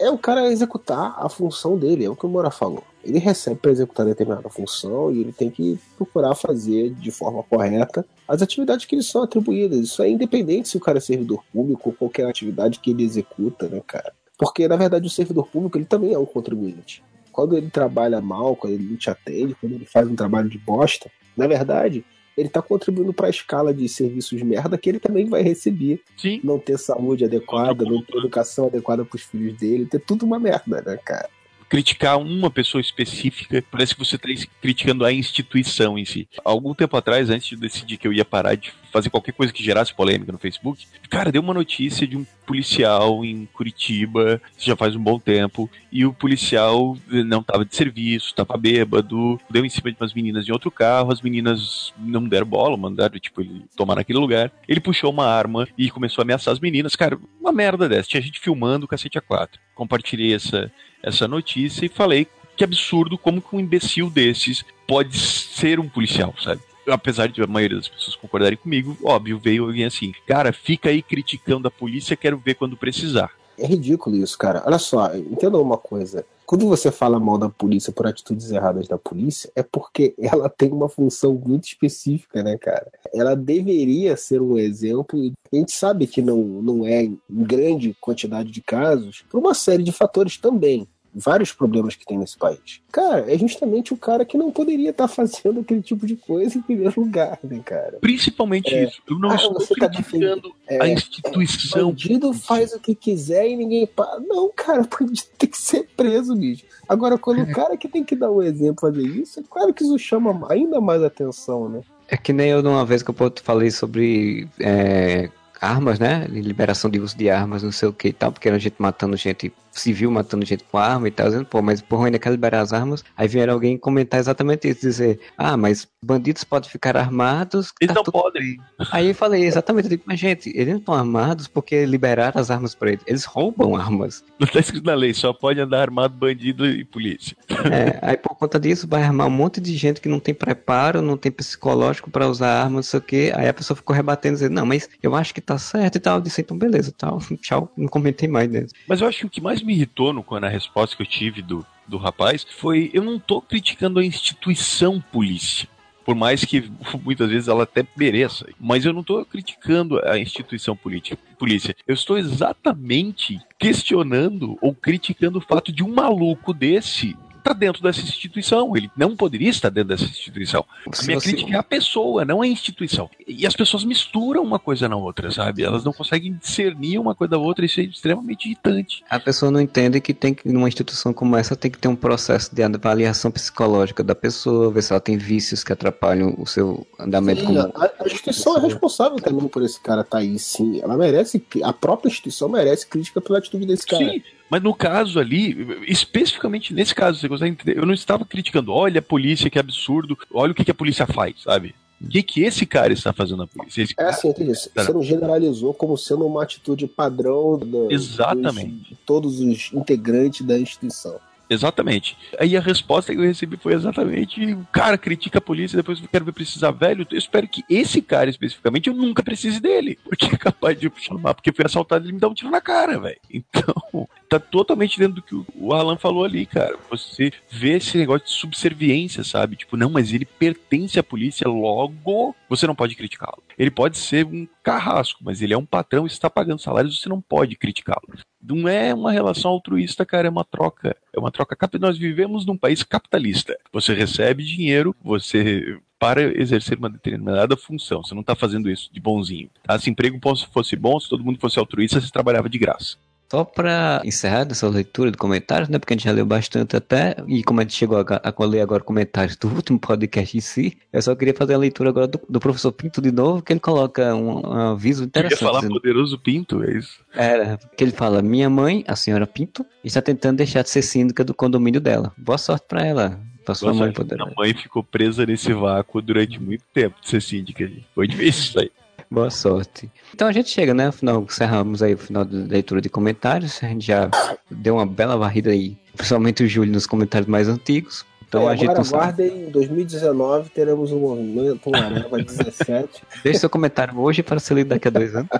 [0.00, 2.82] É o cara executar a função dele, é o que o Moura falou.
[3.04, 8.06] Ele recebe para executar determinada função e ele tem que procurar fazer de forma correta
[8.26, 9.78] as atividades que lhe são atribuídas.
[9.78, 13.68] Isso é independente se o cara é servidor público ou qualquer atividade que ele executa,
[13.68, 14.14] né, cara?
[14.38, 17.02] Porque, na verdade, o servidor público ele também é um contribuinte.
[17.30, 20.58] Quando ele trabalha mal, quando ele não te atende, quando ele faz um trabalho de
[20.58, 22.04] bosta, na verdade,
[22.36, 26.02] ele está contribuindo para a escala de serviços merda que ele também vai receber.
[26.16, 26.40] Sim.
[26.44, 30.38] Não ter saúde adequada, não ter educação adequada para os filhos dele, ter tudo uma
[30.38, 31.28] merda, né, cara?
[31.68, 34.28] Criticar uma pessoa específica, parece que você está
[34.60, 36.28] criticando a instituição em si.
[36.44, 39.62] Algum tempo atrás, antes de decidir que eu ia parar de fazer qualquer coisa que
[39.62, 44.96] gerasse polêmica no Facebook, cara, deu uma notícia de um policial em Curitiba, já faz
[44.96, 49.92] um bom tempo, e o policial não estava de serviço, estava bêbado, deu em cima
[49.92, 53.96] de umas meninas em outro carro, as meninas não deram bola, mandaram, tipo, ele tomar
[53.96, 54.50] naquele lugar.
[54.66, 56.96] Ele puxou uma arma e começou a ameaçar as meninas.
[56.96, 58.08] Cara, uma merda dessa.
[58.08, 59.50] Tinha gente filmando o cacete A4.
[59.74, 60.72] Compartilhei essa,
[61.02, 62.26] essa notícia e falei
[62.56, 66.60] que absurdo como que um imbecil desses pode ser um policial, sabe?
[66.88, 71.02] Apesar de a maioria das pessoas concordarem comigo, óbvio, veio alguém assim, cara, fica aí
[71.02, 73.30] criticando a polícia, quero ver quando precisar.
[73.58, 74.62] É ridículo isso, cara.
[74.64, 76.24] Olha só, entenda uma coisa.
[76.46, 80.72] Quando você fala mal da polícia por atitudes erradas da polícia, é porque ela tem
[80.72, 82.90] uma função muito específica, né, cara?
[83.12, 87.94] Ela deveria ser um exemplo, e a gente sabe que não, não é em grande
[88.00, 92.80] quantidade de casos, por uma série de fatores também vários problemas que tem nesse país.
[92.90, 96.56] Cara, é justamente o cara que não poderia estar tá fazendo aquele tipo de coisa
[96.56, 97.98] em primeiro lugar, né, cara?
[98.00, 99.02] Principalmente é, isso.
[99.08, 101.80] Eu não ah, estou tá criticando é, a instituição.
[101.80, 103.86] É, bandido faz o que quiser e ninguém.
[103.86, 104.18] Pa...
[104.26, 106.64] Não, cara, bandido tem que ser preso, bicho.
[106.88, 109.74] Agora, quando o cara que tem que dar o um exemplo fazer isso, é claro
[109.74, 111.82] que isso chama ainda mais atenção, né?
[112.08, 113.14] É que nem eu, uma vez que eu
[113.44, 115.28] falei sobre é,
[115.60, 116.26] armas, né?
[116.28, 119.16] Liberação de uso de armas, não sei o que e tal, porque era gente matando
[119.16, 122.60] gente civil, matando gente com arma e tal, dizendo, pô, mas porra, ainda quer liberar
[122.60, 123.04] as armas.
[123.16, 127.72] Aí vieram alguém comentar exatamente isso, dizer, ah, mas bandidos podem ficar armados.
[127.80, 128.58] Eles tá não podem.
[128.92, 132.50] Aí eu falei, exatamente, eu digo, mas gente, eles não estão armados porque liberaram as
[132.50, 133.04] armas pra eles.
[133.06, 134.24] Eles roubam armas.
[134.38, 137.36] Não tá escrito na lei, só pode andar armado bandido e polícia.
[137.48, 141.02] É, aí por conta disso vai armar um monte de gente que não tem preparo,
[141.02, 143.32] não tem psicológico para usar arma, não sei o que.
[143.34, 146.18] Aí a pessoa ficou rebatendo, dizendo, não, mas eu acho que tá certo e tal.
[146.18, 148.74] Eu disse, então beleza, tal, tchau, não comentei mais dentro.
[148.86, 151.42] Mas eu acho que o que mais me irritou no, na resposta que eu tive
[151.42, 155.68] do, do rapaz foi, eu não tô criticando a instituição polícia
[156.06, 156.72] por mais que
[157.04, 158.48] muitas vezes ela até mereça.
[158.58, 161.76] Mas eu não estou criticando a instituição política, polícia.
[161.86, 168.00] Eu estou exatamente questionando ou criticando o fato de um maluco desse está dentro dessa
[168.00, 168.76] instituição.
[168.76, 170.64] Ele não poderia estar dentro dessa instituição.
[170.86, 171.30] a minha você...
[171.30, 173.08] crítica é a pessoa, não a instituição.
[173.26, 175.62] E as pessoas misturam uma coisa na outra, sabe?
[175.62, 179.04] Elas não conseguem discernir uma coisa da outra, isso é extremamente irritante.
[179.08, 181.96] A pessoa não entende que tem que, numa instituição como essa, tem que ter um
[181.96, 186.86] processo de avaliação psicológica da pessoa, ver se ela tem vícios que atrapalham o seu
[186.98, 187.58] andamento sim, como.
[187.60, 190.80] A, a instituição é responsável também por esse cara estar tá aí, sim.
[190.80, 194.04] Ela merece, a própria instituição merece crítica pela atitude desse cara.
[194.04, 194.22] Sim.
[194.50, 195.56] Mas no caso ali,
[195.86, 197.78] especificamente nesse caso, você consegue entender?
[197.78, 201.06] Eu não estava criticando, olha a polícia, que absurdo, olha o que, que a polícia
[201.06, 201.74] faz, sabe?
[202.00, 203.82] O que, que esse cara está fazendo na polícia?
[203.82, 204.54] Esse é assim, entendi.
[204.54, 208.90] Você não generalizou como sendo uma atitude padrão do, Exatamente.
[208.90, 211.18] de todos os integrantes da instituição.
[211.50, 212.16] Exatamente.
[212.38, 216.08] Aí a resposta que eu recebi foi exatamente: o cara critica a polícia, depois eu
[216.08, 217.06] quero ver precisar velho.
[217.10, 221.34] Eu espero que esse cara especificamente eu nunca precise dele, porque é capaz de chamar,
[221.34, 223.18] porque foi assaltado e ele me dá um tiro na cara, velho.
[223.30, 223.74] Então,
[224.28, 226.76] tá totalmente dentro do que o Alan falou ali, cara.
[226.90, 229.56] Você vê esse negócio de subserviência, sabe?
[229.56, 233.42] Tipo, não, mas ele pertence à polícia, logo você não pode criticá-lo.
[233.58, 237.08] Ele pode ser um carrasco, mas ele é um patrão e está pagando salários, você
[237.08, 238.06] não pode criticá-lo.
[238.48, 240.96] Não é uma relação altruísta, cara, é uma troca.
[241.14, 241.56] É uma troca.
[241.78, 243.56] Nós vivemos num país capitalista.
[243.72, 248.02] Você recebe dinheiro, você para exercer uma determinada função.
[248.02, 249.50] Você não está fazendo isso de bonzinho.
[249.64, 249.78] Tá?
[249.78, 250.18] Se emprego
[250.52, 252.96] fosse bom, se todo mundo fosse altruísta, você trabalhava de graça.
[253.30, 255.78] Só para encerrar essa leitura de comentários, né?
[255.78, 258.62] Porque a gente já leu bastante até, e como a gente chegou a, a ler
[258.62, 262.18] agora comentários do último podcast em si, eu só queria fazer a leitura agora do,
[262.26, 265.42] do professor Pinto de novo, que ele coloca um, um aviso interessante.
[265.42, 267.00] Eu ia falar dizendo, poderoso Pinto, é isso?
[267.14, 271.22] Era, que ele fala: Minha mãe, a senhora Pinto, está tentando deixar de ser síndica
[271.22, 272.12] do condomínio dela.
[272.16, 273.20] Boa sorte para ela.
[273.44, 274.20] Pra sua mãe poder.
[274.20, 277.70] A mãe ficou presa nesse vácuo durante muito tempo de ser síndica.
[277.94, 278.70] Foi difícil isso aí.
[279.10, 279.90] Boa sorte.
[280.14, 280.92] Então a gente chega, né?
[280.92, 283.62] Final, encerramos aí o final da leitura de comentários.
[283.62, 284.10] A gente já
[284.50, 288.04] deu uma bela varrida aí, principalmente o Júlio nos comentários mais antigos.
[288.28, 293.02] Então é, a gente agora aguardem, em 2019 teremos um movimento, uma Areva 17.
[293.24, 295.30] Deixe seu comentário hoje para ser lido daqui a dois anos.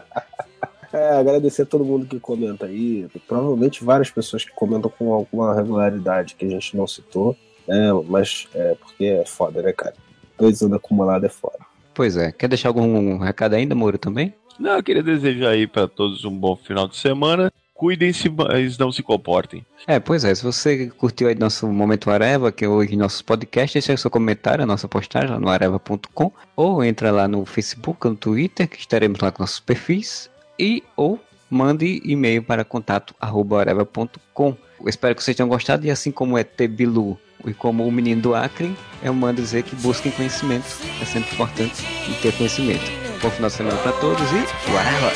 [0.90, 3.06] É, agradecer a todo mundo que comenta aí.
[3.26, 7.36] Provavelmente várias pessoas que comentam com alguma regularidade que a gente não citou.
[7.68, 9.92] É, mas é porque é foda, né, cara?
[10.38, 11.58] Dois anos acumulados é foda.
[11.98, 12.30] Pois é.
[12.30, 14.32] Quer deixar algum recado ainda, Moro, também?
[14.56, 17.52] Não, eu queria desejar aí para todos um bom final de semana.
[17.74, 19.66] Cuidem-se, mas não se comportem.
[19.84, 20.32] É, pois é.
[20.32, 24.62] Se você curtiu aí nosso Momento Areva, que é hoje nossos podcasts, deixa seu comentário,
[24.62, 29.18] a nossa postagem lá no areva.com, ou entra lá no Facebook, no Twitter, que estaremos
[29.18, 31.18] lá com nossos perfis, e ou
[31.50, 34.56] mande e-mail para contato@areva.com.
[34.86, 38.34] Espero que vocês tenham gostado e assim como é Tebilu e como o menino do
[38.34, 40.66] Acre, eu mando dizer que busquem conhecimento.
[41.00, 41.84] É sempre importante
[42.20, 42.90] ter conhecimento.
[43.22, 44.36] Bom final de semana para todos e
[44.70, 45.12] whatever!